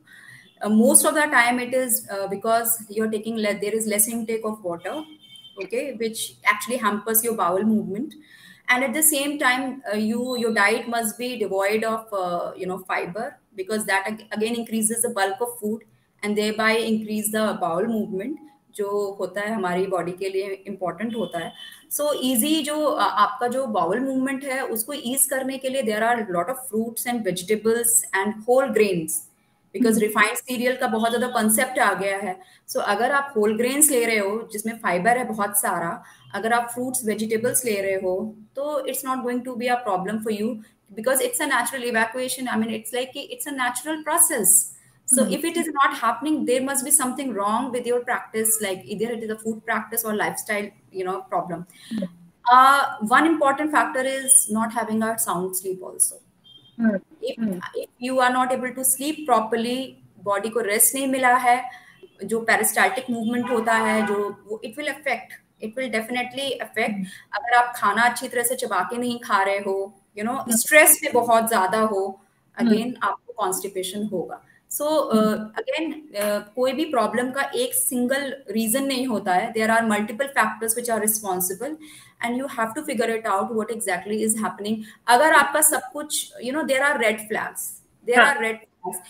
Uh, 0.61 0.69
most 0.69 1.05
of 1.05 1.13
the 1.13 1.25
time 1.33 1.59
it 1.59 1.73
is 1.73 2.07
uh, 2.11 2.27
because 2.27 2.83
you're 2.89 3.09
taking 3.11 3.35
le- 3.37 3.59
there 3.59 3.75
is 3.75 3.85
less 3.87 4.07
intake 4.07 4.45
of 4.45 4.63
water 4.63 4.95
okay 5.63 5.93
which 5.95 6.23
actually 6.45 6.77
hampers 6.77 7.23
your 7.23 7.35
bowel 7.35 7.63
movement. 7.63 8.13
And 8.69 8.83
at 8.83 8.93
the 8.93 9.03
same 9.03 9.37
time 9.39 9.81
uh, 9.91 9.95
you 9.97 10.37
your 10.37 10.53
diet 10.53 10.87
must 10.89 11.17
be 11.17 11.37
devoid 11.37 11.83
of 11.83 12.07
uh, 12.13 12.53
you 12.55 12.65
know 12.67 12.79
fiber 12.79 13.39
because 13.55 13.85
that 13.85 14.09
again 14.31 14.55
increases 14.55 15.01
the 15.03 15.09
bulk 15.09 15.39
of 15.41 15.59
food 15.59 15.83
and 16.23 16.37
thereby 16.37 16.73
increase 16.83 17.31
the 17.31 17.45
bowel 17.61 17.87
movement 17.89 18.45
जो 18.75 18.89
होता 19.19 19.41
है 19.41 19.53
हमारी 19.53 19.85
body 19.87 20.11
के 20.13 20.29
लिए 20.29 20.47
important 20.67 21.15
होता 21.15 21.39
है। 21.39 21.51
So 21.91 22.03
so, 22.03 22.19
easy 22.23 22.61
जो 22.63 22.85
आपका 22.93 23.47
जो 23.47 23.65
बाउल 23.67 23.99
मूवमेंट 23.99 24.43
है 24.45 24.61
उसको 24.65 24.93
ईज 24.93 25.25
करने 25.29 25.57
के 25.57 25.69
लिए 25.69 25.81
there 25.83 26.03
are 26.03 26.25
lot 26.31 26.49
of 26.49 26.57
fruits 26.67 27.07
and 27.07 27.23
vegetables 27.25 28.03
and 28.15 28.33
whole 28.49 28.67
grains 28.73 29.17
because 29.75 29.99
refined 29.99 30.37
cereal 30.37 30.75
का 30.75 30.87
बहुत 30.87 31.11
ज़्यादा 31.11 31.27
कंसेप्ट 31.39 31.79
आ 31.79 31.93
गया 31.93 32.17
है। 32.17 32.35
सो 32.67 32.79
so, 32.79 32.85
अगर 32.85 33.11
आप 33.11 33.33
होल 33.37 33.57
ग्रेन्स 33.57 33.91
ले 33.91 34.03
रहे 34.05 34.17
हो 34.17 34.47
जिसमें 34.51 34.77
फाइबर 34.83 35.17
है 35.17 35.23
बहुत 35.27 35.59
सारा 35.61 35.91
अगर 36.35 36.53
आप 36.53 36.69
फ्रूट्स 36.73 37.05
वेजिटेबल्स 37.05 37.65
ले 37.65 37.79
रहे 37.81 37.95
हो 38.03 38.15
तो 38.55 38.85
it's 38.87 39.05
not 39.05 39.23
going 39.23 39.41
to 39.45 39.55
be 39.55 39.67
a 39.67 39.75
problem 39.83 40.23
for 40.23 40.33
you 40.33 40.53
because 40.95 41.23
it's 41.23 41.41
a 41.41 41.45
natural 41.47 41.83
evacuation 41.89 42.47
I 42.47 42.59
mean 42.59 42.75
it's 42.75 42.93
like 42.93 43.17
it's 43.17 43.47
a 43.47 43.51
natural 43.53 44.01
process 44.03 44.57
so 45.07 45.23
mm-hmm. 45.23 45.33
if 45.33 45.43
it 45.49 45.57
is 45.57 45.67
not 45.79 45.97
happening 45.97 46.45
there 46.45 46.61
must 46.61 46.83
be 46.83 46.91
something 46.91 47.33
wrong 47.33 47.71
with 47.71 47.85
your 47.85 47.99
practice 48.01 48.59
like 48.61 48.81
either 48.85 49.09
it 49.17 49.23
is 49.23 49.29
a 49.29 49.39
food 49.43 49.59
practice 49.65 50.03
or 50.03 50.15
lifestyle 50.15 50.69
you 50.91 51.05
know 51.05 51.21
problem 51.33 51.65
mm-hmm. 51.91 52.05
uh, 52.45 52.97
one 53.17 53.25
important 53.25 53.71
factor 53.71 54.01
is 54.01 54.47
not 54.49 54.73
having 54.73 55.01
a 55.03 55.17
sound 55.17 55.55
sleep 55.55 55.81
also 55.81 56.15
mm-hmm. 56.77 56.97
if, 57.21 57.63
if 57.75 57.89
you 57.99 58.19
are 58.19 58.31
not 58.31 58.51
able 58.51 58.73
to 58.73 58.85
sleep 58.95 59.25
properly 59.31 59.79
body 60.25 60.49
को 60.53 60.61
rest 60.61 60.95
नहीं 60.95 61.07
मिला 61.07 61.35
है 61.47 61.57
जो 62.25 62.39
peristaltic 62.45 63.09
movement 63.09 63.49
होता 63.49 63.73
है 63.87 64.01
जो 64.07 64.59
it 64.63 64.77
will 64.77 64.87
affect 64.93 65.33
it 65.63 65.77
will 65.77 65.89
definitely 65.91 66.51
affect 66.65 67.07
अगर 67.37 67.55
आप 67.57 67.73
खाना 67.75 68.03
अच्छी 68.09 68.27
तरह 68.27 68.43
से 68.43 68.55
चबा 68.55 68.81
के 68.89 68.97
नहीं 68.97 69.19
खा 69.23 69.41
रहे 69.43 69.59
हो 69.67 69.77
यू 70.17 70.23
नो 70.25 70.43
स्ट्रेस 70.57 70.97
पे 71.01 71.11
बहुत 71.13 71.47
ज़्यादा 71.47 71.79
हो 71.93 72.03
अगेन 72.57 72.95
आपको 73.03 73.33
कॉन्स्टिपेशन 73.37 74.05
होगा 74.13 74.43
सो 74.71 74.85
अगेन 74.85 75.93
कोई 76.55 76.73
भी 76.73 76.85
प्रॉब्लम 76.85 77.29
का 77.31 77.41
एक 77.55 77.73
सिंगल 77.73 78.33
रीजन 78.51 78.83
नहीं 78.83 79.05
होता 79.07 79.33
है. 79.33 79.51
There 79.51 79.71
are 79.71 79.85
multiple 79.85 80.27
factors 80.27 80.75
which 80.77 80.89
are 80.89 81.01
responsible 81.01 81.77
and 82.23 82.37
you 82.39 82.47
have 82.47 82.73
to 82.75 82.81
figure 82.81 83.11
it 83.11 83.27
out 83.27 83.51
what 83.51 83.71
exactly 83.71 84.17
is 84.23 84.37
happening 84.37 84.83
अगर 85.07 85.33
आपका 85.33 85.61
सब 85.61 85.91
कुछ 85.93 86.31
you 86.43 86.53
know 86.53 86.63
there 86.63 86.83
are 86.83 86.99
red 87.01 87.27
flags 87.27 87.69
there 88.07 88.19
are 88.19 88.41
red 88.41 88.57
flags 88.57 89.01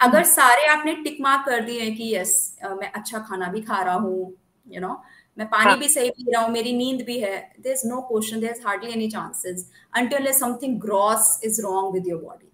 अगर 0.00 0.24
सारे 0.24 0.66
आपने 0.66 0.94
टिक 0.94 1.20
मार्क 1.20 1.44
कर 1.46 1.64
दिए 1.64 1.80
हैं 1.80 1.96
कि 1.96 2.14
यस 2.16 2.34
uh, 2.66 2.80
मैं 2.80 2.92
अच्छा 2.92 3.18
खाना 3.18 3.48
भी 3.48 3.60
खा 3.60 3.82
रहा 3.82 3.94
हूँ 3.94 4.32
यू 4.66 4.80
नो 4.80 5.00
मैं 5.36 5.46
पानी 5.48 5.70
हाँ. 5.70 5.78
भी 5.78 5.88
सही 5.88 6.10
पी 6.10 6.30
रहा 6.32 6.42
हूँ 6.42 6.50
मेरी 6.52 6.72
नींद 6.72 7.02
भी 7.06 7.18
है 7.18 7.36
there 7.60 7.72
is 7.72 7.86
no 7.86 8.00
question 8.02 8.40
there 8.40 8.50
is 8.50 8.66
hardly 8.66 8.92
any 8.92 9.08
chances 9.10 9.70
until 9.96 10.32
something 10.32 10.80
gross 10.80 11.40
is 11.44 11.60
wrong 11.62 11.92
with 11.94 12.08
your 12.08 12.22
body 12.22 12.50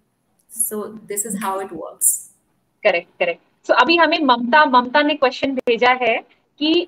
so 0.49 0.85
this 1.07 1.25
is 1.25 1.37
how 1.37 1.61
it 1.61 1.73
works 1.73 2.26
correct 2.83 3.09
correct 3.19 3.41
so 3.67 3.73
अभी 3.75 3.95
हमें 3.97 4.19
ममता 4.23 4.65
ममता 4.67 5.01
ने 5.01 5.15
क्वेश्चन 5.15 5.53
भेजा 5.57 5.91
है 6.01 6.17
कि 6.59 6.87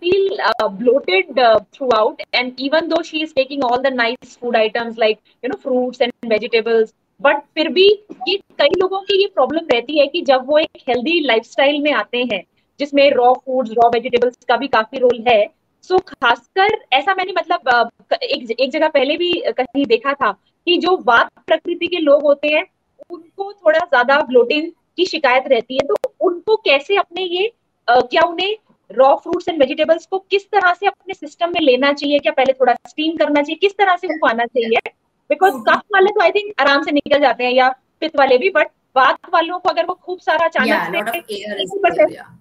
feel 0.00 0.38
uh, 0.40 0.68
bloated 0.68 1.38
uh, 1.38 1.60
throughout, 1.72 2.20
and 2.32 2.58
even 2.58 2.88
though 2.88 3.02
she 3.02 3.22
is 3.22 3.32
taking 3.32 3.62
all 3.62 3.82
the 3.82 3.90
nice 3.90 4.36
food 4.36 4.56
items 4.56 4.96
like 4.96 5.20
you 5.42 5.48
know 5.48 5.56
fruits 5.56 6.00
and 6.00 6.12
vegetables, 6.24 6.92
but 7.20 7.42
फिर 7.54 7.68
भी 7.68 7.86
ये 8.28 8.36
कई 8.58 8.80
लोगों 8.80 9.00
की 9.00 9.20
ये 9.20 9.26
प्रॉब्लम 9.34 9.66
रहती 9.72 9.98
है 9.98 10.06
कि 10.06 10.22
जब 10.22 10.46
वो 10.46 10.58
एक 10.58 10.82
हेल्दी 10.88 11.20
लाइफस्टाइल 11.20 11.80
में 11.82 11.92
आते 11.92 12.18
हैं 12.32 12.42
जिसमें 12.80 13.10
रॉ 13.10 13.32
फूड्स 13.36 13.70
रॉ 13.72 13.88
वेजिटेबल्स 13.88 14.44
का 14.48 14.56
भी 14.56 14.68
काफ़ी 14.68 14.98
रोल 14.98 15.24
है 15.28 15.44
सो 15.84 15.94
so, 15.94 16.02
खासकर 16.04 16.76
ऐसा 16.92 17.14
मैंने 17.14 17.32
मतलब 17.32 17.90
एक 18.14 18.50
एक 18.50 18.70
जगह 18.70 18.88
पहले 18.88 19.16
भी 19.16 19.32
कहीं 19.58 19.84
देखा 19.86 20.12
था 20.14 20.32
कि 20.66 20.76
जो 20.76 20.96
वात 21.06 21.30
प्रकृति 21.46 21.86
के 21.86 21.98
लोग 21.98 22.22
होते 22.22 22.48
हैं 22.48 22.64
उनको 23.10 23.52
थोड़ा 23.52 23.78
ज़्यादा 23.78 24.20
ब्लोटिंग 24.20 24.70
की 25.00 25.06
शिकायत 25.06 25.44
रहती 25.48 25.74
है 25.74 25.86
तो 25.88 25.94
उनको 26.20 26.56
कैसे 26.56 26.96
अपने 26.96 27.22
ये 27.22 27.52
आ, 27.88 28.00
क्या 28.00 28.22
उन्हें 28.22 28.56
रॉ 28.90 29.14
फ्रूट्स 29.16 29.48
एंड 29.48 29.58
वेजिटेबल्स 29.60 30.06
को 30.06 30.18
किस 30.30 30.50
तरह 30.50 30.72
से 30.74 30.86
अपने 30.86 31.14
सिस्टम 31.14 31.48
में 31.48 31.60
लेना 31.60 31.92
चाहिए 31.92 32.18
क्या 32.18 32.32
पहले 32.32 32.52
थोड़ा 32.52 32.74
स्टीम 32.88 33.16
करना 33.16 33.42
चाहिए 33.42 33.56
किस 33.56 33.72
तरह 33.72 33.96
से 33.96 34.06
उनको 34.06 34.26
आना 34.26 34.44
चाहिए? 34.46 34.90
Because 35.30 35.54
cough 35.54 35.68
hmm. 35.68 35.94
वाले 35.94 36.10
तो 36.10 36.20
आई 36.20 36.30
थिंक 36.30 36.52
आराम 36.60 36.82
से 36.82 36.92
निकल 36.92 37.20
जाते 37.20 37.44
हैं 37.44 37.52
या 37.52 37.68
पित्त 38.00 38.18
वाले 38.18 38.38
भी 38.38 38.50
बट 38.50 38.68
बात 38.94 39.16
वालों 39.34 39.58
को 39.58 39.68
अगर 39.68 39.86
वो 39.86 39.94
खूब 39.94 40.18
सारा 40.18 40.46
अचानक 40.46 41.14
से 41.14 41.18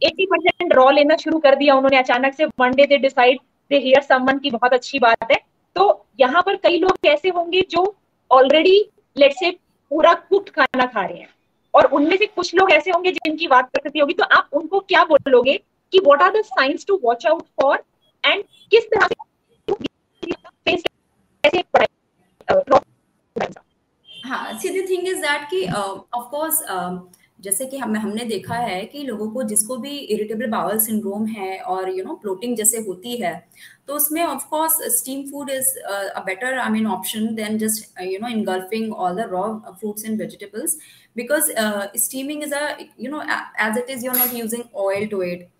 एटी 0.07 0.25
परसेंट 0.25 0.73
रॉ 0.73 0.89
लेना 0.91 1.15
शुरू 1.15 1.39
कर 1.39 1.55
दिया 1.55 1.75
उन्होंने 1.75 1.97
अचानक 1.97 2.33
से 2.33 2.45
one 2.59 2.71
day 2.71 2.85
they 2.85 2.97
decide 2.97 3.39
they 3.71 3.79
hear 3.79 4.01
someone 4.01 4.39
की 4.39 4.51
बहुत 4.51 4.73
अच्छी 4.73 4.99
बात 4.99 5.31
है 5.31 5.37
तो 5.75 5.85
यहाँ 6.19 6.41
पर 6.41 6.55
कई 6.55 6.79
लोग 6.79 6.97
कैसे 7.03 7.29
होंगे 7.29 7.61
जो 7.71 7.83
ऑलरेडी 8.31 8.77
लेट 9.15 9.33
से 9.33 9.51
पूरा 9.91 10.13
कुक्ड 10.13 10.49
खाना 10.49 10.85
खा 10.85 11.05
रहे 11.05 11.17
हैं। 11.17 11.29
और 11.73 11.85
उनमें 11.91 12.17
से 12.17 12.25
कुछ 12.25 12.53
लोग 12.55 12.71
ऐसे 12.71 12.91
होंगे 12.91 13.11
जिनकी 13.11 13.47
बात 13.47 13.69
प्रकृति 13.71 13.99
होगी। 13.99 14.13
तो 14.13 14.23
आप 14.23 14.49
उनको 14.53 14.79
क्या 14.79 15.03
बोलोगे 15.03 15.57
कि 15.93 15.99
what 15.99 16.21
are 16.21 16.31
the 16.31 16.41
signs 16.45 16.85
to 16.87 16.99
watch 17.03 17.25
out 17.27 17.43
for 17.61 17.83
and 18.23 18.43
किस 18.71 18.83
तरह 18.85 19.07
से 19.07 19.15
हाँ 24.07 24.59
थिंग 24.63 25.07
इज़ 25.07 25.21
दैट 25.21 25.49
कि 25.49 25.65
ऑफ़ 25.67 26.29
कोर्स 26.31 26.61
जैसे 27.41 27.65
कि 27.65 27.77
हम, 27.77 27.95
हमने 27.95 28.23
देखा 28.25 28.55
है 28.55 28.85
कि 28.85 29.03
लोगों 29.03 29.29
को 29.31 29.43
जिसको 29.43 29.75
भी 29.77 29.97
इरिटेबल 29.97 30.47
बावल 30.47 30.79
सिंड्रोम 30.79 31.25
है 31.25 31.59
और 31.63 31.89
यू 31.89 32.03
नो 32.03 32.13
प्लोटिंग 32.13 32.55
जैसे 32.57 32.77
होती 32.77 33.15
है 33.17 33.33
तो 33.87 33.95
उसमें 33.95 34.23
of 34.23 34.45
course 34.49 34.77
steam 34.97 35.21
food 35.31 35.49
is 35.49 35.69
a 35.79 36.23
better 36.25 36.57
I 36.59 36.69
mean 36.69 36.87
option 36.87 37.33
than 37.35 37.57
just 37.57 38.01
you 38.01 38.19
know 38.21 38.27
engulfing 38.27 38.93
all 38.93 39.15
the 39.15 39.27
raw 39.31 39.43
fruits 39.69 40.05
and 40.05 40.19
vegetables 40.19 40.77
because 41.18 41.50
uh, 41.50 41.88
steaming 41.94 42.42
is 42.42 42.52
a 42.52 42.88
you 42.96 43.10
know 43.10 43.22
as 43.58 43.76
it 43.76 43.88
is 43.88 44.02
you're 44.02 44.20
not 44.20 44.32
using 44.34 44.68
oil 44.74 45.06
to 45.08 45.20
it 45.22 45.50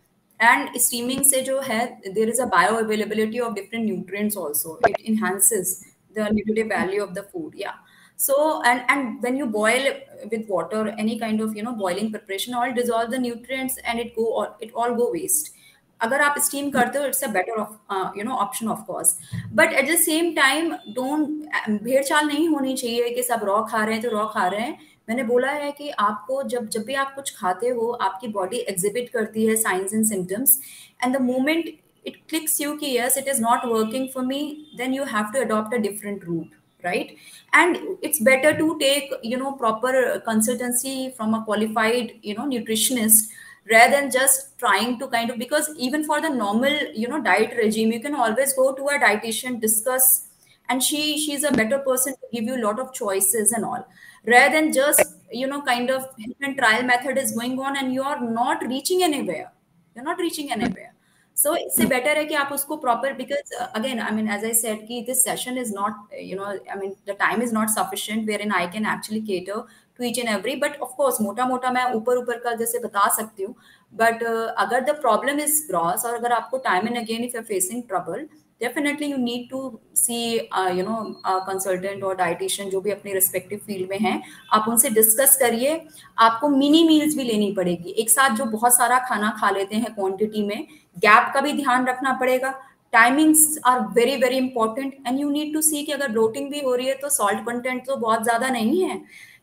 and 0.40 0.76
steaming 0.80 1.24
se 1.24 1.42
jo 1.48 1.61
hai 1.70 1.80
there 2.18 2.28
is 2.28 2.40
a 2.40 2.46
bioavailability 2.54 3.40
of 3.48 3.54
different 3.54 3.85
nutrients 3.92 4.37
also 4.37 4.78
it 4.90 4.96
enhances 5.12 5.74
the 6.14 6.28
nutritive 6.38 6.68
value 6.68 7.02
of 7.02 7.14
the 7.14 7.24
food 7.35 7.54
yeah 7.54 7.74
so 8.16 8.62
and 8.62 8.83
and 8.88 9.22
when 9.22 9.37
you 9.37 9.46
boil 9.46 9.90
with 10.33 10.48
water 10.48 10.83
any 11.04 11.18
kind 11.18 11.40
of 11.40 11.57
you 11.57 11.62
know 11.62 11.74
boiling 11.85 12.11
preparation 12.16 12.54
all 12.54 12.74
dissolve 12.80 13.11
the 13.11 13.18
nutrients 13.18 13.78
and 13.85 14.00
it 14.07 14.14
go 14.16 14.26
it 14.61 14.74
all 14.74 14.94
go 15.02 15.12
waste 15.18 15.54
अगर 16.00 16.20
आप 16.20 16.38
steam 16.44 16.70
करते 16.70 16.98
हो 16.98 17.07
it's 17.07 17.24
a 17.24 17.28
better 17.33 18.16
you 18.18 18.24
know 18.24 18.35
option 18.44 18.68
of 18.68 18.85
course 18.87 19.16
but 19.61 19.72
at 19.72 19.90
the 19.90 19.97
same 19.99 20.32
time 20.34 20.72
don't 20.97 21.78
भेड़ 21.82 22.03
चाल 22.05 22.26
नहीं 22.26 22.49
होनी 22.49 22.74
चाहिए 22.76 23.11
कि 23.14 23.22
सब 23.22 23.45
रॉ 23.45 23.62
खा 23.70 23.84
रहे 23.84 23.95
हैं 23.95 24.03
तो 24.03 24.11
रॉ 24.16 24.26
खा 24.34 24.47
रहे 24.47 24.61
हैं 24.61 24.78
मैंने 25.10 25.24
बोला 25.24 25.51
है 25.51 25.72
कि 25.72 25.89
आपको 25.89 26.41
जब 26.53 26.68
जब 26.70 26.84
भी 26.86 26.93
आप 27.03 27.14
कुछ 27.16 27.36
खाते 27.36 27.70
हो, 27.70 27.89
आपकी 28.01 28.28
बॉडी 28.28 28.57
एग्जिबिट 28.70 29.10
करती 29.10 29.45
है 29.45 29.55
signs 29.55 29.93
and 29.93 30.05
symptoms 30.05 30.60
and 31.03 31.18
the 31.18 31.22
moment 31.22 31.68
it 32.07 32.22
clicks 32.30 32.60
you 32.62 32.76
की 32.78 32.95
yes 32.97 33.18
it 33.18 33.28
is 33.28 33.41
not 33.41 33.66
working 33.66 34.07
for 34.14 34.26
me 34.26 34.41
then 34.78 34.93
you 34.93 35.03
have 35.16 35.32
to 35.34 35.41
adopt 35.41 35.74
a 35.74 35.78
different 35.88 36.24
route 36.26 36.86
right 36.86 37.16
and 37.55 37.78
it's 38.03 38.22
better 38.24 38.57
to 38.57 38.74
take 38.80 39.20
you 39.26 39.38
know 39.38 39.51
proper 39.60 40.18
consultancy 40.26 41.10
from 41.18 41.34
a 41.38 41.43
qualified 41.45 42.20
you 42.26 42.36
know 42.39 42.45
nutritionist 42.49 43.38
rather 43.72 43.91
than 43.91 44.07
just 44.10 44.45
trying 44.57 44.93
to 44.99 45.07
kind 45.07 45.30
of, 45.30 45.38
because 45.38 45.68
even 45.78 46.03
for 46.03 46.20
the 46.22 46.30
normal, 46.30 46.76
you 46.95 47.07
know, 47.07 47.22
diet 47.22 47.51
regime, 47.57 47.91
you 47.91 47.99
can 47.99 48.16
always 48.16 48.53
go 48.53 48.74
to 48.74 48.88
a 48.88 48.97
dietitian, 48.99 49.60
discuss 49.62 50.28
and 50.70 50.84
she 50.84 51.17
she's 51.17 51.43
a 51.43 51.51
better 51.51 51.80
person 51.80 52.13
to 52.13 52.28
give 52.34 52.43
you 52.43 52.55
a 52.55 52.63
lot 52.65 52.80
of 52.80 52.93
choices 52.93 53.51
and 53.51 53.65
all 53.65 53.88
rather 54.26 54.53
than 54.55 54.72
just 54.72 55.17
you 55.32 55.47
know 55.47 55.61
kind 55.61 55.89
of 55.89 56.05
different 56.17 56.57
trial 56.57 56.84
method 56.84 57.17
is 57.17 57.32
going 57.32 57.59
on 57.59 57.78
and 57.78 57.93
you 57.93 58.03
are 58.03 58.20
not 58.20 58.63
reaching 58.67 59.03
anywhere 59.03 59.51
you're 59.95 60.05
not 60.05 60.17
reaching 60.20 60.51
anywhere 60.51 60.93
so 61.41 61.53
it's 61.57 61.78
better 61.91 62.13
है 62.15 62.24
कि 62.30 62.36
आप 62.36 62.49
उसको 62.51 62.78
proper 62.82 63.13
because 63.20 63.51
uh, 63.59 63.67
again 63.80 63.99
I 64.05 64.11
mean 64.15 64.28
as 64.38 64.43
I 64.43 64.51
said 64.61 64.82
कि 64.88 65.05
this 65.09 65.24
session 65.24 65.57
is 65.57 65.72
not 65.72 66.17
you 66.30 66.36
know 66.39 66.47
I 66.74 66.76
mean 66.80 66.95
the 67.05 67.13
time 67.22 67.41
is 67.41 67.53
not 67.53 67.70
sufficient 67.70 68.28
wherein 68.28 68.51
I 68.51 68.67
can 68.67 68.86
actually 68.86 69.22
cater 69.22 69.61
to 69.99 70.03
each 70.09 70.17
and 70.17 70.30
every 70.30 70.55
but 70.63 70.76
of 70.88 70.91
course 70.97 71.22
मोटा 71.22 71.45
मोटा 71.47 71.72
मैं 71.78 71.86
ऊपर 71.93 72.17
ऊपर 72.17 72.39
का 72.43 72.53
जैसे 72.63 72.80
बता 72.88 73.07
सकती 73.15 73.43
हूँ 73.43 73.55
but 74.01 74.28
uh, 74.32 74.49
अगर 74.65 74.86
the 74.89 74.97
problem 75.05 75.39
is 75.45 75.57
gross 75.72 76.05
और 76.05 76.15
अगर 76.15 76.32
आपको 76.41 76.61
time 76.67 76.91
and 76.91 77.03
again 77.03 77.28
if 77.30 77.34
you're 77.38 77.49
facing 77.53 77.88
trouble 77.93 78.28
definitely 78.62 79.07
you 79.07 79.18
need 79.20 79.43
to 79.49 79.60
see 79.93 80.49
uh, 80.51 80.70
you 80.78 80.84
know 80.84 80.99
a 81.26 81.36
consultant 81.49 82.03
or 82.03 82.14
dietitian 82.16 82.72
जो 82.72 82.82
भी 82.82 82.91
अपनी 82.91 83.14
respective 83.14 83.62
field 83.68 83.89
में 83.89 83.99
हैं 83.99 84.22
आप 84.53 84.66
उनसे 84.70 84.89
discuss 84.91 85.36
करिए। 85.36 85.80
आपको 86.18 86.49
mini 86.55 86.82
meals 86.88 87.16
भी 87.18 87.24
लेनी 87.24 87.51
पड़ेगी। 87.57 87.95
एक 88.01 88.10
साथ 88.10 88.36
जो 88.38 88.45
बहुत 88.57 88.78
सारा 88.78 88.99
खाना 89.10 89.30
खा 89.39 89.49
लेते 89.49 89.76
हैं 89.76 89.95
quantity 89.95 90.43
में 90.47 90.68
गैप 90.97 91.32
का 91.34 91.41
भी 91.41 91.53
ध्यान 91.53 91.88
रखना 91.88 92.14
पड़ेगा। 92.20 92.53
Timings 92.93 93.57
are 93.68 93.80
very 93.95 94.16
very 94.18 94.38
important 94.38 94.93
and 95.07 95.20
you 95.20 95.30
need 95.30 95.53
to 95.53 95.62
see 95.62 95.84
कि 95.86 95.91
अगर 95.91 96.12
ब्लोटिंग 96.12 96.49
भी 96.51 96.60
हो 96.60 96.76
रही 96.76 96.88
है 96.88 96.93
तो 97.01 97.10
सॉल्ट 97.12 97.39
कंटेंट 97.45 97.86
तो 97.88 97.95
बहुत 97.97 98.24
ज़्यादा 98.24 98.49
नहीं 98.49 98.84
है। 98.84 99.01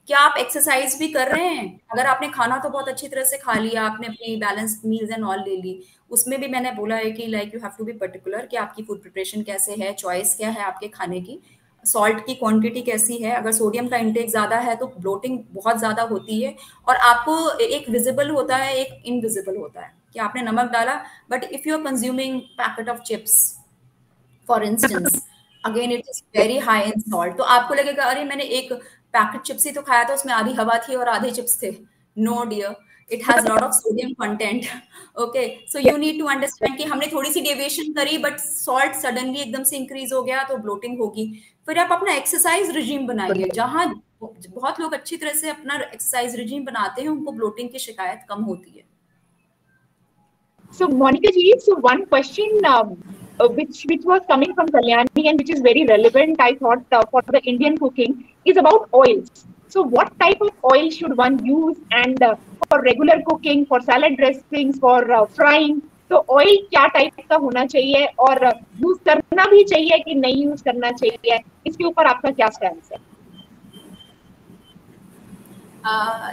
क्या 0.09 0.19
आप 0.19 0.37
एक्सरसाइज 0.39 0.97
भी 0.99 1.09
कर 1.09 1.29
रहे 1.29 1.45
हैं? 1.45 1.81
अगर 1.93 2.07
आपने 2.07 2.29
खाना 2.31 2.59
तो 2.59 2.69
बहुत 2.69 2.89
अच्छी 2.89 3.09
तरह 3.09 3.25
से 3.25 3.37
खा 3.39 3.55
लिया 3.55 3.83
आपने 3.83 4.07
अपनी 4.07 4.37
बैलेंस 4.37 4.81
मील्स 4.85 5.11
एंड 5.11 5.25
ऑल 5.25 5.39
ले 5.39 5.57
ली 5.57 5.81
उसमें 6.11 6.41
भी 6.41 6.49
मैंने 6.49 6.73
बोला 6.73 6.97
है 6.97 7.11
कि 7.11 7.27
like 7.27 7.55
you 7.55 7.61
have 7.61 7.73
to 7.79 7.85
be 7.85 7.93
particular 7.93 8.47
कि 8.47 8.57
आपकी 8.57 8.83
फ़ूड 8.83 9.01
प्रिपरेशन 9.01 9.43
कैसे 9.43 9.75
है 9.75 9.93
चॉइस 9.95 10.35
क्या 10.37 10.51
है 10.51 10.63
आपके 10.63 10.89
खाने 10.89 11.21
की 11.21 11.39
सॉल्ट 11.85 12.25
की 12.27 12.35
क्वांटिटी 12.35 12.83
कैसी 12.83 13.17
है 13.17 13.33
अगर 13.33 13.53
सोडियम 13.53 13.89
का 13.89 13.97
इंटेक 13.97 14.31
ज़्यादा 14.31 14.57
है 14.59 14.75
तो 14.77 14.87
ब्लोटिंग 14.99 15.39
बहुत 15.53 15.79
ज़्यादा 15.79 16.03
होती 16.03 16.41
है 16.43 16.55
और 16.89 16.97
आपको 16.97 17.37
एक 17.59 17.89
विजिबल 17.91 18.31
होता 18.31 18.57
है 18.57 18.75
एक 18.77 19.03
इनविजिबल 19.07 19.57
होता 19.57 19.81
है 19.81 19.93
कि 20.13 20.19
आपने 20.19 20.43
नमक 20.43 20.71
डाला 20.71 20.95
but 21.31 21.45
if 21.45 21.69
you 21.69 21.77
are 21.77 21.83
consuming 21.83 22.41
packet 22.59 22.89
of 22.89 23.01
chips 23.03 23.37
for 24.49 24.65
instance 24.65 25.23
again 25.65 25.93
it 25.93 26.03
is 26.09 26.23
very 26.39 26.59
high 26.59 26.83
in 26.83 27.01
salt 27.01 27.37
तो 27.37 27.45
आपको 27.53 27.75
लगेगा 27.75 28.05
अरे 28.05 28.25
मैंने 28.25 28.45
एक 28.59 28.73
पैकेट 28.73 29.43
चिप्स 29.43 29.67
ही 29.67 29.73
तो 29.73 29.83
खाया 29.83 30.05
था 30.05 30.15
उसमें 30.15 30.33
आधी 30.35 30.53
हवा 30.53 30.79
थी 30.79 30.95
और 30.95 31.09
आधे 31.09 31.31
चिप्स 31.31 31.63
थे। 31.63 31.71
No 32.17 32.45
dear 32.45 32.77
it 33.13 33.23
has 33.29 33.49
lot 33.49 33.63
of 33.63 33.73
sodium 33.73 34.13
content 34.23 34.65
okay 35.23 35.47
so 35.73 35.79
you 35.89 35.97
need 35.97 36.19
to 36.21 36.27
understand 36.35 36.77
कि 36.79 36.85
हमने 36.85 37.07
थोड़ी 37.13 37.33
सी 37.33 37.41
डेविएशन 37.41 37.93
करी 37.93 38.19
बट 38.25 38.39
सॉल्ट 38.41 38.97
सडनली 39.03 39.41
एकदम 39.41 39.63
से 39.71 39.77
इंक्रीज 39.77 40.13
हो 40.13 40.23
गया 40.23 40.43
तो 40.49 40.57
ब्लोटिंग 40.57 40.99
होगी। 40.99 41.27
फिर 41.67 41.79
आप 41.79 41.93
अपना 41.93 42.15
एक्सरसाइज 42.15 42.71
रिजीम 42.77 43.07
बनाइए। 43.07 43.49
जहाँ 43.55 43.87
बहुत 44.23 44.81
लोग 44.81 44.93
अच्छी 44.95 45.17
तरह 45.17 45.33
से 45.41 45.51
अपना 45.51 45.75
एक्सरसाइज 45.77 46.37
रिजीम 46.37 46.65
बनाते 46.65 47.03
हैं 47.03 47.09
उनको 47.09 47.33
ब्लोटिंग 47.33 47.69
की 47.71 47.79
शिकायत 47.79 48.21
कम 48.29 48.43
होती 48.51 48.71
है। 48.77 48.85
So 50.73 50.87
Monica 50.89 51.31
ji, 51.35 51.43
so 51.65 51.75
one 51.77 52.01
question 52.07 52.65
um, 52.71 52.89
uh, 53.41 53.49
which 53.59 53.83
which 53.91 54.07
was 54.09 54.25
coming 54.31 54.55
from 54.57 54.71
Kalyani 54.77 55.23
and 55.31 55.43
which 55.43 55.53
is 55.55 55.61
very 55.67 55.85
relevant, 55.91 56.41
I 56.47 56.55
thought, 56.63 56.97
uh, 56.99 57.03
for 57.13 57.23
the 57.37 57.41
Indian 57.53 57.79
cooking 57.83 58.17
is 58.45 58.59
about 58.63 58.89
oils. 59.01 59.31
So 59.69 59.83
what 59.83 60.19
type 60.19 60.41
of 60.41 60.53
oil 60.64 60.91
should 60.91 61.17
one 61.17 61.45
use 61.45 61.79
and 61.93 62.23
uh, 62.23 62.37
for 62.69 62.83
regular 62.83 63.23
cooking, 63.23 63.67
for 63.67 63.81
salad 63.81 64.17
dressings, 64.17 64.79
for 64.79 65.11
uh, 65.12 65.27
frying? 65.29 65.83
तो 66.11 66.17
oil 66.31 66.57
क्या 66.71 66.87
type 66.87 67.14
का 67.31 67.37
होना 67.37 67.64
चाहिए 67.67 68.05
और 68.21 68.45
use 68.81 68.99
करना 69.05 69.45
भी 69.51 69.62
चाहिए 69.64 69.99
कि 69.99 70.14
नहीं 70.14 70.45
यूज़ 70.45 70.62
करना 70.64 70.91
चाहिए 70.93 71.39
इसके 71.67 71.85
ऊपर 71.85 72.07
आपका 72.07 72.31
क्या 72.31 72.49
स्टैंड 72.51 72.81
है 72.93 72.99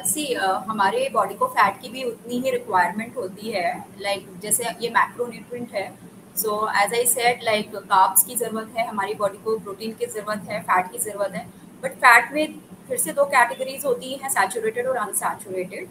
सी 0.03 0.25
uh, 0.27 0.41
uh, 0.41 0.67
हमारे 0.67 1.09
बॉडी 1.13 1.35
को 1.35 1.47
फैट 1.47 1.81
की 1.81 1.89
भी 1.89 2.03
उतनी 2.03 2.39
ही 2.41 2.51
रिक्वायरमेंट 2.51 3.17
होती 3.17 3.51
है 3.51 3.65
लाइक 4.01 4.21
like, 4.21 4.41
जैसे 4.41 4.63
ये 4.81 4.89
मैक्रोन्यूट्रिएंट 4.89 5.73
है 5.73 5.87
so 6.37 6.67
as 6.83 6.93
I 6.93 7.05
said 7.07 7.43
like 7.43 7.75
carbs 7.75 8.23
की 8.23 8.35
ज़रूरत 8.35 8.73
है 8.77 8.87
हमारी 8.87 9.13
बॉडी 9.15 9.37
को 9.43 9.57
प्रोटीन 9.59 9.93
की 9.93 10.05
ज़रूरत 10.07 10.49
है 10.49 10.61
फैट 10.61 10.91
की 10.91 10.97
ज़रूरत 10.99 11.35
है 11.35 11.45
बट 11.83 11.95
फैट 11.97 12.31
में 12.33 12.55
फिर 12.87 12.97
से 12.97 13.13
दो 13.13 13.25
कैटेगरीज 13.25 13.85
होती 13.85 14.13
हैं 14.13 14.29
सैचुरेटेड 14.29 14.87
और 14.87 14.97
अनसैचुरेटेड 14.97 15.87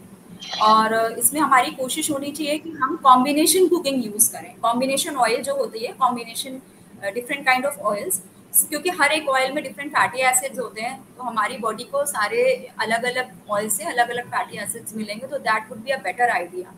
और 0.63 0.95
इसमें 1.19 1.39
हमारी 1.41 1.71
कोशिश 1.71 2.11
होनी 2.11 2.31
चाहिए 2.31 2.57
कि 2.57 2.69
हम 2.81 2.95
कॉम्बिनेशन 3.03 3.67
कुकिंग 3.67 4.05
यूज़ 4.05 4.31
करें। 4.31 4.53
कॉम्बिनेशन 4.61 5.15
ऑयल 5.17 5.41
जो 5.43 5.55
होती 5.55 5.85
है 5.85 5.91
combination 5.99 6.61
different 7.05 7.45
kind 7.45 7.65
of 7.65 7.79
oils 7.91 8.21
क्योंकि 8.69 8.89
हर 8.99 9.11
एक 9.11 9.29
ऑयल 9.29 9.51
में 9.51 9.63
डिफरेंट 9.63 9.91
फैटी 9.91 10.21
एसिड्स 10.21 10.59
होते 10.59 10.81
हैं 10.81 10.97
तो 11.17 11.23
हमारी 11.23 11.57
बॉडी 11.57 11.83
को 11.83 12.03
सारे 12.05 12.43
अलग 12.81 13.03
अलग 13.03 13.31
ऑयल 13.49 13.69
से 13.69 13.83
अलग 13.85 14.09
अलग 14.09 14.27
फैटी 14.27 14.57
एसिड्स 14.63 14.95
मिलेंगे 14.95 15.27
तो 15.27 15.37
that 15.39 15.69
would 15.69 15.83
be 15.83 15.91
a 15.91 15.97
better 16.03 16.29
idea 16.29 16.73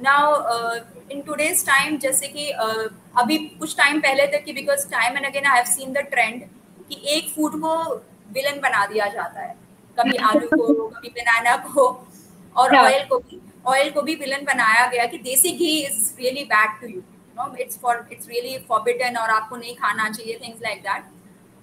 now 0.00 0.34
in 1.12 1.20
today's 1.20 1.64
time 1.66 1.96
जैसे 1.98 2.28
कि 2.28 2.52
uh, 2.64 2.88
अभी 3.20 3.38
कुछ 3.38 3.76
टाइम 3.76 4.00
पहले 4.00 4.26
तक 4.26 4.44
कि 4.44 4.52
because 4.52 4.88
time 4.90 5.16
and 5.16 5.26
again 5.26 5.46
I 5.46 5.56
have 5.56 5.66
seen 5.66 5.92
the 5.92 6.06
trend 6.10 6.42
कि 6.88 7.02
एक 7.16 7.28
फ़ूड 7.30 7.60
को 7.60 7.74
विलन 8.32 8.60
बना 8.60 8.84
दिया 8.86 9.06
जाता 9.08 9.40
है। 9.40 9.54
कभी 9.98 10.16
आलू 10.28 10.46
को 10.48 10.88
कभी 10.88 11.08
बनाना 11.10 11.56
को 11.66 11.86
और 12.56 12.76
ऑयल 12.76 13.04
को 13.08 13.18
भी 13.18 13.40
ऑयल 13.66 13.90
को 13.90 14.02
भी 14.02 14.14
विलन 14.14 14.44
बनाया 14.44 14.86
गया 14.86 15.06
कि 15.06 15.18
desi 15.18 15.52
ghee 15.52 15.70
is 15.80 15.98
really 16.18 16.44
bad 16.52 16.80
to 16.80 16.86
you 16.88 17.00
know 17.36 17.54
it's 17.60 17.78
for 17.82 18.06
it's 18.12 18.28
really 18.28 18.58
forbidden 18.68 19.16
और 19.16 19.30
आपको 19.30 19.56
नहीं 19.56 19.74
खाना 19.76 20.08
चाहिए 20.10 20.38
things 20.42 20.62
like 20.62 20.82
that 20.82 21.02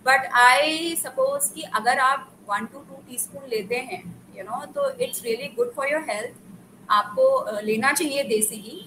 but 0.05 0.30
I 0.41 0.95
suppose 0.95 1.53
कि 1.53 1.61
अगर 1.76 1.99
आप 1.99 2.30
one 2.49 2.65
to 2.65 2.80
two 2.80 3.01
tea 3.09 3.18
spoon 3.18 3.49
लेते 3.49 3.76
हैं 3.76 4.03
यू 4.03 4.43
you 4.43 4.49
नो 4.49 4.57
know, 4.57 4.74
तो 4.76 4.89
it's 5.03 5.24
really 5.24 5.47
good 5.55 5.74
for 5.76 5.91
your 5.91 6.05
health 6.09 6.91
आपको 6.91 7.61
लेना 7.61 7.91
चाहिए 7.93 8.24
देसी 8.24 8.57
घी। 8.57 8.82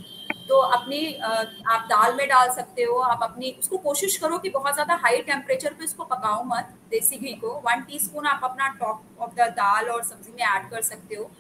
तो 0.51 0.59
अपनी 0.75 1.01
आप 1.17 1.85
दाल 1.89 2.15
में 2.15 2.27
डाल 2.29 2.49
सकते 2.53 2.83
हो, 2.83 2.97
आप 3.01 3.21
अपनी, 3.23 3.51
उसको 3.59 3.77
कोशिश 3.81 4.17
करो 4.17 4.39
कि 4.39 4.51
बहुत 4.51 4.75
ज़्यादा 4.75 4.95
हाई 5.03 5.19
टेम्परेचर 5.25 5.75
पे 5.75 5.85
इसको 5.85 6.05
पकाओ 6.07 6.43
मत, 6.47 6.73
देसी 6.91 7.17
घी 7.19 7.33
को। 7.35 7.51
वन 7.67 7.83
टीस्पून 7.83 8.27
आप 8.27 8.41
अपना 8.45 8.69
टॉप 8.81 9.21
ऑफ़ 9.21 9.35
द 9.35 9.49
दाल 9.59 9.89
और 9.91 10.03
सब्ज़ी 10.05 10.33
में 10.33 10.43
ऐड 10.47 10.71
कर 10.71 10.83
सकते 10.85 11.15
हो। 11.15 11.31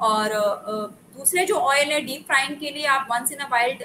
और 0.00 0.32
दूसरे 1.16 1.44
जो 1.46 1.56
ऑयल 1.56 1.90
है 1.92 2.00
डीप 2.04 2.24
फ्राइंग 2.26 2.56
के 2.60 2.70
लिए 2.70 2.86
आप 2.88 3.06
once 3.10 3.32
in 3.32 3.38
a 3.38 3.48
while 3.50 3.82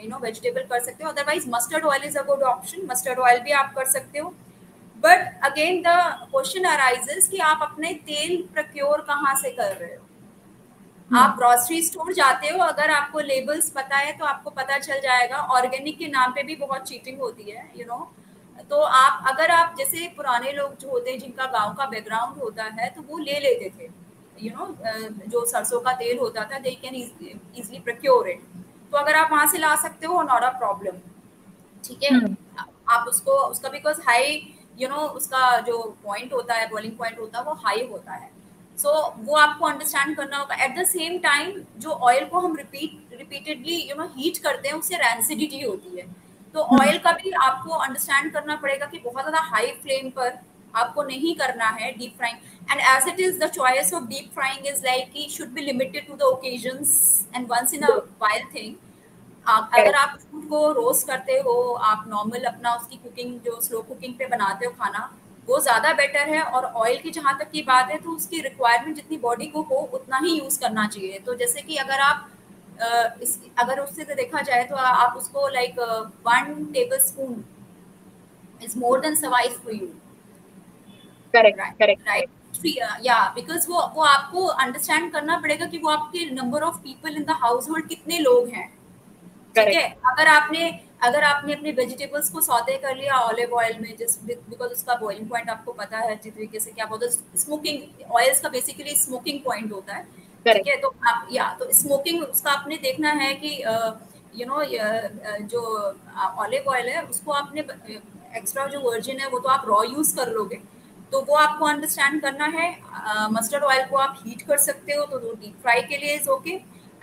you 0.00 0.08
know 0.08 0.18
vegetable 0.22 0.62
कर 0.70 0.80
सकते 0.84 1.04
हो। 1.04 1.10
Otherwise 1.10 1.48
mustard 1.50 1.84
oil 1.86 2.04
is 2.04 2.18
a 2.18 2.22
good 2.26 2.42
option 2.44 2.86
mustard 2.86 3.18
oil 3.18 3.40
भी 3.40 3.52
आप 3.58 3.74
कर 3.76 3.86
सकते 3.88 4.18
हो। 4.18 4.34
But 4.96 5.44
again 5.44 5.82
the 5.82 5.96
question 6.32 6.64
arises 6.70 7.28
कि 7.28 7.38
आप 7.42 7.58
अपने 7.62 7.92
तेल 8.06 8.42
प्रक्योर 8.54 9.00
कहाँ 9.08 9.34
से 9.36 9.50
कर 9.52 9.76
रहे 9.76 9.94
हो. 9.94 10.04
आप 11.12 11.36
ग्रोसरी 11.36 11.80
स्टोर 11.82 12.12
जाते 12.14 12.48
हो 12.48 12.58
अगर 12.64 12.90
आपको 12.90 13.20
लेबल्स 13.20 13.68
पता 13.70 13.96
है 13.96 14.12
तो 14.18 14.24
आपको 14.24 14.50
पता 14.50 14.78
चल 14.78 15.00
जाएगा। 15.00 15.36
ऑर्गेनिक 15.56 15.98
के 15.98 16.06
नाम 16.08 16.32
पे 16.32 16.42
भी 16.42 16.56
बहुत 16.56 16.88
चीटिंग 16.88 17.18
होती 17.20 17.50
है 17.50 17.64
यू 17.76 17.78
you 17.78 17.88
नो 17.88 17.96
know? 17.96 18.64
तो 18.70 18.80
आप 18.80 19.24
अगर 19.28 19.50
आप 19.50 19.74
जैसे 19.78 20.06
पुराने 20.16 20.52
लोग 20.52 20.76
जो 20.78 20.90
होते 20.90 21.10
हैं 21.10 21.18
जिनका 21.18 21.46
गाँव 21.52 21.74
का 21.74 21.86
बैकग्राउंड 21.86 22.42
होता 22.42 22.64
है 22.78 22.88
तो 22.90 23.02
वो 23.02 23.18
ले 23.18 23.38
लेते 23.40 23.70
थे। 23.78 23.88
यू 24.38 24.50
you 24.50 24.58
नो 24.58 24.66
uh, 24.66 25.30
जो 25.30 25.44
सरसों 25.46 25.80
का 25.80 25.92
तेल 25.94 26.18
होता 26.18 26.44
था 26.44 26.58
they 26.58 26.70
can 26.82 26.94
easily 26.94 27.80
procure 27.80 28.28
it 28.28 28.42
तो 28.92 28.98
अगर 28.98 29.16
आप 29.16 29.32
वहाँ 29.32 29.46
से 29.46 29.58
ला 29.58 29.74
सकते 29.82 30.06
हो 30.06 30.22
नॉट 30.22 30.42
अ 30.42 30.50
प्रॉब्लम 30.58 30.98
ठीक 31.84 32.02
है? 32.02 32.10
hmm. 32.10 32.36
आप 32.88 33.08
उसको 33.08 33.32
उसका 33.46 33.68
बिकॉज़ 33.68 34.00
हाई 34.06 34.54
यू 34.78 34.88
नो 34.88 35.06
उसका 35.16 35.58
जो 35.66 35.82
पॉइंट 36.04 36.32
होता 36.32 36.54
है 36.54 36.68
बॉइलिंग 36.70 36.96
पॉइंट 36.98 37.18
होता 37.20 37.38
है 37.38 37.44
वो 37.44 37.52
हाई 37.64 37.86
होता 37.90 38.12
है। 38.14 38.30
सो 38.78 38.88
so, 38.90 39.26
वो 39.26 39.36
आपको 39.36 39.66
अंडरस्टैंड 39.66 40.16
करना 40.16 40.36
होगा। 40.36 40.54
एट 40.64 40.78
द 40.78 40.84
सेम 40.86 41.18
टाइम 41.20 41.52
जो 41.78 41.90
ऑयल 41.90 42.24
को 42.26 42.40
हम 42.40 42.56
repeat 42.56 43.18
repeatedly 43.18 43.76
you 43.90 43.96
know 43.96 44.06
heat 44.16 44.38
करते 44.38 44.68
हैं 44.68 44.74
उससे 44.74 44.96
रेंसिडिटी 44.98 45.60
होती 45.62 45.98
है। 45.98 46.06
तो 46.54 46.60
ऑयल 46.60 46.94
hmm. 46.94 47.04
का 47.04 47.12
भी 47.12 47.30
आपको 47.42 47.74
अंडरस्टैंड 47.74 48.32
करना 48.32 48.56
पड़ेगा 48.56 48.86
कि 48.86 48.98
बहुत 49.04 49.24
ज़्यादा 49.24 49.40
हाई 49.50 49.70
फ्लेम 49.82 50.10
पर 50.16 50.38
आपको 50.74 51.02
नहीं 51.02 51.34
करना 51.36 51.68
है 51.70 51.90
deep 51.92 52.16
frying 52.16 52.38
and 52.70 52.80
as 52.80 53.08
it 53.08 53.20
is 53.20 53.38
the 53.38 53.48
choice 53.50 53.92
of 53.94 54.04
deep 54.04 54.30
frying 54.34 54.66
is 54.66 54.82
like 54.84 55.30
should 55.30 55.48
be 55.48 55.60
limited 55.60 56.06
to 56.06 56.14
the 56.14 56.22
occasions 56.28 56.94
and 57.34 57.46
once 57.50 57.74
in 57.74 57.82
a 57.82 57.94
while 58.22 58.54
thing 58.54 58.74
आप 59.46 59.70
अगर 59.74 59.94
आप 59.94 60.18
फ़ूड 60.22 60.48
को 60.48 60.70
रोस्ट 60.72 61.06
करते 61.06 61.38
हो 61.46 61.54
आप 61.84 62.04
नॉर्मल 62.08 62.44
अपना 62.44 62.74
उसकी 62.74 62.96
कुकिंग 62.96 63.38
जो 63.40 63.60
स्लो 63.60 63.80
कुकिंग 63.82 64.14
पे 64.14 64.26
बनाते 64.26 64.66
हो 64.66 64.72
खाना 64.72 65.10
वो 65.48 65.58
ज़्यादा 65.60 65.92
बेटर 65.92 66.28
है 66.28 66.42
और 66.42 66.64
ऑयल 66.64 66.98
की 66.98 67.10
जहाँ 67.10 67.36
तक 67.38 67.50
की 67.50 67.62
बात 67.62 67.90
है 67.90 67.98
तो 67.98 68.10
उसकी 68.10 68.40
रिक्वायरमेंट 68.40 68.96
जितनी 68.96 69.16
बॉडी 69.18 69.46
को 69.46 69.62
हो 69.62 69.80
उतना 69.94 70.18
ही 70.18 70.38
यूज़ 70.38 70.58
करना 70.60 70.86
चाहिए। 70.88 71.18
तो 71.18 71.34
जैसे 71.34 71.62
कि 71.62 71.76
अगर 71.76 72.00
आप 72.00 72.28
इस 73.22 73.38
अगर 73.58 73.80
उससे 73.80 74.14
देखा 74.14 74.40
जाए 74.42 74.64
तो 74.64 74.76
आप 74.76 75.16
उसको 75.16 75.48
like 75.48 75.78
one 76.26 76.64
tablespoon 76.98 77.44
is 78.64 78.78
more 78.78 79.00
than 79.00 79.14
सवाइस 79.16 79.58
for 79.64 79.74
you 79.74 79.88
right, 81.34 81.76
correct. 81.78 82.00
right. 82.06 82.30
या 83.02 83.18
बिकॉज़ 83.34 83.66
वो 83.68 83.80
वो 83.94 84.02
आपको 84.04 84.44
अंडरस्टैंड 84.64 85.12
करना 85.12 85.36
पड़ेगा 85.40 85.66
कि 85.66 85.78
वो 85.78 85.90
आपके 85.90 86.24
number 86.30 86.62
of 86.62 86.76
people 86.78 87.16
in 87.16 87.24
the 87.24 87.36
household 87.70 87.88
कितने 87.88 88.18
लोग 88.18 88.48
हैं। 88.48 88.66
ठीक 89.54 89.68
है? 89.68 89.88
अगर 90.06 90.26
आपने 90.28 90.70
अगर 91.02 91.24
आपने 91.24 91.54
अपने 91.54 91.70
वेजिटेबल्स 91.72 92.28
को 92.30 92.40
सौदे 92.40 92.76
कर 92.82 92.96
लिया 92.96 93.14
ऑलिव 93.20 93.54
ऑयल 93.54 93.78
में 93.80 93.94
जिस 93.98 94.18
बिकॉज़ 94.24 94.72
उसका 94.72 94.94
बॉइलिंग 94.96 95.28
पॉइंट 95.30 95.50
आपको 95.50 95.72
पता 95.80 95.98
है 95.98 96.14
जिस 96.16 96.34
तरीके 96.34 96.60
से 96.60 96.70
क्या 96.70 96.86
बोलते 96.86 97.06
हैं 97.06 97.38
स्मोकिंग 97.38 98.12
ऑयल्स 98.12 98.40
का 98.40 98.48
बेसिकली 98.48 98.94
स्मोकिंग 98.96 99.40
पॉइंट 99.44 99.72
होता 99.72 99.94
है। 99.94 100.02
ठीक 100.46 100.68
है? 100.68 100.76
तो 100.76 100.94
आप 101.08 101.28
या 101.32 101.50
तो 101.60 101.70
स्मोकिंग 101.72 102.22
उसका 102.22 102.50
आपने 102.52 102.76
देखना 102.82 103.10
है 103.22 103.32
कि 103.42 103.50
यू 104.34 104.46
नो 104.46 104.62
जो 105.48 105.60
ऑलिव 106.44 106.68
ऑयल 106.70 106.88
है 106.88 107.02
उसको 107.04 107.32
आपने 107.32 107.64
एक्स्ट्रा 108.36 108.66
जो 108.66 108.80
वर्जिन 108.80 109.20
है 109.20 109.28
वो 109.28 109.38
तो 109.38 109.48
आप 109.48 109.64
रॉ 109.68 109.82
यूज़ 109.84 110.14
कर 110.16 110.30
लोगे। 110.32 110.60
तो 111.12 111.20
वो 111.28 111.34
आपको 111.36 111.64
अंडरस्टैंड 111.66 112.20
करना 112.22 112.44
है 112.52 112.68
मस्टर्ड 113.32 113.64
ऑयल 113.64 113.84
को 113.86 113.96
आप 113.98 114.22
हीट 114.26 114.42
कर 114.42 114.58
सकते 114.60 114.94
हो 114.94 115.04
तो 115.06 115.18
डीप 115.18 115.56
फ्राई 115.62 115.82
के 115.82 115.96
लिए 115.96 116.14
इज़ 116.16 116.28
ओके 116.30 116.56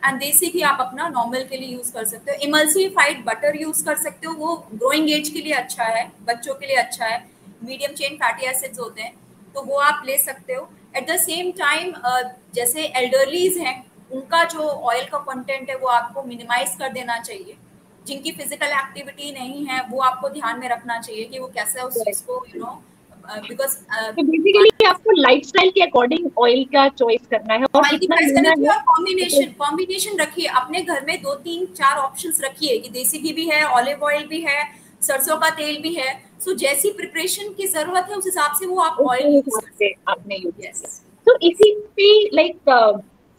एंड 0.06 0.20
देसी 0.20 0.48
घी 0.48 0.62
आप 0.64 0.78
अपना 0.82 1.08
नॉर्मल 1.10 1.44
के 1.44 1.58
लिए 1.58 1.70
यूज़ 1.70 1.92
कर 1.94 2.06
सकते 2.06 2.32
हो। 2.32 2.38
इमल्सीफाइड 2.44 3.24
बटर 3.26 3.56
यूज़ 3.62 3.84
कर 3.86 3.98
सकते 3.98 4.28
हो। 4.28 4.34
वो 4.36 4.56
ग्रोइंग 4.74 5.10
एज 5.12 5.30
के 5.30 5.40
लिए 5.40 5.54
अच्छा 5.54 5.84
है, 5.86 6.12
बच्चों 6.24 6.56
के 6.56 6.68
लिए 6.68 6.76
अच्छा 6.78 7.06
है। 7.06 7.24
मीडियम 7.64 7.94
चेन 7.94 8.16
फैटी 8.16 8.46
एसिड्स 8.48 8.80
होते 8.80 9.02
हैं। 9.02 9.14
तो 9.56 9.62
वो 9.64 9.78
आप 9.82 10.04
ले 10.06 10.18
सकते 10.18 10.54
हो। 10.54 10.68
एट 10.96 11.10
द 11.10 11.16
सेम 11.20 11.52
टाइम 11.58 11.94
जैसे 12.56 12.84
एल्डरलीज 12.98 13.58
हैं, 13.58 13.84
उनका 14.12 14.44
जो 14.46 14.60
ऑयल 14.60 15.06
का 15.06 15.18
कंटेंट 15.20 15.70
है, 15.70 15.76
वो 15.78 15.88
आपको 15.90 16.24
मिनिमाइज 16.24 16.76
कर 16.80 16.92
देना 16.94 17.18
चाहिए। 17.20 17.58
जिनकी 18.08 18.32
फ़िज़िकल 18.32 18.68
एक्टिविटी 18.68 19.32
नहीं 19.32 19.66
है, 19.66 19.82
वो 19.90 20.02
आपको 20.02 20.30
ध्यान 20.30 20.60
में 20.60 20.68
रखना 20.70 21.00
चाहिए 21.00 21.26
कि 21.26 21.40
वो 21.40 21.48
कैसे 21.56 21.82
उस 21.82 21.98
चीज़ 21.98 22.24
को 22.24 22.46
यू 22.48 22.62
नो 22.62 22.82
बिकॉज़ 23.40 23.76
बेसिकली 24.16 24.86
आपको 24.86 25.12
लाइफस्टाइल 25.12 25.70
के 25.72 25.82
अकॉर्डिंग 25.82 26.30
ऑयल 26.40 26.64
का 26.74 26.88
चॉइस 27.00 27.28
करना 27.32 27.54
है 27.54 27.66
और 27.76 27.88
कितना 27.90 28.16
लेना 28.20 28.78
कॉम्बिनेशन 28.86 29.52
कॉम्बिनेशन 29.60 30.20
रखिए। 30.20 30.46
अपने 30.62 30.82
घर 30.82 31.06
में 31.08 31.16
दो 31.22 31.34
तीन 31.38 31.66
चार 31.74 31.98
ऑप्शंस 32.00 32.42
रखिए 32.44 32.78
कि 32.78 32.90
देसी 32.92 33.20
घी 33.20 33.34
भी 33.34 33.46
है 33.50 33.64
ऑलिव 33.66 34.04
ऑयल 34.06 34.26
भी 34.28 34.40
है 34.42 34.64
सरसों 35.02 35.38
का 35.38 35.50
तेल 35.58 35.82
भी 35.82 35.94
है। 35.96 36.14
सो 36.40 36.54
जैसी 36.58 36.92
प्रिपरेशन 36.94 37.54
की 37.54 37.68
ज़रूरत 37.68 38.08
है 38.10 38.16
उस 38.16 38.26
हिसाब 38.26 38.56
से 38.60 38.66
वो 38.66 38.80
आप 38.82 38.98
ऑयल 39.02 39.42
आपने 40.10 40.36
यूज़ 40.38 40.88
तो 41.28 41.38
इसी 41.44 41.74
पे 41.98 42.12
like 42.36 42.70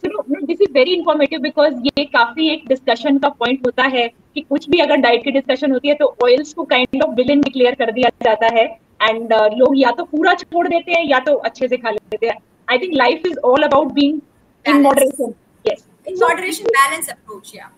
this 0.03 0.61
is 0.61 0.71
very 0.73 0.93
informative 0.93 1.39
because 1.41 1.73
ये 1.87 2.03
काफ़ी 2.13 2.47
एक 2.49 2.63
डिस्कशन 2.67 3.17
का 3.19 3.29
पॉइंट 3.31 3.65
होता 3.65 3.83
है 3.95 4.07
कि 4.07 4.41
कुछ 4.41 4.69
भी 4.69 4.79
अगर 4.79 4.95
डाइट 4.97 5.23
की 5.23 5.31
डिस्कशन 5.31 5.71
होती 5.71 5.87
है 5.87 5.93
तो 5.95 6.05
ऑयल्स 6.23 6.53
को 6.53 6.63
काइंड 6.65 7.03
ऑफ़ 7.03 7.15
विलन 7.15 7.41
डिक्लेयर 7.41 7.75
कर 7.75 7.91
दिया 7.91 8.09
जाता 8.23 8.47
है। 8.55 8.65
एंड 9.01 9.33
uh, 9.33 9.49
लोग 9.57 9.77
या 9.77 9.91
तो 9.91 10.03
पूरा 10.05 10.33
छोड़ 10.35 10.67
देते 10.67 10.91
हैं 10.91 11.05
या 11.05 11.19
तो 11.19 11.33
अच्छे 11.35 11.67
से 11.67 11.77
खा 11.77 11.89
लेते 11.91 12.27
हैं। 12.27 12.37
I 12.67 12.77
think 12.77 12.93
life 12.95 13.25
is 13.27 13.37
all 13.45 13.63
about 13.63 13.91
being 13.93 14.19
in 14.65 14.81
moderation 14.81 15.33
yes 15.65 15.87
in 16.07 16.17
moderation 16.21 16.65
balance 16.69 17.09
approach 17.09 17.51
या 17.55 17.71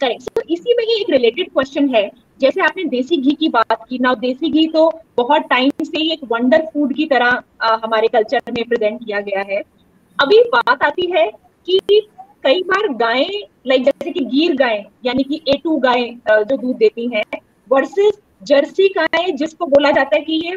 करेक्ट 0.00 0.28
तो 0.30 0.42
इसी 0.50 0.74
में 0.76 0.84
ही 0.84 1.00
एक 1.00 1.10
रिलेटेड 1.10 1.50
क्वेश्चन 1.52 1.88
है। 1.94 2.10
जैसे 2.40 2.60
आपने 2.60 2.84
देसी 2.86 3.16
घी 3.16 3.32
की 3.32 3.48
बात 3.48 3.84
की 3.88 3.98
ना 3.98 4.12
देसी 4.16 4.50
घी 4.50 4.66
तो 4.68 4.88
बहुत 5.16 5.42
टाइम 5.50 5.84
से 5.84 5.98
ही 5.98 6.10
एक 6.12 6.24
वंडर 6.32 6.66
फ़ूड 6.72 6.92
की 6.94 7.06
तरह 7.06 7.42
आ, 7.62 7.76
हमारे 7.84 8.08
कल्चर 8.08 8.52
में 8.52 8.62
प्रेजेंट 8.64 9.04
किया 9.04 9.20
गया 9.20 9.44
है। 9.48 9.62
अभी 10.18 10.42
बात 10.50 10.82
आती 10.84 11.10
है 11.10 11.26
कि 11.68 11.78
कई 12.44 12.62
बार 12.62 12.88
गायें 12.96 13.42
लाइक 13.66 13.84
जैसे 13.84 14.10
कि 14.10 14.24
गिर 14.26 14.54
गायें 14.56 14.84
यानी 15.04 15.22
कि 15.22 15.40
ए 15.48 15.56
टू 15.64 15.76
गायें 15.78 16.16
जो 16.30 16.56
दूध 16.56 16.76
देती 16.76 17.08
हैं 17.14 17.24
वर्सेस 17.70 18.18
जर्सी 18.42 18.88
गाय 18.88 19.30
जिसको 19.32 19.66
बोला 19.66 19.90
जाता 19.90 20.16
है 20.16 20.22
कि 20.22 20.40
ये 20.44 20.56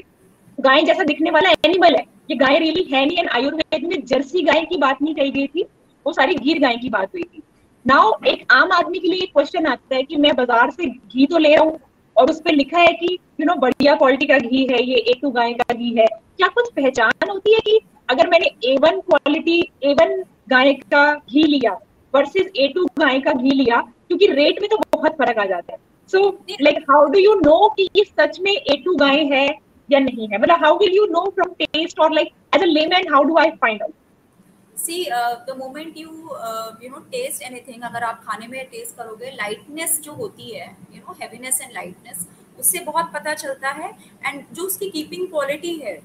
गाय 0.57 0.82
जैसा 0.84 1.03
दिखने 1.03 1.32
वाला 1.32 1.49
एनिमल 1.65 1.95
है। 1.95 2.05
ये 2.30 2.36
गाय 2.38 2.57
रियली 2.59 2.84
है 2.86 3.05
नहीं 3.05 3.17
एंड 3.17 3.30
आयुर्वेद 3.30 3.84
में 3.84 4.05
जर्सी 4.05 4.41
गाय 4.43 4.61
की 4.63 4.77
बात 4.77 5.01
नहीं 5.01 5.13
कही 5.15 5.32
गई 5.32 5.47
थी, 5.47 5.63
वो 6.05 6.13
सारी 6.13 6.36
गिर 6.38 6.59
गाय 6.59 6.75
की 6.77 6.89
बात 6.89 7.13
हुई 7.13 7.23
थी। 7.23 7.41
नाउ 7.86 8.11
एक 8.27 8.45
आम 8.53 8.71
आदमी 8.73 8.99
के 8.99 9.07
लिए 9.07 9.25
क्वेश्चन 9.27 9.65
आता 9.67 9.95
है 9.95 10.03
कि 10.03 10.15
मैं 10.17 10.36
बाज़ार 10.36 10.71
से 10.71 10.86
घी 10.86 11.25
तो 11.25 11.38
ले 11.38 11.53
रहा 11.55 11.63
हूँ, 11.63 11.80
और 12.15 12.30
उस 12.30 12.41
पर 12.41 12.53
लिखा 12.53 12.80
है 12.80 12.93
कि 12.93 13.17
यू 13.39 13.45
नो 13.45 13.55
बढ़िया 13.57 13.95
क्वालिटी 13.95 14.25
का 14.27 14.38
घी 14.38 14.65
है, 14.71 14.82
ये 14.84 14.95
ए 14.95 15.13
टू 15.21 15.30
गाय 15.32 15.53
का 15.53 15.73
घी 15.73 15.93
है। 15.97 16.05
क्या 16.05 16.47
कुछ 16.49 16.71
पहचान 16.75 17.30
होती 17.30 17.53
है 17.53 17.59
कि 17.61 17.80
अगर 18.09 18.30
मैंने 18.30 18.51
A 18.65 18.75
one 18.82 18.99
quality 19.01 19.59
A 19.84 19.93
one 19.95 20.21
गाय 20.49 20.73
का 20.73 21.13
घी 21.13 21.43
लिया 21.43 21.71
वर्सेज 22.13 22.51
ए 22.55 22.67
टू 22.75 22.86
गाय 22.99 23.19
का 23.19 23.34
घी 23.34 23.51
लिया, 23.51 23.82
क्योंकि 24.07 24.27
रेट 24.27 24.61
में 24.61 24.69
तो 24.69 24.77
बहुत 24.77 25.17
फ़र्क 25.17 25.38
आ 25.38 25.45
जाता 25.45 25.73
है। 25.73 25.77
So 26.10 26.28
like 26.62 26.78
how 26.89 27.05
do 27.07 27.20
you 27.20 27.34
know 27.36 27.57
कि 27.70 27.89
ये 27.95 28.03
सच 28.03 28.39
में 28.39 28.51
ए 28.51 28.76
टू 28.86 28.95
गाय 28.97 29.24
है 29.34 29.47
या 29.89 29.99
नहीं 29.99 30.28
है? 30.28 30.38
मतलब 30.38 30.64
how 30.64 30.78
will 30.80 30.95
you 30.95 31.05
know 31.12 31.30
from 31.36 31.53
taste 31.55 31.99
और 31.99 32.14
like 32.14 32.34
as 32.55 32.62
a 32.62 32.66
layman 32.66 33.14
how 33.14 33.24
do 33.24 33.38
I 33.38 33.51
find 33.62 33.82
out 33.84 33.93
see 34.76 35.03
the 35.47 35.55
moment 35.57 35.97
you 35.97 36.10
you 36.84 36.89
know 36.89 36.99
taste 37.12 37.41
anything 37.43 37.82
अगर 37.84 38.03
आप 38.03 38.22
खाने 38.26 38.47
में 38.47 38.64
टेस्ट 38.68 38.95
करोगे 38.97 39.32
लाइटनेस 39.32 39.99
जो 40.03 40.14
होती 40.14 40.49
है 40.51 40.68
you 40.93 40.99
know 40.99 41.16
heaviness 41.22 41.62
and 41.62 41.74
lightness 41.74 42.28
उससे 42.60 42.80
बहुत 42.86 43.12
पता 43.14 43.34
चलता 43.34 43.70
है। 43.72 43.89
एंड 44.26 44.43
जो 44.53 44.64
उसकी 44.64 44.89
कीपिंग 44.89 45.28
क्वालिटी 45.28 45.76
है 45.76 45.95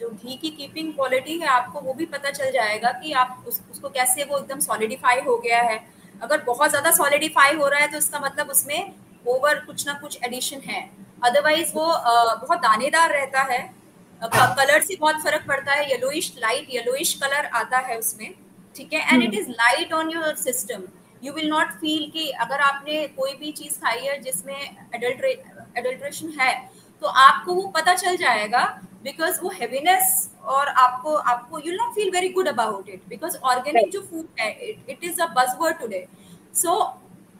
जो 0.00 0.08
घी 0.10 0.36
की 0.36 0.50
कीपिंग 0.50 0.92
क्वालिटी 0.94 1.38
है 1.38 1.46
आपको 1.48 1.80
वो 1.80 1.94
भी 1.94 2.04
पता 2.06 2.30
चल 2.30 2.50
जाएगा 2.52 2.90
कि 2.92 3.12
आप 3.12 3.44
उस, 3.48 3.60
उसको 3.70 3.88
कैसे 3.88 4.24
वो 4.24 4.38
एकदम 4.38 4.60
सॉलिडिफाई 4.60 5.20
हो 5.20 5.36
गया 5.38 5.60
है। 5.62 5.78
अगर 6.22 6.42
बहुत 6.42 6.70
ज़्यादा 6.70 6.90
सॉलिडिफाई 6.92 7.54
हो 7.56 7.68
रहा 7.68 7.80
है 7.80 7.90
तो 7.92 7.98
इसका 7.98 8.20
मतलब 8.20 8.50
उसमें 8.50 8.92
ओवर 9.26 9.58
कुछ 9.66 9.86
ना 9.86 9.92
कुछ 9.94 10.18
एडिशन 10.24 10.60
है। 10.66 10.82
अदरवाइज़ 11.24 11.72
वो 11.74 11.86
बहुत 11.86 12.58
दानेदार 12.60 13.12
रहता 13.12 13.42
है। 13.52 13.62
कलर 14.22 14.82
से 14.82 14.96
बहुत 14.96 15.22
फ़र्क 15.22 15.46
पड़ता 15.48 15.72
है। 15.72 15.88
येलोइश 15.90 16.32
लाइट 16.38 16.66
येलोइश 16.70 17.14
कलर 17.22 17.46
आता 17.54 17.78
है 17.78 17.98
उसमें। 17.98 18.34
ठीक 18.76 18.92
है? 18.92 19.00
And 19.12 19.22
it 19.22 19.34
is 19.34 19.50
light 19.50 19.92
on 19.92 20.10
your 20.10 20.34
system 20.36 20.82
you 21.22 21.32
will 21.32 21.48
not 21.48 21.70
feel 21.80 22.10
कि 22.10 22.28
अगर 22.40 22.60
आपने 22.60 23.06
कोई 23.18 23.34
भी 23.34 23.52
चीज़ 23.52 23.78
खाई 23.80 24.00
है 24.00 24.18
जिसमें 24.20 24.56
एडल्ट्रेशन 24.94 26.32
है 26.40 26.52
तो 27.02 27.06
आपको 27.06 27.54
वो 27.54 27.66
पता 27.68 27.94
चल 27.94 28.16
जाएगा 28.16 28.64
बिकॉज़ 29.02 29.40
वो 29.42 29.50
हैवीनेस 29.60 30.30
और 30.44 30.68
आपको 30.68 31.14
आपको 31.32 31.58
you 31.58 31.72
not 31.72 31.94
feel 31.94 32.10
very 32.10 32.28
good 32.28 32.48
about 32.48 32.88
it 32.88 33.02
because 33.08 33.36
organic 33.44 33.90
जो 33.90 34.00
फ़ूड 34.00 34.26
है 34.40 34.50
it 34.62 35.04
is 35.04 35.20
a 35.22 35.26
buzzword 35.36 35.78
today 35.78 36.06
so 36.54 36.76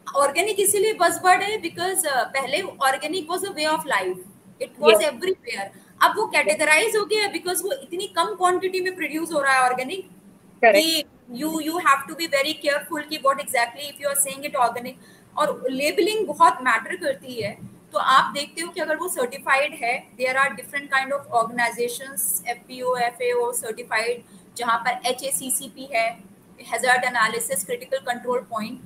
organic 0.06 0.60
इसीलिए 0.60 0.92
बजवर्ड 0.94 1.42
है 1.42 1.56
बिकॉज़ 1.60 2.06
uh, 2.06 2.24
पहले 2.34 2.60
organic 2.62 3.30
was 3.30 3.46
a 3.46 3.50
way 3.52 3.66
of 3.66 3.88
life 3.88 4.62
it 4.62 4.72
was 4.78 5.02
everywhere 5.04 5.70
अब 6.00 6.16
वो 6.16 6.26
कैटेगराइज 6.26 6.96
हो 6.96 7.04
गया 7.04 7.28
बिकॉज़ 7.28 7.62
वो 7.64 7.72
इतनी 7.72 8.06
कम 8.16 8.34
क्वांटिटी 8.36 8.80
में 8.80 8.94
प्रोड्यूस 8.96 9.32
हो 9.32 9.40
रहा 9.40 9.54
है 9.54 9.62
ऑर्गेनिक 9.62 10.08
कि 10.62 11.04
you 11.40 11.60
you 11.60 11.78
have 11.78 12.06
to 12.08 12.14
be 12.14 12.26
very 12.26 12.52
careful 12.52 13.02
कि 13.02 13.16
what 13.16 13.40
exactly 13.40 13.88
if 13.88 14.02
you 14.02 14.08
are 14.08 14.16
saying 14.16 14.44
it 14.44 14.56
organic 14.56 14.98
और 15.36 15.62
लेबलिंग 15.70 16.26
बहुत 16.26 16.58
मैटर 16.62 16.96
करती 16.96 17.42
है. 17.42 17.56
तो 17.92 17.98
आप 18.00 18.32
देखते 18.34 18.60
हो 18.60 18.70
कि 18.70 18.80
अगर 18.80 18.96
वो 18.96 19.08
सर्टिफाइड 19.08 19.74
है 19.82 19.98
there 20.16 20.36
are 20.36 20.54
different 20.54 20.90
kind 20.90 21.12
of 21.12 21.26
organisations 21.40 22.42
FPO 22.48 22.94
FAO 22.98 23.50
certified 23.52 24.22
जहाँ 24.56 24.78
पर 24.78 25.08
एचएसीसीपी 25.08 25.88
है 25.92 26.08
hazard 26.62 27.04
analysis 27.04 27.64
critical 27.64 27.98
control 28.06 28.40
point 28.50 28.80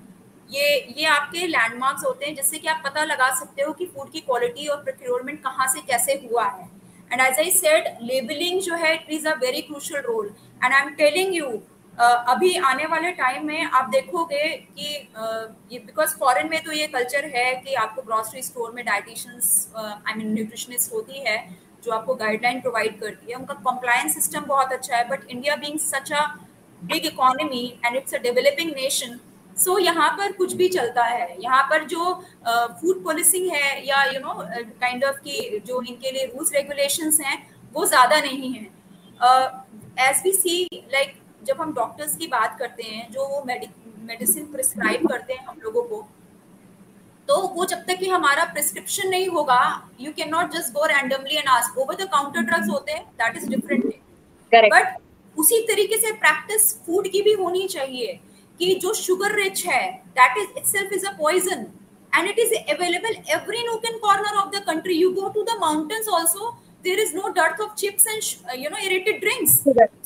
ये 0.51 0.77
ये 0.99 1.05
आपके 1.07 1.47
लैंडमार्क्स 1.47 2.05
होते 2.05 2.27
हैं 2.27 2.35
जिससे 2.35 2.59
कि 2.59 2.69
आप 2.69 2.83
पता 2.85 3.05
लगा 3.05 3.29
सकते 3.39 3.63
हो 3.63 3.73
कि 3.73 3.87
फ़ूड 3.87 4.11
की 4.13 4.21
क्वालिटी 4.21 4.67
और 4.67 4.83
प्रोक्योरमेंट 4.85 5.43
कहाँ 5.43 5.67
से 5.73 5.81
कैसे 5.89 6.21
हुआ 6.25 6.45
है। 6.45 6.69
And 7.13 7.21
as 7.21 7.39
I 7.39 7.51
said 7.51 7.89
labelling 8.03 8.61
जो 8.61 8.75
है 8.75 8.95
it 8.95 9.11
is 9.11 9.29
a 9.29 9.35
very 9.41 9.61
crucial 9.63 10.01
role 10.03 10.35
and 10.65 10.73
I 10.73 10.81
am 10.81 10.91
telling 10.95 11.35
you 11.35 11.47
अभी 11.99 12.55
आने 12.65 12.85
वाले 12.87 13.11
टाइम 13.13 13.47
में 13.47 13.63
आप 13.63 13.89
देखोगे 13.91 14.45
कि 14.49 15.09
uh, 15.15 15.85
बिकॉज़ 15.87 16.15
फॉरेन 16.19 16.49
में 16.51 16.63
तो 16.65 16.73
ये 16.73 16.87
कल्चर 16.89 17.25
है 17.35 17.55
कि 17.55 17.75
आपको 17.75 18.03
ग्रॉसरी 18.03 18.43
स्टोर 18.43 18.73
में 18.73 18.85
डाइटिशियंस 18.85 19.73
आई 19.77 20.15
मीन 20.15 20.33
न्यूट्रिशनिस्ट 20.35 20.93
होती 20.93 21.25
है 21.27 21.39
जो 21.85 21.93
आपको 21.93 22.15
गाइडलाइन 22.15 22.61
प्रोवाइड 22.61 23.01
करती 23.01 23.31
है। 23.31 23.39
उनका 23.39 23.55
कंप्लायंस 23.67 24.15
सिस्टम 24.15 24.45
बहुत 24.47 24.73
अच्छा 24.73 24.97
है 24.97 25.09
but 25.09 25.31
India 25.31 25.57
being 25.57 25.79
such 25.81 26.13
a 26.13 26.27
big 26.83 27.07
economy 27.07 27.65
and 27.85 27.97
it's 27.97 28.15
a 28.15 28.19
developing 28.23 28.71
nation 28.77 29.19
so 29.59 29.73
so, 29.73 29.81
यहाँ 29.81 30.09
पर 30.19 30.33
कुछ 30.33 30.53
भी 30.55 30.69
चलता 30.69 31.05
है। 31.05 31.37
यहाँ 31.43 31.63
पर 31.71 31.85
जो 31.87 32.13
फ़ूड 32.47 33.03
पॉलिसिंग 33.05 33.51
है 33.53 33.87
या 33.87 34.03
यू 34.05 34.21
नो 34.21 34.35
काइंड 34.81 35.05
ऑफ़ 35.05 35.17
की 35.21 35.59
जो 35.67 35.83
इनके 35.83 36.11
लिए 36.11 36.27
रूल्स 36.27 36.53
रेगुलेशंस 36.55 37.21
हैं 37.21 37.39
वो 37.75 37.87
ज़्यादा 37.87 38.21
नहीं 38.21 38.53
है। 38.53 38.67
एज 40.01 40.23
वी 40.25 40.33
सी 40.35 40.65
लाइक 40.93 41.15
जब 41.45 41.61
हम 41.61 41.73
डॉक्टर्स 41.75 42.17
की 42.17 42.27
बात 42.29 42.57
करते 42.59 42.83
हैं 42.85 43.11
जो 43.13 43.27
वो 43.29 43.43
मेडिसिन 43.45 44.45
प्रिस्क्राइब 44.53 45.07
करते 45.09 45.33
हैं 45.33 45.45
हम 45.47 45.61
लोगों 45.65 45.83
को 45.85 46.07
तो 47.29 47.37
वो 47.55 47.65
जब 47.67 47.85
तक 47.87 47.99
कि 47.99 48.09
हमारा 48.09 48.45
प्रिस्क्रिप्शन 48.53 49.09
नहीं 49.09 49.27
होगा 49.29 49.61
you 50.01 50.13
can 50.13 50.31
not 50.31 50.53
just 50.53 50.73
go 50.75 50.85
randomly 50.87 51.37
and 51.37 51.49
ask 51.49 51.79
over 51.79 51.95
the 51.95 52.09
counter 52.13 52.41
drugs 52.43 52.69
होते 52.71 52.93
हैं 52.93 53.05
दैट 53.19 53.37
इज़ 53.37 53.49
डिफरेंट 53.49 53.85
बट 54.53 54.97
उसी 55.37 55.61
तरीके 55.67 55.97
से 55.97 56.13
प्रैक्टिस 56.21 56.73
फ़ूड 56.87 57.09
की 57.09 57.23
भी 57.23 57.33
होनी 57.35 57.67
चाहिए। 57.69 58.19
कि 58.59 58.75
जो 58.83 58.95
शुगर 58.97 59.35
रिच 59.37 59.67
है 59.67 59.83
that 60.19 60.39
is 60.39 60.59
itself 60.59 60.93
is 60.93 61.07
a 61.07 61.17
poison 61.19 61.67
and 62.13 62.29
it 62.29 62.39
is 62.39 62.53
available 62.69 63.17
every 63.29 63.63
nook 63.65 63.83
and 63.85 64.01
corner 64.01 64.31
of 64.37 64.47
the 64.51 64.61
country. 64.63 64.95
You 64.95 65.15
go 65.15 65.29
to 65.31 65.45
the 65.45 65.61
mountains 65.61 66.09
also 66.11 66.55
there 66.85 67.01
is 67.01 67.15
no 67.17 67.29
dearth 67.37 67.61
of 67.61 67.75
chips 67.77 68.07
and 68.07 68.59
you 68.59 68.71
know 68.71 68.77
aerated 68.87 69.19
drinks 69.21 69.55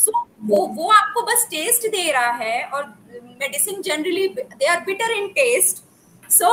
so 0.04 0.12
वो 0.44 0.60
वो 0.76 0.88
आपको 0.92 1.22
बस 1.22 1.46
taste 1.50 1.86
दे 1.90 2.10
रहा 2.12 2.30
है 2.36 2.62
और 2.66 2.84
medicine 3.40 3.82
generally 3.82 4.26
they 4.28 4.66
are 4.66 4.80
bitter 4.84 5.12
in 5.12 5.26
taste 5.38 5.82
so 6.30 6.52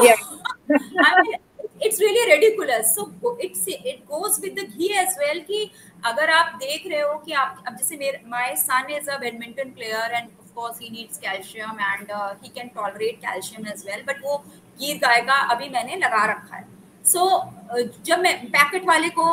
it's 1.85 1.99
really 1.99 2.25
ridiculous 2.29 2.93
so 2.95 3.37
it's 3.43 3.67
it 3.69 4.03
goes 4.07 4.39
with 4.41 4.59
the 4.59 4.67
ghee 4.67 4.91
as 4.97 5.15
well 5.19 5.39
कि 5.47 5.69
अगर 6.05 6.29
आप 6.31 6.57
देख 6.59 6.87
रहे 6.87 7.01
हो 7.01 7.17
कि 7.25 7.33
आप 7.43 7.63
अब 7.67 7.77
जैसे 7.77 7.97
मेरे 7.97 8.21
my 8.27 8.55
son 8.57 8.93
is 8.97 9.09
a 9.09 9.17
badminton 9.19 9.71
player 9.71 10.15
and 10.15 10.29
course 10.59 10.79
he 10.81 10.89
needs 10.89 11.17
calcium 11.19 11.79
and 11.81 12.11
he 12.43 12.49
can 12.55 12.67
tolerate 12.75 13.17
calcium 13.21 13.67
as 13.67 13.83
well 13.87 14.03
but 14.07 14.25
वो 14.25 14.37
गिर 14.79 14.97
गाय 14.97 15.21
का 15.21 15.39
अभी 15.53 15.69
मैंने 15.69 15.95
लगा 15.97 16.25
रखा 16.31 16.55
है। 16.55 16.67
सो 17.05 17.19
so, 17.19 18.05
जब 18.05 18.19
मैं 18.19 18.33
पैकेट 18.47 18.85
वाले 18.87 19.09
को 19.09 19.25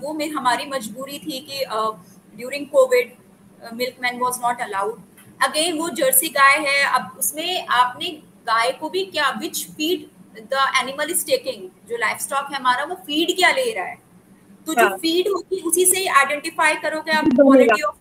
वो 0.00 0.12
मेरी 0.14 0.30
हमारी 0.30 0.66
मजबूरी 0.68 1.18
थी 1.18 1.38
कि 1.48 1.64
during 2.36 2.66
COVID 2.68 3.12
milkman 4.02 4.18
was 4.20 4.40
not 4.40 4.60
allowed 4.60 5.00
again 5.44 5.78
वो 5.78 5.88
जर्सी 5.98 6.28
गाय 6.30 6.58
है 6.66 6.82
अब 6.90 7.16
उसमें 7.18 7.66
आपने 7.72 8.10
गाय 8.46 8.72
को 8.80 8.88
भी 8.88 9.04
क्या 9.06 9.30
which 9.40 9.64
feed 9.70 10.06
the 10.50 10.66
animal 10.80 11.10
is 11.10 11.24
taking 11.26 11.68
जो 11.88 11.96
लाइफ 11.98 12.18
स्टॉक 12.20 12.52
है 12.52 12.58
हमारा 12.58 12.84
वो 12.84 12.94
फ़ीड 13.06 13.36
क्या 13.36 13.50
ले 13.52 13.70
रहा 13.72 13.84
है? 13.84 13.96
तो 14.66 14.74
जो 14.74 14.88
फ़ीड 14.96 15.28
हाँ। 15.28 15.34
होगी 15.34 15.60
उसी 15.68 15.84
से 15.86 16.06
आइडेंटिफाई 16.18 16.74
करोगे 16.82 17.12
आप 17.12 17.24
quality 17.34 17.82
of 17.82 17.96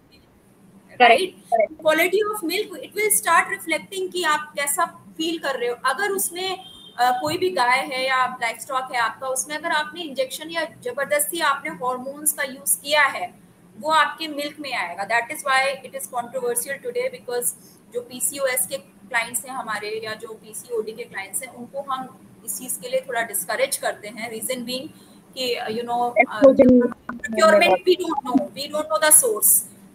right 1.01 1.35
quality 1.53 2.21
of 2.31 2.45
milk 2.45 2.79
it 2.83 2.95
will 2.95 3.09
start 3.15 3.49
reflecting 3.51 4.11
कि 4.11 4.23
आप 4.25 4.51
कैसा 4.57 4.85
फील 5.17 5.37
कर 5.39 5.59
रहे 5.59 5.69
हो। 5.69 5.75
अगर 5.93 6.11
उसमें 6.13 6.69
Uh, 6.93 7.11
कोई 7.19 7.37
भी 7.37 7.49
गाय 7.49 7.79
है 7.91 7.99
या 8.05 8.17
लाइफ 8.41 8.57
स्टॉक 8.59 8.91
है 8.93 8.99
आपका 9.01 9.27
उसमें 9.27 9.55
अगर 9.55 9.71
आपने 9.71 10.01
इंजेक्शन 10.01 10.49
या 10.51 10.63
ज़बरदस्ती 10.83 11.39
आपने 11.41 11.69
हॉर्मोन्स 11.77 12.33
का 12.33 12.43
यूज़ 12.43 12.75
किया 12.81 13.03
है 13.05 13.27
वो 13.75 13.91
आपके 13.91 14.27
मिल्क 14.27 14.59
में 14.59 14.73
आएगा। 14.73 15.03
That 15.03 15.31
is 15.31 15.43
why 15.47 15.71
it 15.71 15.95
is 15.95 16.09
controversial 16.09 16.77
today 16.83 17.07
because 17.11 17.53
जो 17.93 18.01
पीसीओएस 18.09 18.67
के 18.67 18.77
क्लाइंट्स 18.77 19.45
हैं 19.45 19.55
हमारे 19.55 19.89
या 20.03 20.13
जो 20.15 20.33
पीसीओडी 20.43 20.91
के 20.91 21.03
क्लाइंट्स 21.05 21.43
हैं 21.43 21.53
उनको 21.53 21.81
हम 21.91 22.07
इस 22.45 22.57
चीज़ 22.59 22.79
के 22.81 22.89
लिए 22.89 23.01
थोड़ा 23.07 23.21
डिस्करेज 23.23 23.77
करते 23.77 24.07
हैं। 24.09 24.29
रीजन 24.31 24.63
बीइंग 24.65 24.89
कि 25.35 25.51
you 25.77 25.83
know 25.85 26.13
procurement 26.19 27.87
we 27.87 27.95
don't 27.95 28.25
know 28.25 28.33
we 28.45 28.67
don't 28.67 28.87
know 28.91 28.97
the 29.07 29.11
source 29.15 29.49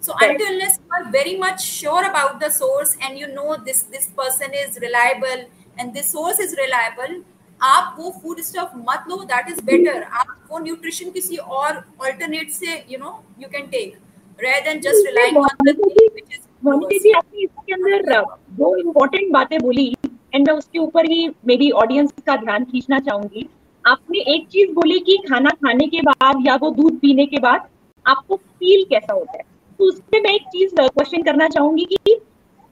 so 0.07 0.17
Correct. 0.19 0.33
until 0.33 0.53
unless 0.55 0.75
you 0.81 0.97
are 0.97 1.05
very 1.13 1.37
much 1.45 1.63
sure 1.69 2.03
about 2.09 2.35
the 2.41 2.51
source 2.57 2.93
and 3.07 3.23
you 3.23 3.29
know 3.37 3.57
this 3.69 3.81
this 3.95 4.11
person 4.19 4.59
is 4.65 4.77
reliable 4.85 5.47
and 5.77 5.99
this 5.99 6.13
source 6.17 6.45
is 6.49 6.61
reliable 6.65 7.17
आप 7.61 7.95
वो 7.99 8.11
food 8.23 8.41
stuff 8.47 8.73
मत 8.89 9.05
लो 9.11 9.17
that 9.29 9.49
is 9.51 9.61
better 9.67 10.03
आप 10.21 10.49
वो 10.51 10.59
nutrition 10.59 11.11
किसी 11.11 11.37
और 11.37 11.77
alternate 11.77 12.51
से 12.53 12.75
you 12.91 12.99
know 12.99 13.13
you 13.41 13.49
can 13.53 13.67
take 13.67 13.95
rather 14.41 14.61
than 14.65 14.81
just 14.81 15.07
relying 15.07 15.37
on 15.37 15.49
the 15.67 15.75
which 15.79 16.33
is 16.33 16.41
Monika 16.65 16.99
ji 17.05 17.13
आपने 17.21 17.43
इसके 17.43 17.73
अंदर 17.73 18.21
दो 18.61 18.77
इम्पोर्टेंट 18.77 19.33
बातें 19.33 19.59
बोली 19.63 19.89
एंड 20.35 20.47
मैं 20.49 20.55
उसके 20.55 20.79
ऊपर 20.79 21.11
ही 21.11 21.27
मे 21.47 21.57
बी 21.57 21.71
ऑडियंस 21.85 22.13
का 22.27 22.37
ध्यान 22.37 22.65
खींचना 22.65 22.99
चाहूँगी। 23.09 23.49
आपने 23.85 24.19
एक 24.35 24.47
चीज़ 24.53 24.73
बोली 24.75 24.99
कि 25.09 25.17
खाना 25.29 25.51
खाने 25.65 25.87
के 25.89 26.01
बाद 26.03 26.47
या 26.47 26.57
वो 26.63 26.71
दूध 26.81 26.99
पीने 27.01 27.27
के 27.27 27.39
बाद 27.41 27.69
आपको 28.07 28.37
फील 28.37 28.85
कैसा 28.91 29.13
होता 29.13 29.37
है? 29.39 29.45
तो 29.79 29.85
उसमें 29.85 30.20
मैं 30.22 30.33
एक 30.35 30.43
चीज़ 30.53 30.74
क्वेश्चन 30.77 31.22
करना 31.22 31.49
चाहूँगी 31.49 31.85
कि 31.85 32.16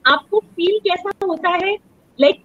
आपको 0.05 0.39
फील 0.39 0.77
कैसा 0.79 1.11
होता 1.25 1.49
है? 1.49 1.75
Like 2.19 2.41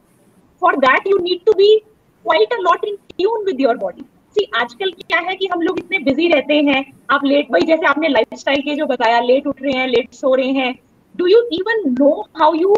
for 0.62 0.76
that 0.76 1.06
you 1.06 1.18
need 1.18 1.44
to 1.46 1.52
be 1.54 1.76
quite 2.24 2.52
a 2.52 2.56
lot 2.61 2.84
in 2.84 2.96
tune 3.08 3.44
with 3.44 3.61
your 3.61 3.76
body 3.78 4.02
see 4.36 4.46
आजकल 4.56 4.90
क्या 4.92 5.18
है 5.28 5.34
कि 5.36 5.46
हम 5.52 5.61
लोग 5.62 5.78
इतने 5.78 5.98
बिज़ी 5.98 6.28
रहते 6.28 6.54
हैं। 6.68 6.84
आप 7.11 7.24
लेट 7.24 7.50
भाई 7.52 7.66
जैसे 7.66 7.86
आपने 7.86 8.08
लाइफ 8.08 8.38
स्टाइल 8.38 8.61
के 8.62 8.74
जो 8.76 8.86
बताया 8.86 9.20
लेट 9.20 9.46
उठ 9.46 9.62
रहे 9.62 9.72
हैं 9.78 9.86
लेट 9.88 10.12
सो 10.14 10.34
रहे 10.34 10.52
हैं। 10.52 10.74
Do 11.14 11.26
you 11.26 11.40
even 11.52 11.82
know 11.92 12.11
how 12.40 12.54
you 12.54 12.74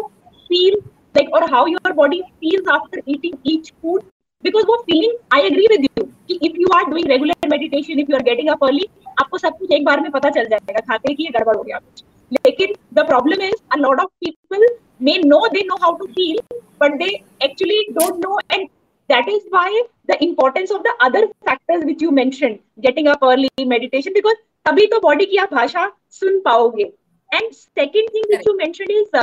feel 0.49 0.75
like 1.17 1.33
और 1.35 1.43
how 1.51 1.67
your 1.67 1.91
body 1.93 2.21
feels 2.21 2.67
after 2.73 3.01
eating 3.09 3.37
each 3.47 3.71
food 3.71 4.01
because 4.43 4.65
वो 4.67 4.75
feeling 4.85 5.13
I 5.33 5.41
agree 5.47 5.67
with 5.71 5.83
you 5.83 6.03
कि 6.27 6.39
if 6.47 6.57
you 6.59 6.67
are 6.75 6.85
doing 6.85 7.07
regular 7.09 7.47
meditation 7.49 7.99
if 7.99 8.11
you 8.11 8.17
are 8.17 8.23
getting 8.23 8.49
up 8.49 8.63
early 8.63 8.87
आपको 9.19 9.37
सब 9.37 9.57
कुछ 9.59 9.71
एक 9.71 9.85
बार 9.85 10.01
में 10.01 10.09
पता 10.11 10.29
चल 10.29 10.45
जाएगा 10.49 10.79
खाते 10.87 11.11
ही 11.11 11.15
कि 11.15 11.31
गड़बड़ 11.37 11.55
हो 11.55 11.63
गया 11.63 11.77
कुछ 11.79 12.03
लेकिन 12.31 12.73
the 12.97 13.03
problem 13.07 13.41
is 13.41 13.59
a 13.75 13.79
lot 13.79 13.99
of 14.03 14.09
people 14.25 14.63
may 14.99 15.17
know 15.23 15.41
they 15.55 15.63
know 15.63 15.77
how 15.81 15.91
to 15.97 16.07
feel 16.13 16.39
but 16.83 16.97
they 17.01 17.11
actually 17.47 17.81
don't 17.97 18.23
know 18.25 18.37
and 18.55 18.69
that 19.09 19.29
is 19.29 19.43
why 19.49 19.67
the 20.09 20.17
importance 20.23 20.71
of 20.71 20.83
the 20.83 20.93
other 21.07 21.23
factors 21.45 21.85
which 21.85 22.01
you 22.01 22.11
mentioned 22.11 22.59
getting 22.87 23.11
up 23.13 23.29
early 23.31 23.69
meditation 23.75 24.19
because 24.19 24.41
तभी 24.65 24.85
तो 24.87 24.99
body 24.99 25.25
की 25.25 25.37
आप 25.37 25.53
भाषा 25.53 25.85
सुन 26.11 26.39
पाओगे 26.41 26.83
and 26.83 27.51
second 27.53 28.09
thing 28.13 28.25
which 28.31 28.47
you 28.47 28.53
mention 28.57 28.91
is 28.91 29.17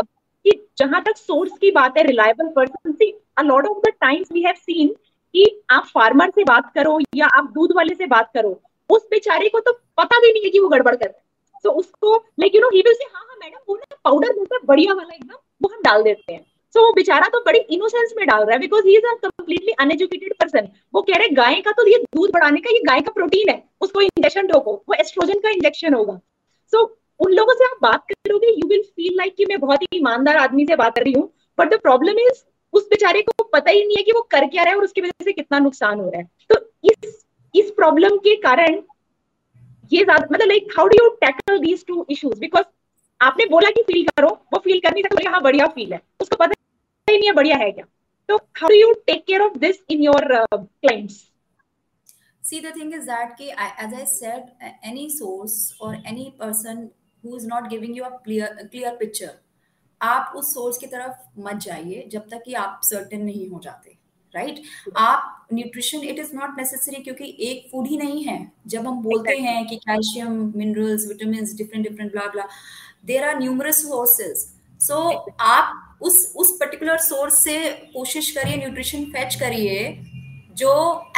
कि 0.44 0.50
जहाँ 0.78 1.02
तक 1.02 1.16
सोर्स 1.16 1.52
की 1.60 1.70
बात 1.70 1.96
है 1.98 2.02
reliable 2.06 2.48
person 2.56 2.92
see 2.92 3.10
a 3.38 3.42
lot 3.42 3.66
of 3.66 3.78
the 3.86 3.92
times 4.00 4.32
we 4.32 4.42
have 4.42 4.54
seen 4.58 4.88
कि 5.34 5.44
आप 5.70 5.86
फार्मर 5.94 6.30
से 6.34 6.44
बात 6.44 6.70
करो 6.74 6.98
या 7.16 7.26
आप 7.38 7.50
दूध 7.54 7.72
वाले 7.76 7.94
से 7.94 8.06
बात 8.06 8.30
करो 8.34 8.60
उस 8.90 9.06
बेचारे 9.10 9.48
को 9.48 9.60
तो 9.60 9.72
पता 9.98 10.18
भी 10.20 10.32
नहीं 10.32 10.42
है 10.44 10.50
कि 10.50 10.58
वो 10.58 10.68
गड़बड़ 10.68 10.94
कर 10.94 11.06
रहा 11.06 11.16
है। 11.16 11.60
सो 11.64 11.70
उसको 11.70 12.14
like 12.40 12.54
you 12.54 12.60
know 12.60 12.68
he 12.74 12.80
will 12.80 12.94
say 12.94 13.04
हाँ 13.04 13.24
हाँ 13.28 13.36
मैडम 13.40 13.58
वो 13.68 13.76
ना 13.76 13.96
पाउडर 14.04 14.38
है 14.42 14.58
बढ़िया 14.66 14.94
वाला 14.94 15.14
एकदम 15.14 15.34
वो 15.62 15.68
हम 15.68 15.82
डाल 15.82 16.02
देते 16.02 16.32
हैं। 16.32 16.40
सो 16.74 16.78
so, 16.78 16.86
वो 16.86 16.92
बेचारा 16.92 17.28
तो 17.28 17.38
बड़ी 17.40 17.58
इनोसेंस 17.58 18.14
में 18.16 18.26
डाल 18.26 18.40
रहा 18.40 18.52
है 18.52 18.58
because 18.58 18.86
he 18.86 18.96
is 18.96 19.06
a 19.06 19.14
completely 19.24 19.72
uneducated 19.80 20.34
person 20.34 20.68
वो 20.94 21.02
कह 21.02 21.18
रहे 21.18 21.28
गाय 21.34 21.60
का 21.60 21.72
तो 21.72 21.86
ये 21.86 21.98
दूध 22.14 22.30
बढ़ाने 22.32 22.60
का 22.60 22.70
ये 22.70 22.80
गाय 22.86 23.00
का 23.00 23.12
प्रोटीन 23.12 23.48
है 23.50 23.62
उसको 23.80 24.00
इंजेक्शन 24.00 24.46
ठोको 24.48 24.72
वो 24.88 24.94
एस्ट्रोजन 24.94 25.40
का 25.40 25.50
इंजेक्शन 25.50 25.94
होगा। 25.94 26.20
सो 26.72 26.82
so, 26.82 26.88
उन 27.20 27.32
लोगों 27.32 27.54
से 27.54 27.64
आप 27.64 27.78
बात 27.82 28.04
करोगे 28.08 28.50
यू 28.50 28.68
विल 28.68 28.82
फील 28.82 29.16
लाइक 29.16 29.34
कि 29.36 29.44
मैं 29.44 29.58
बहुत 29.60 29.82
ही 29.82 29.98
ईमानदार 29.98 30.36
आदमी 30.36 30.66
से 30.66 30.76
बात 30.76 30.94
कर 30.96 31.02
रही 31.02 31.12
हूँ। 31.12 31.30
बट 31.58 31.74
द 31.74 31.80
प्रॉब्लम 31.80 32.18
इज़ 32.20 32.42
उस 32.72 32.86
बेचारे 32.90 33.22
को 33.22 33.44
पता 33.44 33.70
ही 33.70 33.84
नहीं 33.84 33.96
है 33.96 34.02
कि 34.02 34.12
वो 34.12 34.20
कर 34.30 34.46
क्या 34.46 34.62
रहा 34.62 34.72
है 34.72 34.78
और 34.78 34.84
उसकी 34.84 35.00
वजह 35.00 35.24
से 35.24 35.32
कितना 35.32 35.58
नुकसान 35.58 36.00
हो 36.00 36.08
रहा 36.10 36.20
है। 36.20 36.28
तो 36.50 36.56
इस 36.84 37.18
इस 37.54 37.70
प्रॉब्लम 37.76 38.16
के 38.26 38.34
कारण 38.42 38.82
ये 39.92 40.04
मतलब 40.04 40.46
like 40.48 40.72
how 40.78 40.86
do 40.88 41.04
you 41.04 41.08
tackle 41.20 41.58
these 41.58 41.84
two 41.86 42.06
issues 42.10 42.38
because 42.40 42.64
आपने 43.20 43.46
बोला 43.46 43.70
कि 43.70 43.82
फील 43.82 44.06
करो 44.08 44.28
वो 44.52 44.58
फील 44.64 44.80
कर 44.80 44.92
नहीं 44.92 45.02
सकते 45.02 45.28
हाँ 45.28 45.40
बढ़िया 45.42 45.66
फील 45.74 45.92
है। 45.92 46.00
उसको 46.20 46.36
पता 46.36 46.54
ही 47.08 47.18
नहीं 47.18 47.28
है 47.28 47.34
बढ़िया 47.34 47.56
है 47.56 47.70
क्या? 47.72 47.84
तो 48.28 48.36
how 48.36 48.68
do 48.68 48.74
you 48.74 48.92
take 49.06 49.24
care 49.26 49.40
of 49.42 49.58
this 49.58 49.82
in 49.90 50.02
your 50.02 50.28
clients 50.54 51.26
see 52.44 52.58
the 52.60 52.70
thing 52.76 52.92
is 52.96 53.02
that 53.06 53.32
ki, 53.38 53.46
as 53.84 53.92
i 53.94 54.04
said 54.04 54.46
any 54.90 55.02
source 55.16 55.56
or 55.80 55.90
any 56.12 56.24
person 56.38 56.78
who 57.24 57.36
is 57.36 57.44
not 57.46 57.68
giving 57.72 57.94
you 57.98 58.04
a 58.04 58.10
clear 58.24 58.48
a 58.62 58.66
clear 58.74 58.92
picture 59.02 59.32
आप 60.00 60.32
उस 60.36 60.54
source 60.54 60.78
की 60.78 60.86
तरफ़ 60.86 61.40
मत 61.46 61.56
जाइए 61.62 62.06
जब 62.12 62.28
तक 62.30 62.42
कि 62.44 62.54
आप 62.54 62.80
सर्टेन 62.84 63.24
नहीं 63.24 63.48
हो 63.48 63.60
जाते। 63.64 63.96
Right 64.34 64.54
right? 64.54 64.96
आप 64.96 65.46
nutrition 65.52 66.02
it 66.04 66.18
is 66.18 66.34
not 66.36 66.58
necessary 66.58 67.02
क्योंकि 67.02 67.36
एक 67.40 67.68
फ़ूड 67.70 67.86
ही 67.86 67.96
नहीं 67.96 68.22
है। 68.24 68.38
जब 68.66 68.86
हम 68.86 69.02
बोलते 69.02 69.30
exactly. 69.30 69.48
हैं 69.48 69.66
कि 69.66 69.76
calcium 69.76 70.52
minerals 70.56 71.06
vitamin 71.08 71.44
different 71.56 71.88
different 71.88 72.12
blah 72.12 72.26
blah 72.26 72.48
there 73.04 73.24
are 73.24 73.38
numerous 73.38 73.82
sources 73.82 74.46
so 74.80 74.96
आप 75.40 75.98
उस 76.02 76.32
उस 76.36 76.56
पर्टिकुलर 76.60 76.98
सोर्स 76.98 77.42
से 77.44 77.58
कोशिश 77.94 78.30
करिए 78.30 78.56
न्यूट्रिशन 78.56 79.04
फेच 79.04 79.34
करिए 79.34 79.80
जो 80.56 80.70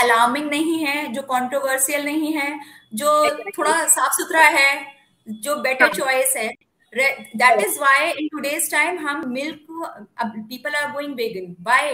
अलार्मिंग 0.02 0.48
नहीं 0.50 0.78
है 0.78 1.12
जो 1.12 1.22
कॉन्ट्रोवर्सियल 1.22 2.04
नहीं 2.04 2.32
है 2.32 2.48
जो 2.94 3.12
थोड़ा 3.58 3.72
साफ़ 3.88 4.12
सुथरा 4.12 4.42
है 4.48 4.70
जो 5.28 5.56
बेटर 5.56 5.94
चॉइस 5.94 6.34
हाँ। 6.36 6.44
है 6.44 6.50
that 7.36 7.60
is 7.66 7.78
why 7.80 8.10
in 8.10 8.28
today's 8.28 8.70
time 8.70 8.98
हम 8.98 9.28
milk 9.32 9.66
people 10.22 10.74
are 10.74 10.90
going 10.92 11.14
vegan 11.14 11.54
by 11.60 11.92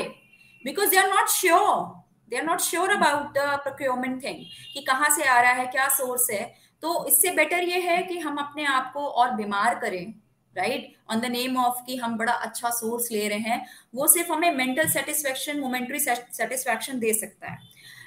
because 0.65 0.91
they 0.91 0.97
are 0.97 1.09
not 1.09 1.29
sure 1.31 1.85
they 2.31 2.37
are 2.37 2.45
not 2.45 2.61
sure 2.61 2.91
about 2.91 3.27
the 3.35 3.59
procurement 3.63 4.23
thing 4.25 4.45
कि 4.75 4.81
कहाँ 4.83 5.09
से 5.11 5.25
आ 5.25 5.41
रहा 5.41 5.53
है, 5.53 5.67
क्या 5.67 5.89
सोर्स 5.89 6.31
है। 6.31 6.45
तो 6.83 7.05
इससे 7.07 7.31
बेटर 7.35 7.63
ये 7.65 7.81
है 7.81 8.03
कि 8.03 8.19
हम 8.19 8.37
अपने 8.39 8.65
आप 8.67 8.91
को 8.95 9.01
और 9.01 9.35
बीमार 9.35 9.79
करें 9.81 10.15
right 10.57 10.95
on 11.11 11.21
the 11.21 11.25
name 11.27 11.57
of 11.59 11.83
कि 11.87 11.97
हम 11.97 12.17
बड़ा 12.19 12.33
अच्छा 12.33 12.71
सोर्स 12.71 13.11
ले 13.13 13.27
रहे 13.29 13.39
हैं, 13.41 13.67
वो 13.95 14.07
सिर्फ़ 14.09 14.33
हमें 14.33 14.51
मेंटल 14.55 14.89
सेटिस्फेक्शन 14.91 15.61
मोमेंट्री 15.61 15.99
सेटिस्फेक्शन 15.99 16.99
दे 16.99 17.13
सकता 17.15 17.51
है। 17.51 17.59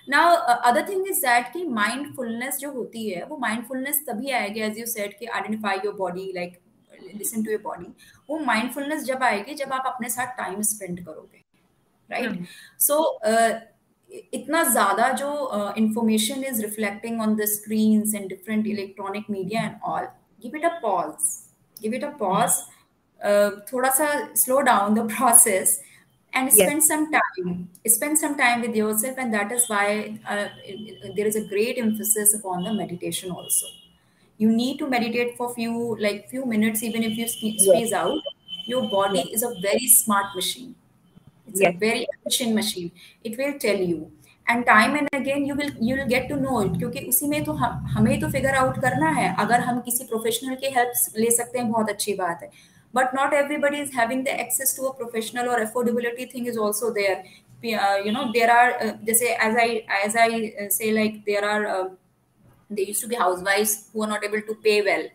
Now 0.09 0.35
other 0.35 0.87
thing 0.87 1.07
is 1.07 1.21
that 1.21 1.51
कि 1.53 1.65
माइंडफुलनेस 1.69 2.57
जो 2.57 2.71
होती 2.71 3.09
है, 3.09 3.23
वो 3.25 3.37
माइंडफुलनेस 3.37 4.03
तभी 4.07 4.31
आएगी 4.31 4.61
एज 4.61 4.79
यू 4.79 4.85
सेड 4.87 5.17
कि 5.19 5.25
identify 5.27 5.77
your 5.85 5.93
body 5.95 6.31
like 6.35 6.59
listen 7.15 7.43
to 7.43 7.51
your 7.51 7.61
body 7.61 7.93
वो 8.29 8.39
माइंडफुलनेस 8.41 9.03
जब 9.03 9.23
आएगी, 9.23 9.53
जब 9.53 9.73
आप 9.73 9.83
अपने 9.85 10.09
साथ 10.09 10.37
टाइम 10.37 10.61
स्पेंड 10.63 11.05
करोगे। 11.05 11.40
राइट 12.10 12.44
सो 12.80 12.98
इतना 14.34 14.62
ज्यादा 14.72 15.10
जो 15.22 15.30
information 15.78 16.44
is 16.44 16.60
reflecting 16.64 17.20
on 17.20 17.34
the 17.36 17.44
screen 17.54 18.02
and 18.14 18.28
different 18.28 18.66
electronic 18.66 19.30
media 19.30 19.62
and 19.64 19.76
all 19.84 20.06
give 20.42 20.56
it 20.56 20.64
a 20.64 20.78
pause 20.82 21.34
give 21.82 21.94
it 21.94 22.04
a 22.04 22.10
pause 22.20 22.62
थोड़ा 23.72 23.90
सा 23.98 24.08
slow 24.34 24.60
down 24.70 24.94
the 24.94 25.08
process 25.16 25.80
and 26.32 26.52
spend 26.52 26.80
yes. 26.82 26.88
some 26.88 27.04
time 27.12 27.68
spend 27.86 28.18
some 28.18 28.36
time 28.36 28.60
with 28.60 28.74
yourself 28.76 29.20
and 29.24 29.32
that 29.32 29.52
is 29.52 29.68
why 29.68 30.18
uh, 30.28 30.46
there 31.16 31.26
is 31.26 31.36
a 31.36 31.44
great 31.52 31.78
emphasis 31.78 32.34
upon 32.38 32.64
the 32.64 32.72
meditation 32.72 33.30
also 33.30 33.66
you 34.38 34.48
need 34.56 34.78
to 34.78 34.88
meditate 34.88 35.36
for 35.36 35.52
few 35.54 35.96
like 36.06 36.28
few 36.28 36.44
minutes 36.54 36.82
even 36.82 37.02
if 37.02 37.16
you 37.16 37.28
squeeze 37.28 37.66
yes. 37.66 37.92
out 37.92 38.32
your 38.66 38.82
body 38.96 39.22
yes. 39.24 39.36
is 39.36 39.46
a 39.50 39.52
very 39.68 39.86
smart 39.86 40.34
machine 40.34 40.74
It's 41.51 41.61
yes. 41.61 41.75
a 41.75 41.77
very 41.85 42.07
efficient 42.15 42.55
machine 42.55 42.91
it 43.29 43.39
will 43.43 43.55
tell 43.67 43.87
you 43.91 44.01
and 44.49 44.63
time 44.65 44.95
and 44.97 45.07
again 45.15 45.45
you 45.45 45.55
will 45.55 45.71
you 45.81 45.95
will 45.95 46.05
get 46.05 46.27
to 46.29 46.35
know 46.35 46.61
it 46.61 46.77
क्योंकि 46.77 46.99
उसी 47.09 47.27
में 47.27 47.43
तो 47.43 47.53
हम 47.59 47.85
हमें 47.89 48.19
तो 48.19 48.29
figure 48.29 48.55
out 48.55 48.79
करना 48.81 49.09
है 49.19 49.33
अगर 49.39 49.59
हम 49.67 49.79
किसी 49.81 50.03
प्रोफेशनल 50.07 50.55
की 50.63 50.69
हेल्प 50.77 51.17
ले 51.17 51.29
सकते 51.31 51.59
हैं 51.59 51.69
बहुत 51.71 51.89
अच्छी 51.89 52.13
बात 52.23 52.43
है 52.43 52.49
but 52.93 53.13
not 53.17 53.33
everybody 53.33 53.77
is 53.81 53.93
having 53.97 54.21
the 54.23 54.31
access 54.43 54.73
to 54.77 54.87
a 54.87 54.89
professional 54.93 55.49
or 55.51 55.59
affordability 55.65 56.25
thing 56.31 56.47
is 56.53 56.57
also 56.63 56.89
there 56.97 57.13
uh, 57.81 57.97
you 58.05 58.11
know 58.15 58.31
there 58.33 58.49
are 58.55 58.73
uh, 58.85 58.89
just 59.09 59.21
say 59.25 59.35
as 59.47 59.55
i 59.65 59.67
as 59.99 60.17
i 60.23 60.27
uh, 60.63 60.67
say 60.77 60.89
like 60.97 61.21
there 61.29 61.45
are 61.51 61.61
uh, 61.75 61.85
there 62.69 62.89
used 62.89 63.05
to 63.05 63.11
be 63.13 63.21
housewives 63.21 63.75
who 63.93 64.03
are 64.03 64.09
not 64.15 64.27
able 64.29 64.43
to 64.49 64.57
pay 64.67 64.81
well 64.81 65.05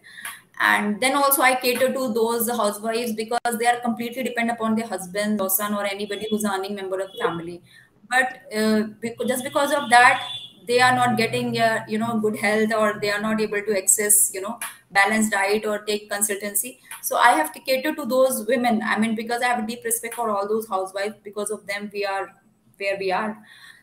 and 0.59 1.01
then 1.01 1.15
also 1.15 1.43
i 1.43 1.55
cater 1.55 1.93
to 1.93 2.13
those 2.15 2.49
housewives 2.49 3.13
because 3.13 3.59
they 3.59 3.67
are 3.67 3.81
completely 3.81 4.23
dependent 4.23 4.59
upon 4.59 4.75
their 4.75 4.87
husband 4.87 5.41
or 5.41 5.51
son 5.51 5.75
or 5.75 5.85
anybody 5.85 6.27
who's 6.31 6.45
earning 6.45 6.75
member 6.75 6.99
of 7.01 7.11
the 7.13 7.19
family. 7.19 7.63
But 8.09 8.43
uh, 8.57 8.83
because, 9.01 9.29
just 9.29 9.45
because 9.45 9.73
of 9.73 9.91
that 9.91 10.23
they 10.67 10.81
are 10.81 10.95
not 10.95 11.17
getting 11.17 11.59
uh, 11.59 11.85
you 11.89 11.99
know 11.99 12.19
good 12.19 12.37
health 12.37 12.73
or 12.73 12.99
they 13.01 13.11
are 13.11 13.21
not 13.21 13.41
able 13.41 13.61
to 13.63 13.77
access 13.77 14.31
you 14.33 14.41
know 14.41 14.59
balanced 14.91 15.33
diet 15.33 15.67
or 15.67 15.81
take 15.81 16.11
consultancy. 16.11 16.79
So 17.03 17.17
i 17.17 17.33
have 17.33 17.53
to 17.53 17.61
cater 17.61 17.95
to 17.95 18.07
those 18.07 18.47
women. 18.47 18.83
I 18.83 18.99
mean 18.99 19.15
because 19.15 19.43
i 19.43 19.49
have 19.49 19.65
a 19.65 19.67
deep 19.67 19.85
respect 19.85 20.15
for 20.15 20.31
all 20.31 20.49
those 20.49 20.69
housewives 20.69 21.17
because 21.23 21.51
of 21.51 21.67
them 21.67 21.91
we 21.93 22.05
are 22.07 22.35
where 22.79 22.97
we 22.99 23.13
are. 23.13 23.37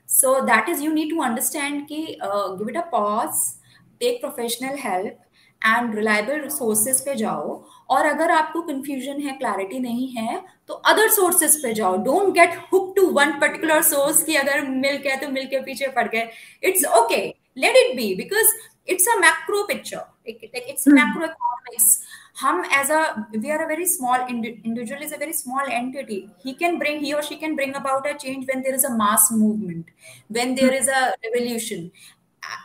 So 0.06 0.44
that 0.46 0.70
is 0.70 0.82
you 0.82 0.94
need 0.94 1.10
to 1.10 1.22
understand 1.22 1.88
ki, 1.88 2.18
uh, 2.22 2.56
give 2.56 2.68
it 2.70 2.76
a 2.76 2.84
pause 2.84 3.60
take 4.00 4.22
professional 4.22 4.76
help 4.76 5.20
and 5.66 5.96
reliable 5.96 6.42
resources 6.42 7.00
पे 7.06 7.16
जाओ 7.16 7.62
और 7.90 8.06
अगर 8.06 8.32
आपको 8.32 8.62
confusion 8.64 9.22
है 9.22 9.34
clarity 9.38 9.80
नहीं 9.80 10.08
है 10.12 10.42
तो 10.68 10.74
other 10.92 11.10
sources 11.12 11.62
पे 11.64 11.74
जाओ। 11.74 11.98
Don't 12.04 12.34
get 12.34 12.58
hook 12.74 12.94
to 12.96 13.08
one 13.14 13.32
particular 13.40 13.82
source 13.84 14.24
की 14.24 14.36
अगर 14.38 14.62
मिल्क 14.70 15.06
है 15.06 15.20
तो 15.22 15.30
मिल्क 15.32 15.50
के 15.50 15.60
पीछे 15.64 15.88
पड़ 15.96 16.08
गए। 16.08 16.28
It's 16.64 16.86
okay 17.00 17.26
let 17.58 17.76
it 17.78 17.96
be 17.98 18.14
because 18.16 18.56
it's 18.92 19.08
a 19.08 19.20
macro 19.20 19.64
picture 19.68 20.30
it's 20.30 20.88
macro 20.88 21.26
economics 21.26 21.98
हम 22.40 22.64
as 22.76 22.92
a 22.92 23.02
we 23.36 23.50
are 23.52 23.62
a 23.62 23.68
very 23.68 23.86
small 23.88 24.26
individual 24.30 25.04
is 25.04 25.14
a 25.14 25.18
very 25.20 25.34
small 25.34 25.72
entity 25.72 26.18
he 26.46 26.54
can 26.60 26.78
bring 26.80 27.02
he 27.04 27.12
और 27.14 27.24
she 27.24 27.36
can 27.36 27.56
bring 27.56 27.74
about 27.76 28.08
a 28.08 28.12
change 28.14 28.46
when 28.46 28.62
there 28.62 28.76
is 28.76 28.86
a 28.86 28.90
mass 28.96 29.30
movement 29.34 29.92
when 30.32 30.54
there 30.56 30.74
is 30.76 30.90
a 30.92 31.06
revolution 31.08 31.90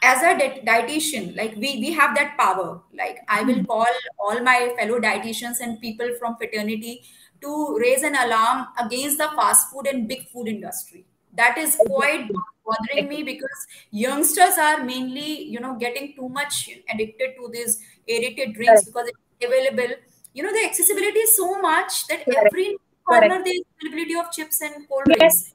as 0.03 0.23
a 0.23 0.35
dietitian 0.65 1.37
like 1.37 1.55
we 1.57 1.79
we 1.81 1.93
have 1.93 2.15
that 2.17 2.37
power. 2.39 2.81
Like 2.97 3.19
i 3.29 3.43
will 3.43 3.61
hmm. 3.61 3.65
call 3.65 3.87
all 4.19 4.41
my 4.41 4.73
fellow 4.79 5.01
dietitians 5.01 5.61
and 5.61 5.81
people 5.81 6.11
from 6.19 6.37
fraternity 6.37 7.03
to 7.41 7.79
raise 7.81 8.03
an 8.03 8.17
alarm 8.17 8.67
against 8.85 9.19
the 9.19 9.29
fast 9.37 9.71
food 9.71 9.87
and 9.87 10.09
big 10.09 10.29
food 10.29 10.49
industry. 10.49 11.05
That 11.35 11.57
is 11.57 11.77
quite 11.87 12.29
bothering 12.67 13.09
me 13.09 13.23
because 13.23 13.67
youngsters 13.91 14.59
are 14.59 14.83
mainly 14.85 15.43
you 15.43 15.61
know 15.61 15.77
getting 15.77 16.15
too 16.17 16.29
much 16.29 16.69
addicted 16.93 17.37
to 17.39 17.49
these 17.53 17.81
aerated 18.09 18.55
drinks 18.55 18.85
because 18.85 19.09
it's 19.09 19.47
available. 19.47 19.95
You 20.35 20.43
know 20.43 20.53
the 20.53 20.65
accessibility 20.65 21.21
is 21.21 21.37
so 21.37 21.61
much 21.61 22.07
that 22.09 22.23
every 22.37 22.77
corner 23.05 23.43
there 23.45 23.55
is 23.55 23.63
availability 23.81 24.15
of 24.15 24.31
chips 24.33 24.61
and 24.61 24.89
cold 24.89 25.05
drinks. 25.05 25.55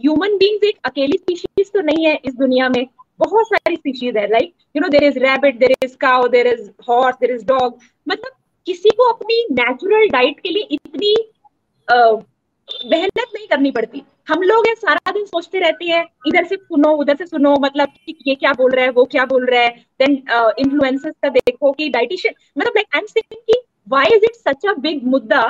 Human 0.00 0.36
beings 0.38 0.64
एक 0.64 0.78
अकेली 0.84 1.18
species 1.18 1.70
तो 1.72 1.80
नहीं 1.82 2.06
है 2.06 2.18
इस 2.24 2.34
दुनिया 2.36 2.68
में। 2.68 2.86
बहुत 3.20 3.46
सारी 3.46 3.76
स्पीशीज 3.76 4.16
है 4.16 4.26
like 4.30 4.52
you 4.76 4.82
know 4.82 4.88
there 4.88 5.04
is 5.04 5.18
rabbit 5.18 5.58
there 5.58 5.76
is 5.84 5.96
cow 6.00 6.28
there 6.28 6.46
is 6.46 6.68
horse 6.88 7.16
there 7.20 7.30
is 7.34 7.44
dog 7.46 7.78
मतलब 8.06 8.32
किसी 8.66 8.90
को 8.96 9.08
अपनी 9.12 9.42
नेचुरल 9.52 10.08
डाइट 10.10 10.40
के 10.40 10.48
लिए 10.48 10.68
इतनी 10.72 11.14
मेहनत 12.90 13.34
नहीं 13.34 13.46
करनी 13.46 13.70
पड़ती। 13.70 14.02
हम 14.28 14.42
लोग 14.42 14.66
है, 14.66 14.74
सारा 14.74 15.12
दिन 15.12 15.24
सोचते 15.26 15.58
रहते 15.58 15.84
हैं, 15.84 16.02
इधर 16.26 16.44
से 16.46 16.56
सुनो, 16.56 16.90
उधर 16.94 17.16
से 17.16 17.26
सुनो 17.26 17.54
मतलब 17.60 17.88
कि 18.06 18.14
ये 18.26 18.34
क्या 18.34 18.52
बोल 18.52 18.70
रहा 18.70 18.84
है, 18.84 18.90
वो 18.90 19.04
क्या 19.04 19.24
बोल 19.26 19.46
रहा 19.46 19.60
है। 19.60 19.70
देन 20.00 20.12
इन्फ्लुएंसर्स 20.58 21.14
का 21.22 21.28
देखो 21.30 21.72
कि 21.72 21.88
डाइटिशियन 21.90 22.34
मतलब 22.58 22.72
लाइक 22.76 22.86
आई 22.94 23.00
एम 23.00 23.06
सेइंग 23.06 23.40
कि 23.42 23.60
why 23.88 24.16
is 24.16 24.24
it 24.24 24.34
such 24.36 24.66
a 24.66 24.74
big 24.80 25.04
मुद्दा? 25.06 25.40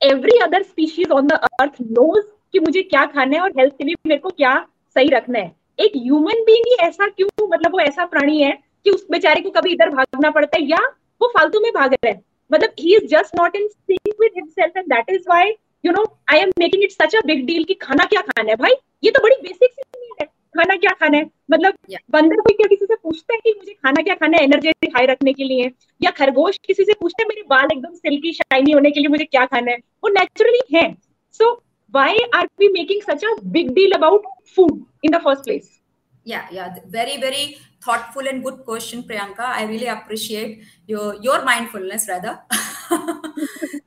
Every 0.00 0.38
other 0.42 0.62
species 0.62 1.10
on 1.10 1.26
the 1.26 1.32
earth 1.32 1.80
knows 1.82 2.24
कि 2.54 2.60
मुझे 2.60 2.82
क्या 2.82 3.04
खाना 3.06 3.36
है 3.36 3.42
और 3.42 3.50
हेल्थ 3.58 3.72
के 3.72 3.84
लिए 3.84 3.94
मेरे 4.06 4.20
को 4.20 4.30
क्या 4.30 4.56
सही 4.96 5.08
रखना 5.08 5.38
है। 5.38 5.52
एक 5.78 5.92
ह्यूमन 5.96 6.42
बींग 6.44 6.64
ही 6.68 6.76
ऐसा 6.86 7.08
क्यों 7.08 7.48
मतलब 7.48 7.72
वो 7.72 7.80
ऐसा 7.80 8.04
प्राणी 8.04 8.42
है 8.42 8.52
कि 8.84 8.90
उस 8.90 9.06
बेचारे 9.10 9.40
को 9.40 9.50
कभी 9.50 9.72
इधर 9.72 9.90
भागना 9.90 10.30
पड़ता 10.30 10.58
है 10.58 10.64
या 10.64 10.78
वो 11.20 11.28
फालतू 11.28 11.60
में 11.60 11.70
भाग 11.74 11.92
रहा 11.92 12.08
है। 12.08 12.20
मतलब 12.50 12.74
he 12.80 12.94
is 12.96 13.04
just 13.06 13.36
not 13.40 13.56
in 13.56 13.68
sync 13.68 14.14
with 14.20 14.30
himself 14.36 14.76
and 14.76 14.86
that 14.86 15.10
is 15.10 15.24
why 15.28 15.54
you 15.84 15.92
know 15.92 16.04
I 16.32 16.38
am 16.38 16.50
making 16.58 16.82
it 16.82 16.92
such 16.92 17.14
a 17.16 17.20
big 17.26 17.44
deal 17.46 17.64
कि 17.64 17.74
खाना 17.74 18.04
क्या 18.04 18.20
खाना 18.20 18.50
है 18.50 18.56
भाई? 18.56 18.72
ये 19.04 19.10
तो 19.10 19.22
बड़ी 19.22 19.36
बेसिक 19.42 19.72
सी 19.72 19.82
नीड 20.00 20.14
है। 20.20 20.26
खाना 20.26 20.76
क्या 20.76 20.90
खाना 20.90 21.18
है? 21.18 21.30
मतलब 21.50 21.74
yeah. 21.90 22.00
बंदर 22.10 22.36
कोई 22.36 22.54
क्या 22.54 22.66
किसी 22.66 22.86
से 22.86 22.94
पूछता 22.94 23.34
है 23.34 23.40
कि 23.40 23.52
मुझे 23.58 23.72
खाना 23.72 24.02
क्या 24.02 24.14
खाना 24.14 24.36
है 24.36 24.44
एनर्जी 24.44 24.70
हाई 24.96 25.06
रखने 25.06 25.32
के 25.32 25.44
लिए? 25.44 25.70
या 26.02 26.10
खरगोश 26.10 26.58
किसी 26.66 26.84
से 26.84 26.92
पूछता 26.92 27.22
है 27.22 27.28
मेरे 27.28 27.42
बाल 27.48 27.68
एकदम 27.72 27.94
सिल्की 27.94 28.32
शाइनी 28.32 28.72
होने 28.72 28.90
के 28.90 29.00
लिए 29.00 29.08
मुझे 29.08 29.24
क्या 29.24 29.44
खाना 29.46 29.70
है? 29.70 29.76
वो 29.76 30.10
नेचुरली 30.10 30.60
है। 30.74 30.92
सो 31.32 31.62
why 31.91 32.17
are 32.33 32.47
we 32.57 32.69
making 32.69 33.01
such 33.01 33.23
a 33.23 33.41
big 33.57 33.73
deal 33.75 33.95
about 33.95 34.21
food 34.55 34.85
in 35.03 35.11
the 35.11 35.19
first 35.19 35.43
place 35.43 35.79
yeah 36.23 36.47
yeah 36.51 36.75
very 36.87 37.17
very 37.17 37.57
thoughtful 37.83 38.27
and 38.27 38.43
good 38.43 38.63
question 38.69 39.03
priyanka 39.11 39.45
i 39.59 39.63
really 39.71 39.91
appreciate 39.97 40.63
your 40.87 41.07
your 41.27 41.37
mindfulness 41.51 42.07
rather 42.13 42.33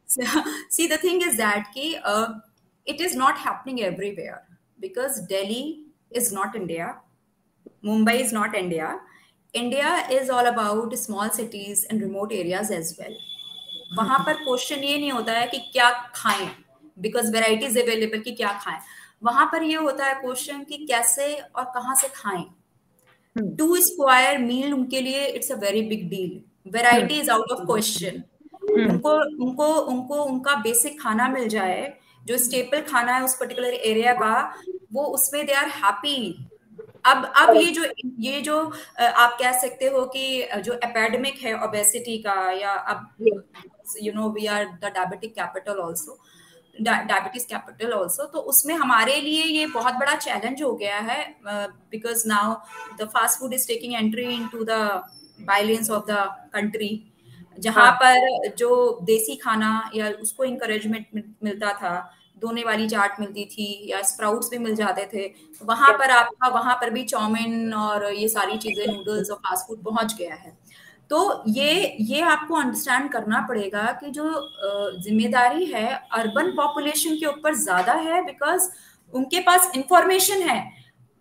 so, 0.07 0.23
see 0.69 0.87
the 0.87 0.99
thing 0.99 1.23
is 1.23 1.37
that 1.37 1.69
ki, 1.75 1.99
uh, 2.05 2.35
it 2.85 3.01
is 3.01 3.15
not 3.15 3.39
happening 3.39 3.83
everywhere 3.83 4.43
because 4.81 5.21
delhi 5.27 5.85
is 6.11 6.33
not 6.33 6.57
India. 6.57 6.97
Mumbai 7.85 8.21
is 8.21 8.33
not 8.33 8.55
India. 8.55 8.99
India 9.53 10.07
is 10.11 10.31
all 10.31 10.47
about 10.47 10.97
small 10.99 11.31
cities 11.31 11.85
and 11.89 12.01
remote 12.03 12.33
areas 12.33 12.71
as 12.71 12.97
well. 12.99 13.15
वहां 13.99 14.19
पर 14.25 14.35
question 14.45 14.83
ये 14.85 14.99
नहीं 14.99 15.13
होता 15.13 15.33
है 15.33 15.47
कि 15.47 15.59
क्या 15.73 15.91
खाएं 16.15 16.51
because 16.98 17.32
varieties 17.32 17.78
available 17.78 18.20
कि 18.20 18.32
क्या 18.32 18.52
खाएँ। 18.64 18.80
वहाँ 19.24 19.46
पर 19.52 19.64
ये 19.64 19.76
होता 19.76 20.06
है 20.06 20.14
क्वेश्चन 20.22 20.64
कि 20.64 20.86
कैसे 20.90 21.34
और 21.34 21.64
कहाँ 21.66 21.96
से 21.96 22.08
खाएँ। 22.16 22.46
टू 23.58 23.76
स्क्वायर 23.78 24.38
मील 24.38 24.74
उनके 24.74 25.02
लिए 25.02 25.26
it's 25.28 25.52
a 25.52 25.56
very 25.56 25.82
big 25.82 26.10
deal 26.10 26.42
variety 26.72 27.20
is 27.20 27.32
out 27.32 27.52
of 27.52 27.66
question 27.66 28.24
उनको 28.70 29.12
उनको 29.46 29.68
उनको 29.84 30.24
उनका 30.24 30.56
बेसिक 30.56 31.00
खाना 31.02 31.28
मिल 31.30 31.48
जाए 31.48 31.94
जो 32.26 32.38
स्टेपल 32.38 32.82
खाना 32.82 33.16
है 33.16 33.24
उस 33.24 33.36
पर्टिकुलर 33.40 33.74
एरिया 33.74 34.14
का 34.14 34.34
वो 34.94 35.04
उसमें 35.16 35.46
दे 35.46 35.54
आर 35.54 35.68
हैप्पी 35.76 36.18
अब 37.06 37.26
अब 37.36 37.56
ये 37.56 37.72
जो 37.72 37.86
ये 38.20 38.42
जो 38.42 38.60
आप 39.00 39.38
कह 39.42 39.52
सकते 39.60 39.88
हो 39.88 40.06
कि 40.06 40.26
जो 40.62 40.74
एपेडमिक 40.74 41.38
है 41.42 41.54
ओबेसिटी 41.64 42.18
का 42.18 42.36
या 42.52 42.72
अब 42.94 43.16
you 44.04 44.14
know 44.14 44.30
we 44.30 44.46
are 44.46 44.66
the 44.66 44.92
diabetic 44.96 45.34
capital 45.36 45.82
also 45.82 46.18
diabetes 46.82 47.46
capital 47.48 47.94
also 47.94 48.26
तो 48.26 48.40
उसमें 48.52 48.74
हमारे 48.76 49.20
लिए 49.22 49.44
ये 49.44 49.66
बहुत 49.68 49.94
बड़ा 49.94 50.16
चैलेंज 50.18 50.62
हो 50.64 50.74
गया 50.76 50.98
है 51.00 51.20
because 51.46 52.28
now 52.28 52.56
the 53.00 53.08
fast 53.08 53.40
food 53.40 53.54
is 53.54 53.68
taking 53.68 53.94
entry 53.94 54.26
into 54.48 54.64
the 54.64 54.80
bylanes 55.40 55.90
of 55.90 56.12
the 56.12 56.18
country 56.54 56.92
जहाँ 57.58 57.86
हाँ। 57.86 57.92
पर 57.94 58.54
जो 58.58 59.00
देसी 59.04 59.36
खाना 59.36 59.72
या 59.96 60.10
उसको 60.22 60.44
इंकरेजमेंट 60.44 61.24
मिलता 61.44 61.74
था 61.74 61.96
दोने 62.38 62.64
वाली 62.64 62.88
चाट 62.90 63.20
मिलती 63.20 63.46
थी 63.46 63.68
या 63.92 64.02
स्प्राउट्स 64.02 64.50
भी 64.52 64.58
मिल 64.58 64.76
जाते 64.76 65.06
थे 65.14 65.28
तो 65.28 65.66
वहाँ 65.66 65.92
पर 65.94 66.12
आपका 66.12 66.48
वहाँ 66.50 66.76
पर 66.76 66.90
भी 66.90 67.04
चाउमीन 67.04 67.74
और 67.74 68.12
ये 68.14 68.28
सारी 68.30 68.58
चीज़ें 68.58 68.86
नूडल्स 68.88 69.30
और 69.32 69.38
फास्ट 69.38 69.68
फ़ूड 69.68 69.84
पहुँच 69.84 70.16
गया 70.18 70.36
है। 70.36 70.58
तो 71.10 71.44
ये 71.48 71.96
ये 72.00 72.22
आपको 72.22 72.56
अंडरस्टैंड 72.56 73.12
करना 73.12 73.46
पड़ेगा 73.50 73.84
कि 74.00 74.10
जो 74.12 74.24
ज़िम्मेदारी 75.02 75.66
है 75.66 75.94
अर्बन 76.12 76.52
पॉपुलेशन 76.52 77.16
के 77.16 77.26
ऊपर 77.26 77.56
ज़्यादा 77.56 77.94
है 77.94 78.24
बिकॉज़ 78.26 78.70
उनके 79.14 79.40
पास 79.40 79.72
इंफॉर्मेशन 79.76 80.42
है। 80.42 80.60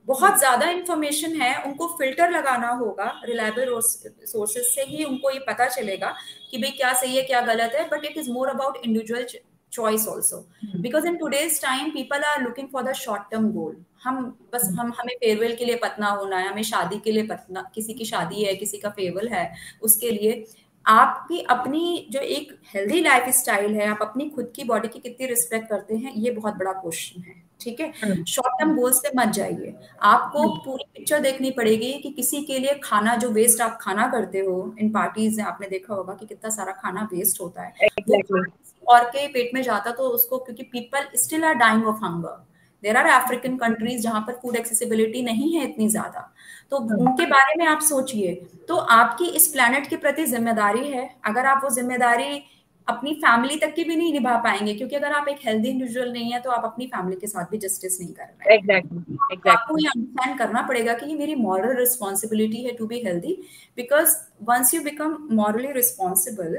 बहुत 0.09 0.39
ज़्यादा 0.39 0.68
इंफॉर्मेशन 0.70 1.41
है 1.41 1.55
उनको 1.64 1.87
फ़िल्टर 1.99 2.30
लगाना 2.30 2.68
होगा 2.68 3.12
रिलायबल 3.24 3.80
सोर्सेज 3.80 4.64
से 4.64 4.82
ही 4.82 5.05
उनको 5.05 5.30
ये 5.30 5.39
पता 5.49 5.66
चलेगा 5.68 6.14
कि 6.51 6.59
भाई 6.59 6.70
क्या 6.70 6.93
सही 6.93 7.16
है 7.16 7.22
क्या 7.22 7.41
गलत 7.41 7.72
है 7.74 7.89
but 7.89 8.05
it 8.05 8.18
is 8.18 8.30
more 8.30 8.49
about 8.49 8.76
individual 8.85 9.26
choice 9.72 10.07
also 10.07 10.37
mm-hmm. 10.37 10.82
because 10.82 11.05
in 11.05 11.18
today's 11.18 11.59
time 11.59 11.93
people 11.93 12.26
are 12.30 12.43
looking 12.43 12.68
for 12.68 12.82
the 12.82 12.95
short 12.95 13.30
term 13.30 13.53
goal 13.53 13.74
हम 14.05 14.24
बस 14.52 14.68
हम 14.78 14.92
हमें 14.98 15.14
फेयरवेल 15.14 15.55
के 15.57 15.64
लिए 15.64 15.76
पतना 15.76 16.09
होना 16.09 16.38
है 16.38 16.48
हमें 16.48 16.62
शादी 16.62 16.98
के 16.98 17.12
लिए 17.12 17.26
पतना 17.26 17.70
किसी 17.74 17.94
की 17.94 18.05
शादी 18.05 18.44
है 18.44 18.55
किसी 18.55 18.78
का 18.78 18.88
फेयरवेल 18.88 19.28
है 19.28 19.50
उसके 19.82 20.11
लिए 20.11 20.44
आपकी 20.86 21.38
अपनी 21.40 22.07
जो 22.11 22.20
एक 22.20 22.59
हेल्दी 22.74 23.00
लाइफ 23.00 23.28
स्टाइल 23.28 23.74
है 23.74 23.86
आप 23.86 23.98
अपनी 24.02 24.28
खुद 24.30 24.52
की 24.57 24.64
बॉडी 24.64 24.88
की 24.88 24.98
कितनी 24.98 25.26
रिस्पेक्ट 25.26 25.68
करते 25.68 25.96
हैं 25.96 26.12
ये 26.14 26.30
बहुत 26.30 26.55
बड़ा 26.55 26.72
क्वेश्चन 26.72 27.22
है 27.22 27.42
ठीक 27.61 27.80
है? 27.80 28.24
शॉर्ट 28.24 28.61
टर्म 28.61 28.74
गोल्स 28.76 28.96
से 28.96 29.11
मत 29.16 29.28
जाइए। 29.28 29.74
आपको 30.02 30.42
हम्म। 30.42 30.61
पूरी 30.64 30.84
पिक्चर 30.94 31.20
देखनी 31.20 31.50
पड़ेगी 31.50 31.92
कि 31.92 32.11
किसी 32.11 32.42
के 32.42 32.59
लिए 32.59 32.74
खाना 32.84 33.14
जो 33.16 33.30
वेस्ट 33.30 33.61
आप 33.61 33.78
खाना 33.80 34.07
करते 34.09 34.38
हो 34.38 34.74
इन 34.80 34.90
पार्टीज़ 34.90 35.36
में 35.36 35.44
आपने 35.44 35.68
देखा 35.68 35.94
होगा 35.94 36.14
कि 36.14 36.26
कितना 36.26 36.50
सारा 36.50 36.72
खाना 36.72 37.09
वेस्ट 37.12 37.40
होता 37.40 37.62
है। 37.62 37.88
exactly. 38.00 38.42
और 38.86 39.05
के 39.05 39.26
पेट 39.28 39.50
में 39.55 39.62
जाता 39.62 39.90
तो 39.90 40.09
उसको 40.09 40.38
क्योंकि 40.38 40.62
people 40.62 41.09
still 41.14 41.44
are 41.44 41.55
dying 41.55 41.86
of 41.86 42.05
hunger 42.05 42.53
there 42.85 42.97
are 42.97 43.07
African 43.11 43.57
countries 43.57 44.03
जहाँ 44.03 44.20
पर 44.26 44.39
फ़ूड 44.43 44.57
एक्सेसिबिलिटी 44.57 45.22
नहीं 45.22 45.53
है 45.55 45.64
इतनी 45.64 45.89
ज़्यादा। 45.89 46.30
तो 46.70 46.78
हम्म। 46.78 47.07
उनके 47.09 47.26
बारे 47.26 47.55
में 47.59 47.66
आप 47.66 47.80
सोचिए। 47.82 48.35
तो 48.68 48.76
आपकी 48.97 49.26
इस 49.39 49.47
प्लेनेट 49.53 49.87
के 49.87 49.97
प्रति 49.97 50.24
ज़िम्मेदारी 50.26 50.89
है। 50.89 51.09
अगर 51.26 51.47
आप 51.47 51.61
वो 51.64 51.70
ज़िम्मेदारी 51.70 52.43
अपनी 52.89 53.12
फैमिली 53.20 53.57
तक 53.59 53.72
की 53.74 53.85
भी 53.85 53.95
नहीं 53.97 54.12
निभा 54.12 54.37
पाएँगे 54.45 54.74
क्योंकि 54.74 54.97
अगर 54.97 55.12
आप 55.12 55.28
एक 55.28 55.39
हेल्दी 55.47 55.68
इंडिविजुअल 55.68 56.11
नहीं 56.12 56.32
है 56.32 56.41
तो 56.41 56.51
आप 56.51 56.64
अपनी 56.64 56.87
फैमिली 56.87 57.16
के 57.20 57.26
साथ 57.26 57.45
भी 57.51 57.59
जस्टिस 57.59 58.01
नहीं 58.01 58.12
कर 58.14 58.24
रहे 58.24 58.57
exactly, 58.59 58.99
exactly. 59.32 59.53
आपको 59.53 59.78
ये 59.78 59.89
अंडरस्टैंड 59.89 60.39
करना 60.39 60.62
पड़ेगा 60.68 60.95
कि 60.95 61.07
ये 61.07 61.16
मेरी 61.18 61.35
मॉरल 61.35 61.76
रिस्पॉन्सिबिलिटी 61.78 62.62
है 62.64 62.74
to 62.76 62.87
be 62.87 62.99
healthy 63.07 63.37
because 63.76 64.16
once 64.51 64.74
you 64.74 64.82
become 64.82 65.16
morally 65.32 65.72
responsible 65.72 66.57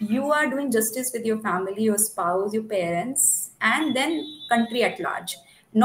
you 0.00 0.24
are 0.36 0.46
doing 0.48 0.66
justice 0.72 1.10
with 1.12 1.26
your 1.26 1.36
family 1.44 1.84
your 1.84 1.98
spouse 2.00 2.54
your 2.56 2.64
parents 2.72 3.22
and 3.68 3.94
then 3.98 4.10
country 4.50 4.82
at 4.88 4.98
large 5.04 5.32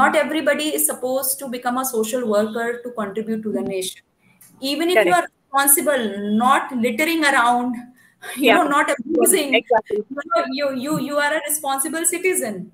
not 0.00 0.16
everybody 0.16 0.68
is 0.78 0.84
supposed 0.86 1.38
to 1.38 1.48
become 1.54 1.78
a 1.78 1.84
social 1.84 2.28
worker 2.34 2.68
to 2.84 2.92
contribute 3.00 3.42
to 3.42 3.52
the 3.52 3.62
nation 3.62 4.02
even 4.72 4.88
if 4.88 4.94
Correct. 4.94 5.08
you 5.08 5.14
are 5.14 5.26
responsible 5.30 6.04
not 6.44 6.76
littering 6.76 7.24
around 7.24 7.74
you 8.36 8.46
yeah. 8.46 8.56
know 8.56 8.68
not 8.68 8.94
abusing 8.98 9.54
exactly. 9.54 9.96
you, 9.96 10.22
know, 10.30 10.44
you 10.58 10.70
you 10.84 11.00
you 11.08 11.16
are 11.16 11.32
a 11.34 11.42
responsible 11.48 12.06
citizen 12.14 12.70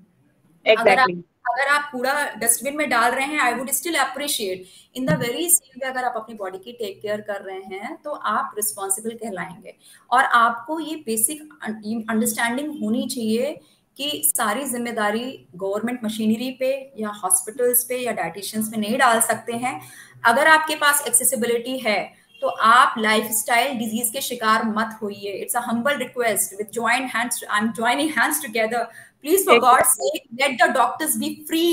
exactly 0.65 1.23
अगर 1.49 1.67
आप 1.67 1.89
कूड़ा 1.91 2.13
dustbin 2.39 2.75
में 2.77 2.89
डाल 2.89 3.11
रहे 3.11 3.25
हैं 3.27 3.39
I 3.41 3.53
would 3.53 3.69
still 3.71 3.95
appreciate 3.99 4.65
in 4.97 5.05
the 5.05 5.17
very 5.19 5.49
same 5.49 5.79
way 5.83 5.87
अगर 5.89 6.03
आप 6.05 6.13
अपनी 6.17 6.35
बॉडी 6.41 6.57
की 6.63 6.71
टेक 6.81 6.99
केयर 7.01 7.21
कर 7.29 7.41
रहे 7.41 7.77
हैं 7.77 7.95
तो 8.03 8.11
आप 8.33 8.53
रिस्पॉन्सिबल 8.57 9.15
कहलाएँगे 9.23 9.75
और 10.11 10.23
आपको 10.41 10.79
ये 10.79 10.95
बेसिक 11.05 11.41
अंडरस्टैंडिंग 11.63 12.69
होनी 12.81 13.07
चाहिए 13.15 13.59
कि 13.99 14.21
सारी 14.27 14.63
ज़िम्मेदारी 14.65 15.25
गवर्नमेंट 15.57 16.03
मशीनरी 16.03 16.49
पे 16.59 16.71
या 16.99 17.09
हॉस्पिटल्स 17.23 17.83
पे 17.83 17.97
या 17.97 18.11
डाइटिशियंस 18.13 18.67
पे 18.71 18.77
नहीं 18.77 18.97
डाल 18.97 19.19
सकते 19.21 19.53
हैं। 19.55 19.79
अगर 20.23 20.47
आपके 20.47 20.75
पास 20.75 21.03
एक्सेसिबिलिटी 21.07 21.77
है 21.79 22.01
तो 22.41 22.47
आप 22.47 22.93
लाइफ 22.99 23.31
स्टाइल 23.33 23.77
डिज़ीज़ 23.77 24.11
के 24.13 24.21
शिकार 24.21 24.63
मत 24.67 24.97
होइए। 25.01 25.31
It's 25.31 25.55
a 25.55 25.61
humble 25.61 25.97
request 25.97 26.53
with 26.57 26.67
join 26.73 27.09
hands 27.15 27.43
I 27.43 27.59
am 27.59 27.71
joining 27.73 28.11
hands 28.17 28.41
together 28.43 28.83
please 29.21 29.45
for 29.45 29.59
God 29.59 29.83
sake 29.85 30.21
let 30.41 30.61
the 30.61 30.69
doctors 30.75 31.17
be 31.17 31.33
free 31.47 31.65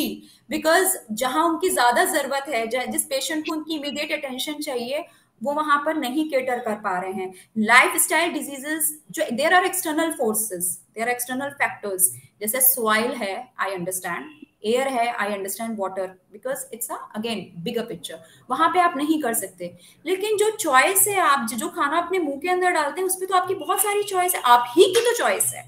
because 0.51 0.97
जहाँ 1.13 1.45
उनकी 1.49 1.69
ज़्यादा 1.71 2.05
ज़रूरत 2.07 2.49
है 2.49 2.87
जिस 2.89 3.05
पेशेंट 3.05 3.47
को 3.47 3.55
उनकी 3.55 3.77
इमीडिएट 3.77 4.13
अटेंशन 4.15 4.61
चाहिए 4.63 5.05
वो 5.41 5.53
वहाँ 5.55 5.83
पर 5.87 5.97
नहीं 5.97 6.29
केटर 6.31 6.59
कर 6.59 6.75
पा 6.83 6.99
रहे 7.01 7.13
हैं। 7.13 7.33
लाइफ 7.61 7.97
स्टाइल 8.03 8.33
डिजीजेस 8.33 8.91
जो 9.11 9.31
there 9.33 9.55
are 9.55 9.65
external 9.65 10.13
forces 10.19 10.77
there 10.97 11.05
are 11.05 11.11
external 11.11 11.51
factors 11.63 12.11
जैसे 12.41 12.61
सॉइल 12.63 13.13
है 13.15 13.35
आई 13.61 13.75
अंडरस्टैंड 13.75 14.25
एयर 14.65 14.89
है 14.89 15.07
I 15.09 15.33
understand 15.33 15.77
water 15.79 16.07
because 16.33 16.65
it's 16.75 16.89
again 16.91 17.45
bigger 17.65 17.83
picture 17.87 18.19
वहाँ 18.51 18.69
पे 18.75 18.81
आप 18.81 18.97
नहीं 18.97 19.21
कर 19.23 19.35
सकते। 19.35 19.71
लेकिन 20.07 20.37
जो 20.37 20.51
चॉइस 20.57 21.07
है 21.09 21.19
आप 21.21 21.47
जो 21.51 21.69
खाना 21.71 21.99
अपने 21.99 22.19
मुँह 22.19 22.39
के 22.41 22.49
अंदर 22.51 22.71
डालते 22.73 23.01
हैं 23.01 23.07
उस 23.09 23.17
पर 23.17 23.27
तो 23.27 23.35
आपकी 23.35 23.55
बहुत 23.55 23.83
सारी 23.83 24.03
चॉइस 24.05 24.35
है। 24.35 24.41
आप 24.45 24.73
ही 24.77 24.85
की 24.85 25.01
तो 25.01 25.17
चॉइस 25.19 25.53
है। 25.55 25.63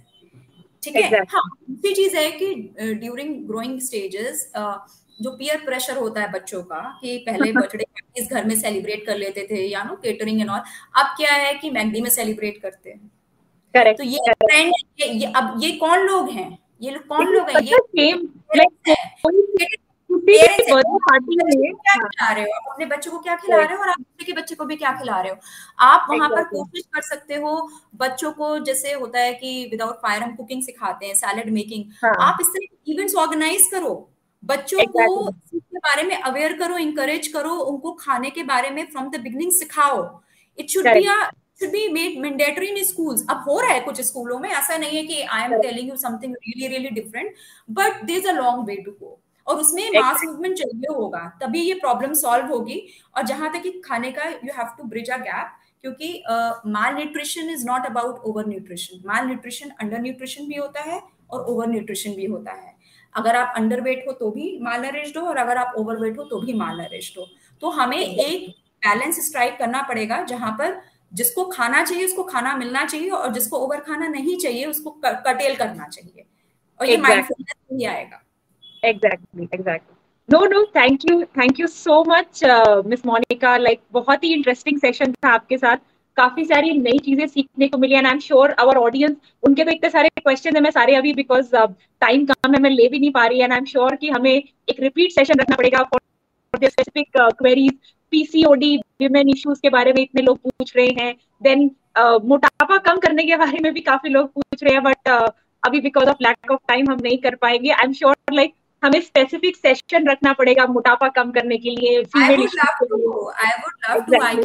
ठीक 0.82 0.96
है? 0.96 1.20
हाँ 1.24 1.42
दूसरी 1.70 1.94
चीज़ 1.94 2.16
है 2.16 2.30
कि 2.32 2.54
ड्यूरिंग 2.94 3.34
ग्रोइंग 3.48 3.80
स्टेजेस 3.80 4.50
जो 4.56 5.30
पियर 5.30 5.64
प्रेशर 5.64 5.96
होता 5.96 6.20
है 6.20 6.30
बच्चों 6.32 6.62
का 6.62 6.80
कि 7.00 7.16
पहले 7.26 7.52
बर्थडे 7.60 7.84
इस 8.16 8.28
घर 8.30 8.44
में 8.44 8.54
सेलिब्रेट 8.56 9.06
कर 9.06 9.16
लेते 9.16 9.46
थे 9.50 9.62
या 9.66 9.82
नो 9.82 9.94
केटरिंग 10.02 10.40
एंड 10.40 10.50
ऑल 10.50 10.60
अब 10.96 11.14
क्या 11.16 11.32
है 11.34 11.54
कि 11.54 11.70
मैगडी 11.70 12.00
में 12.00 12.10
सेलिब्रेट 12.10 12.60
करते 12.62 12.90
हैं। 12.90 13.10
Correct. 13.74 13.98
तो 13.98 14.04
ये 14.04 14.32
ट्रेंड 14.32 14.72
ये, 15.00 15.06
ये 15.06 15.32
अब 15.36 15.54
ये 15.62 15.70
कौन 15.78 16.06
लोग 16.06 16.30
हैं? 16.30 16.58
ये 16.82 16.90
लोग 16.90 17.06
कौन 17.08 17.26
लोग 17.26 17.48
हैं? 17.48 17.62
ये 17.62 17.78
क्या 21.74 21.96
खिला 21.96 22.42
अपने 22.70 22.86
बच्चों 22.86 23.10
को 23.10 23.18
क्या 23.18 23.34
खिला 23.36 23.56
रहे 23.56 23.76
हो 23.76 23.82
और 23.82 23.88
आप 23.88 23.98
दूसरे 23.98 24.24
के 24.26 24.32
बच्चे 24.32 24.54
को 24.54 24.64
भी 24.64 24.76
क्या 24.76 24.92
खिला 24.92 25.20
रहे 25.20 25.30
हो? 25.32 25.36
आप 25.78 26.06
वहाँ 26.10 26.28
पर 26.28 26.42
कोशिश 26.44 26.84
कर 26.94 27.02
सकते 27.02 27.34
हो 27.34 27.70
बच्चों 27.96 28.32
को 28.32 28.58
जैसे 28.58 28.92
होता 28.92 29.20
है 29.20 29.32
कि 29.34 29.68
विदाउट 29.70 29.96
फायर 30.02 30.22
हम 30.22 30.34
कुकिंग 30.36 30.62
सिखाते 30.62 31.06
हैं 31.06 31.14
सैलड 31.14 31.50
मेकिंग 31.52 31.84
हाँ. 32.04 32.14
आप 32.28 32.38
इस 32.40 32.46
तरह 32.46 32.92
इवेंट्स 32.92 33.14
ऑर्गेनाइज 33.16 33.68
करो। 33.72 33.92
बच्चों 34.42 34.84
को 34.86 35.28
इसके 35.28 35.78
बारे 35.78 36.02
में 36.02 36.16
अवेयर 36.16 36.52
करो 36.58 36.76
इंकरेज 36.78 37.26
करो 37.28 37.54
उनको 37.54 37.92
खाने 38.00 38.30
के 38.30 38.42
बारे 38.44 38.70
में 38.70 38.84
फ्रॉम 38.90 39.10
द 39.10 39.20
बिगनिंग 39.20 39.52
सिखाओ। 39.52 40.02
It 40.58 40.70
should 40.70 40.88
be 40.88 41.06
should 41.60 41.72
be 41.72 41.88
made 41.88 42.18
mandatory 42.20 42.68
in 42.70 42.84
schools. 42.84 43.22
अब 43.30 43.44
हो 43.48 43.60
रहा 43.60 43.72
है 43.72 43.80
कुछ 43.80 44.00
स्कूलों 44.00 44.38
में 44.38 44.48
ऐसा 44.50 44.76
नहीं 44.76 44.96
है 44.96 45.02
कि 45.06 45.20
I 45.22 45.44
am 45.44 45.60
telling 45.62 45.88
you 45.88 45.96
something 45.96 46.34
really 46.34 46.68
really 46.68 46.90
different 47.00 47.34
but 47.68 48.04
there 48.04 48.18
is 48.18 48.28
a 48.28 48.32
long 48.32 48.66
way 48.68 48.76
to 48.84 48.90
go 49.00 49.18
और 49.46 49.60
उसमें 49.60 49.88
मास 49.92 50.20
मूवमेंट 50.24 50.56
चाहिए 50.58 50.94
होगा 50.94 51.26
तभी 51.42 51.60
ये 51.60 51.74
प्रॉब्लम 51.80 52.12
सॉल्व 52.14 52.52
होगी। 52.54 52.80
और 53.16 53.26
जहाँ 53.26 53.52
तक 53.52 53.62
कि 53.62 53.70
खाने 53.84 54.10
का 54.12 54.28
you 54.28 54.52
have 54.56 54.74
to 54.78 54.84
bridge 54.88 55.10
a 55.10 55.16
gap 55.18 55.54
क्योंकि 55.82 56.22
malnutrition 56.94 57.50
is 57.50 57.66
not 57.66 57.86
about 57.86 58.24
over 58.28 58.46
nutrition 58.48 59.02
malnutrition 59.26 59.70
under 59.80 60.00
nutrition 60.00 60.46
भी 60.48 60.56
होता 60.56 60.80
है 60.82 61.00
और 61.30 61.44
ओवर 61.52 61.68
न्यूट्रिशन 61.68 62.14
भी 62.14 62.26
होता 62.26 62.52
है। 62.52 62.76
अगर 63.14 63.36
आप 63.36 63.54
अंडर 63.56 63.80
वेट 63.80 64.04
हो 64.08 64.12
तो 64.12 64.30
भी 64.30 64.58
माल 64.62 64.80
नरिश्ड 64.82 65.18
हो 65.18 65.26
और 65.26 65.36
अगर 65.38 65.56
आप 65.56 65.74
ओवर 65.78 65.96
वेट 66.00 66.18
हो 66.18 66.24
तो 66.24 66.40
भी 66.40 66.52
माल 66.54 66.80
नरिश्ड 66.80 67.18
हो। 67.18 67.26
तो 67.62 67.70
हमें 67.70 67.98
एक 67.98 68.48
बैलेंस 68.82 69.20
स्ट्राइक 69.26 69.58
करना 69.58 69.82
पड़ेगा 69.88 70.22
जहाँ 70.24 70.50
पर 70.58 70.80
जिसको 71.12 71.44
खाना 71.46 71.84
चाहिए 71.84 72.04
उसको 72.04 72.22
खाना 72.24 72.54
मिलना 72.56 72.84
चाहिए 72.84 73.10
और 73.10 73.32
जिसको 73.32 73.58
ओवर 73.58 73.80
खाना 73.80 74.08
नहीं 74.08 74.36
चाहिए 74.38 74.64
उसको 74.66 74.90
कटेल 75.04 75.56
करना 75.56 75.88
चाहिए। 75.88 76.24
और 76.80 76.88
ये 76.88 76.96
माइंडफुलनेस 76.96 77.54
नहीं 77.72 77.86
आएगा। 77.86 78.22
Exactly 78.82 79.48
exactly 79.54 79.96
no 80.28 80.44
no 80.46 80.64
thank 80.76 81.10
you 81.10 81.22
thank 81.38 81.60
you 81.60 81.66
so 81.66 82.02
much 82.08 82.40
miss 82.86 83.06
Monika 83.06 83.56
like 83.58 83.80
बहुत 83.92 84.24
ही 84.24 84.32
इंटरेस्टिंग 84.34 84.78
सेशन 84.80 85.12
था 85.14 85.32
आपके 85.34 85.58
साथ। 85.58 85.76
काफ़ी 86.16 86.44
सारी 86.44 86.70
नई 86.78 86.98
चीज़ें 86.98 87.26
सीखने 87.26 87.66
को 87.68 87.78
मिली 87.78 87.94
and 87.94 88.06
I 88.06 88.12
am 88.12 88.18
sure 88.20 88.50
our 88.60 88.76
audience 88.76 89.16
उनके 89.42 89.64
तो 89.64 89.70
इतने 89.70 89.90
सारे 89.90 90.08
क्वेश्चन 90.18 90.56
है 90.56 90.60
मैं 90.62 90.70
सारे 90.70 90.94
अभी 90.94 91.12
बिकॉज़ 91.14 91.50
टाइम 91.54 92.24
uh, 92.24 92.34
कम 92.34 92.54
है 92.54 92.60
मैं 92.60 92.70
ले 92.70 92.88
भी 92.88 92.98
नहीं 92.98 93.10
पा 93.12 93.26
रही 93.26 93.40
एंड 93.40 93.52
आई 93.52 93.58
एम 93.58 93.64
श्योर 93.64 93.96
कि 93.96 94.08
हमें 94.10 94.32
एक 94.32 94.80
रिपीट 94.80 95.12
सेशन 95.12 95.40
रखना 95.40 95.56
पड़ेगा 95.56 95.82
for 95.82 96.00
specific 96.54 97.18
queries 97.38 97.72
PCOD 98.10 98.76
women 99.00 99.28
issues 99.28 99.60
के 99.62 99.70
बारे 99.70 99.92
में 99.92 100.02
इतने 100.02 100.22
लोग 100.22 100.38
पूछ 100.38 100.76
रहे 100.76 100.88
हैं 101.00 101.14
देन 101.42 101.68
uh, 101.98 102.24
मोटापा 102.24 102.78
कम 102.88 102.98
करने 102.98 103.24
के 103.26 103.36
बारे 103.36 103.60
में 103.62 103.72
भी 103.74 103.80
काफ़ी 103.90 104.10
लोग 104.10 104.32
पूछ 104.34 104.62
रहे 104.62 104.74
हैं 104.74 104.82
बट 104.84 105.08
uh, 105.08 105.30
अभी 105.62 105.80
because 105.80 106.08
of 106.08 106.22
lack 106.22 106.50
of 106.52 106.60
time 106.68 106.90
हम 106.90 106.98
नहीं 107.02 107.18
कर 107.18 107.34
पाएँगे 107.42 107.70
आई 107.70 107.86
एम 107.86 107.92
श्योर 107.92 108.34
लाइक 108.34 108.54
हमें 108.82 109.00
स्पेसिफिक 109.00 109.56
सेशन 109.56 110.08
रखना 110.08 110.32
पड़ेगा 110.40 110.66
मोटापा 110.66 111.08
कम 111.16 111.30
करने 111.38 111.56
के 111.58 111.70
लिए 111.70 112.02
female 112.16 112.46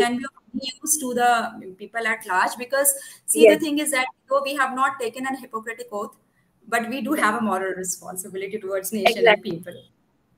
be 0.01 0.26
used 0.55 0.99
to 1.01 1.14
the 1.18 1.30
people 1.78 2.07
at 2.09 2.26
large 2.28 2.55
because 2.57 2.89
see 3.26 3.43
yes. 3.43 3.53
the 3.53 3.59
thing 3.61 3.80
is 3.80 3.91
that 3.91 4.05
though 4.30 4.41
we 4.47 4.53
have 4.55 4.76
not 4.76 4.99
taken 4.99 5.26
an 5.26 5.36
hippocratic 5.36 5.88
oath 5.91 6.11
but 6.68 6.88
we 6.89 7.01
do 7.01 7.14
have 7.14 7.36
a 7.36 7.41
moral 7.41 7.74
responsibility 7.78 8.59
towards 8.59 8.93
nation 8.93 9.18
exactly. 9.18 9.51
and 9.51 9.66
people 9.66 9.80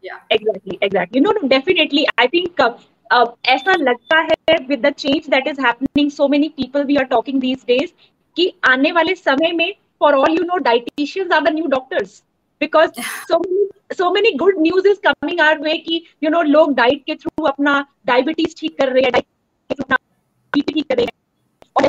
yeah 0.04 0.20
exactly 0.30 0.78
exactly 0.82 1.20
no 1.20 1.32
no 1.32 1.48
definitely 1.48 2.06
i 2.18 2.28
think 2.28 2.60
uh, 2.60 2.72
uh, 3.12 3.28
ऐसा 3.46 3.74
लगता 3.76 4.20
है 4.22 4.58
with 4.68 4.86
the 4.86 4.92
change 4.94 5.28
that 5.30 5.48
is 5.48 5.62
happening 5.62 6.12
so 6.12 6.28
many 6.28 6.50
people 6.58 6.84
we 6.86 6.96
are 6.96 7.04
talking 7.06 7.40
these 7.42 7.64
days 7.68 7.92
कि 8.38 8.52
आने 8.70 8.92
वाले 8.92 9.16
समय 9.16 9.52
में 9.52 9.74
for 10.00 10.14
all 10.14 10.38
you 10.38 10.44
know 10.44 10.58
dietitians 10.64 11.32
are 11.32 11.42
the 11.44 11.54
new 11.54 11.66
doctors 11.68 12.22
because 12.62 13.02
so 13.02 13.42
so 13.94 14.12
many 14.12 14.32
good 14.38 14.60
news 14.60 14.88
is 14.88 15.00
coming 15.08 15.42
our 15.42 15.60
way 15.62 15.78
कि 15.78 16.04
you 16.24 16.30
know 16.30 16.42
लोग 16.44 16.74
diet 16.76 17.04
के 17.06 17.16
through 17.16 17.46
अपना 17.46 17.80
diabetes 18.06 18.56
ठीक 18.58 18.78
कर 18.78 18.92
रहे 18.92 19.04
हैं 19.04 19.12
डाइट 19.12 19.26
के 19.70 19.76
थ्रू 19.76 19.96
बीपी 20.54 20.74
ठीक 20.74 20.88
कर 20.90 20.96
रहे 20.98 21.06
हैं। 21.06 21.14
और 21.76 21.88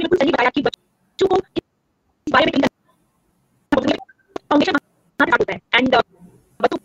बिल्कुल 0.00 0.18
सही 0.18 0.30
बताया 0.30 0.50
कि 0.50 0.62
बच्चों 0.62 1.26
को 1.28 1.36
इस 1.36 2.32
बारे 2.32 2.46
में 2.46 2.68
हमेशा 4.52 4.72
होता 5.20 5.52
है 5.52 5.58
एंड 5.74 5.88
बच्चों 6.60 6.76
को 6.76 6.84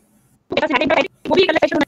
वो 1.29 1.35
भी 1.35 1.43
एक 1.43 1.49
अलग 1.49 1.59
session 1.59 1.84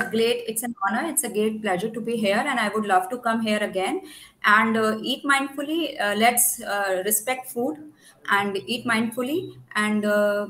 a 0.00 0.10
great 0.10 0.44
it's 0.52 0.62
an 0.62 0.74
honor 0.86 1.04
it's 1.10 1.24
a 1.24 1.28
great 1.28 1.60
pleasure 1.62 1.90
to 1.90 2.00
be 2.00 2.16
here 2.16 2.42
and 2.50 2.60
i 2.60 2.68
would 2.74 2.86
love 2.86 3.08
to 3.10 3.18
come 3.18 3.40
here 3.42 3.58
again. 3.58 4.02
And 4.44 4.76
uh, 4.76 4.98
eat 5.02 5.24
mindfully 5.24 6.00
uh, 6.00 6.14
let's 6.16 6.62
uh, 6.62 7.02
respect 7.04 7.50
food 7.50 7.76
and 8.30 8.56
eat 8.66 8.86
mindfully. 8.86 9.56
And 9.74 10.04
uh, 10.04 10.46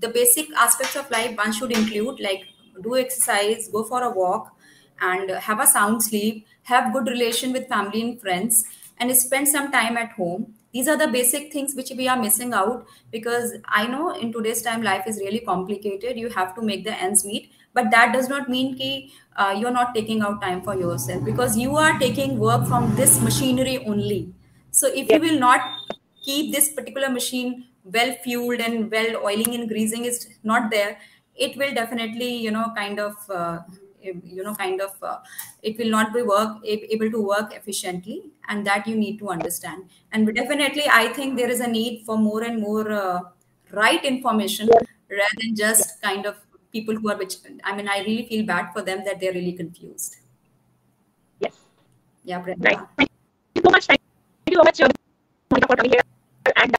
the 0.00 0.08
basic 0.08 0.50
aspects 0.56 0.96
of 0.96 1.10
life 1.10 1.36
one 1.36 1.52
should 1.52 1.72
include 1.72 2.20
like 2.20 2.44
do 2.82 2.96
exercise 2.96 3.68
go 3.68 3.82
for 3.84 4.02
a 4.02 4.10
walk 4.10 4.52
and 5.00 5.30
have 5.30 5.60
a 5.60 5.66
sound 5.66 6.02
sleep 6.02 6.46
have 6.64 6.92
good 6.92 7.06
relation 7.06 7.52
with 7.52 7.68
family 7.68 8.02
and 8.02 8.20
friends 8.20 8.64
and 8.98 9.14
spend 9.16 9.46
some 9.46 9.70
time 9.70 9.96
at 9.96 10.10
home. 10.12 10.54
These 10.72 10.88
are 10.88 10.96
the 10.96 11.08
basic 11.08 11.52
things 11.52 11.74
which 11.74 11.90
we 11.96 12.08
are 12.08 12.18
missing 12.20 12.52
out 12.52 12.86
because 13.10 13.52
i 13.66 13.86
know 13.86 14.14
in 14.14 14.32
today's 14.32 14.62
time 14.62 14.82
life 14.82 15.06
is 15.06 15.18
really 15.18 15.40
complicated. 15.40 16.16
You 16.18 16.28
have 16.30 16.54
to 16.56 16.62
make 16.62 16.84
the 16.84 16.94
ends 16.94 17.24
meet 17.24 17.50
but 17.76 17.90
that 17.92 18.12
does 18.12 18.28
not 18.28 18.48
mean 18.48 18.76
that 18.78 19.02
uh, 19.42 19.52
you're 19.60 19.76
not 19.78 19.94
taking 19.94 20.22
out 20.22 20.40
time 20.42 20.62
for 20.62 20.74
yourself 20.76 21.24
because 21.24 21.56
you 21.64 21.76
are 21.76 21.98
taking 21.98 22.38
work 22.38 22.66
from 22.66 22.94
this 22.96 23.20
machinery 23.20 23.78
only. 23.86 24.32
So 24.70 24.88
if 25.02 25.10
you 25.10 25.20
will 25.20 25.38
not 25.38 25.60
keep 26.24 26.52
this 26.54 26.72
particular 26.72 27.10
machine 27.10 27.66
well 27.84 28.14
fueled 28.24 28.60
and 28.60 28.90
well 28.90 29.16
oiling 29.24 29.54
and 29.54 29.68
greasing 29.68 30.04
is 30.04 30.28
not 30.42 30.70
there 30.70 30.98
it 31.36 31.56
will 31.56 31.72
definitely 31.74 32.30
you 32.46 32.50
know 32.50 32.72
kind 32.76 32.98
of 32.98 33.14
uh, 33.30 33.58
you 34.02 34.42
know 34.42 34.54
kind 34.54 34.80
of 34.80 34.90
uh, 35.02 35.18
it 35.62 35.78
will 35.78 35.90
not 35.90 36.12
be 36.14 36.22
work 36.22 36.58
able 36.64 37.10
to 37.10 37.20
work 37.20 37.52
efficiently 37.54 38.22
and 38.48 38.66
that 38.66 38.86
you 38.86 38.96
need 38.96 39.18
to 39.18 39.28
understand. 39.30 39.84
And 40.12 40.34
definitely 40.34 40.84
i 40.90 41.08
think 41.12 41.36
there 41.36 41.50
is 41.50 41.60
a 41.60 41.66
need 41.68 42.04
for 42.06 42.16
more 42.18 42.42
and 42.42 42.60
more 42.60 42.90
uh, 42.92 43.20
right 43.72 44.04
information 44.04 44.68
rather 44.68 45.36
than 45.42 45.54
just 45.56 46.00
kind 46.02 46.26
of 46.26 46.36
people 46.76 46.96
who 47.02 47.10
are 47.12 47.18
which 47.22 47.36
i 47.64 47.76
mean 47.76 47.88
i 47.96 47.98
really 48.08 48.26
feel 48.32 48.46
bad 48.52 48.72
for 48.72 48.82
them 48.88 49.04
that 49.08 49.20
they're 49.20 49.36
really 49.40 49.54
confused 49.62 50.16
yes 51.44 51.54
yeah 52.24 52.38
Brenda. 52.38 52.68
right 52.68 52.82
thank 52.96 53.10
you 53.54 53.62
so 53.66 53.70
much 53.76 53.86
thank 53.86 54.00
you 54.50 54.58
so 54.58 54.64
much 54.70 54.80
for 55.68 55.76
coming 55.76 55.92
here 55.92 56.06
and 56.64 56.76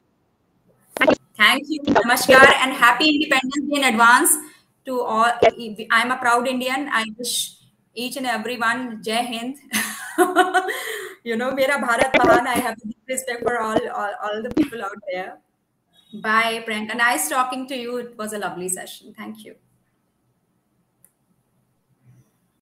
thank 1.42 1.74
you 1.74 1.80
namaskar 1.98 2.46
and 2.62 2.78
happy 2.84 3.08
independence 3.16 3.66
day 3.72 3.82
in 3.82 3.90
advance 3.94 4.38
to 4.88 5.00
all. 5.02 5.32
I'm 5.90 6.10
a 6.10 6.16
proud 6.16 6.48
Indian. 6.48 6.88
I 6.90 7.04
wish 7.18 7.34
each 7.94 8.16
and 8.16 8.26
everyone 8.26 9.02
Jai 9.02 9.22
Hind. 9.30 9.56
you 11.28 11.36
know, 11.36 11.52
Mera 11.52 11.76
Bharat 11.84 12.16
Mahan. 12.16 12.46
I 12.46 12.58
have 12.66 12.76
deep 12.82 12.96
respect 13.08 13.42
for 13.42 13.60
all, 13.60 13.78
all, 14.00 14.14
all 14.24 14.42
the 14.42 14.52
people 14.56 14.82
out 14.82 15.00
there. 15.12 15.38
Bye, 16.26 16.64
Priyanka. 16.66 16.96
Nice 16.96 17.28
talking 17.28 17.68
to 17.68 17.76
you. 17.76 17.98
It 17.98 18.16
was 18.16 18.32
a 18.32 18.38
lovely 18.38 18.68
session. 18.68 19.14
Thank 19.16 19.44
you. 19.44 19.56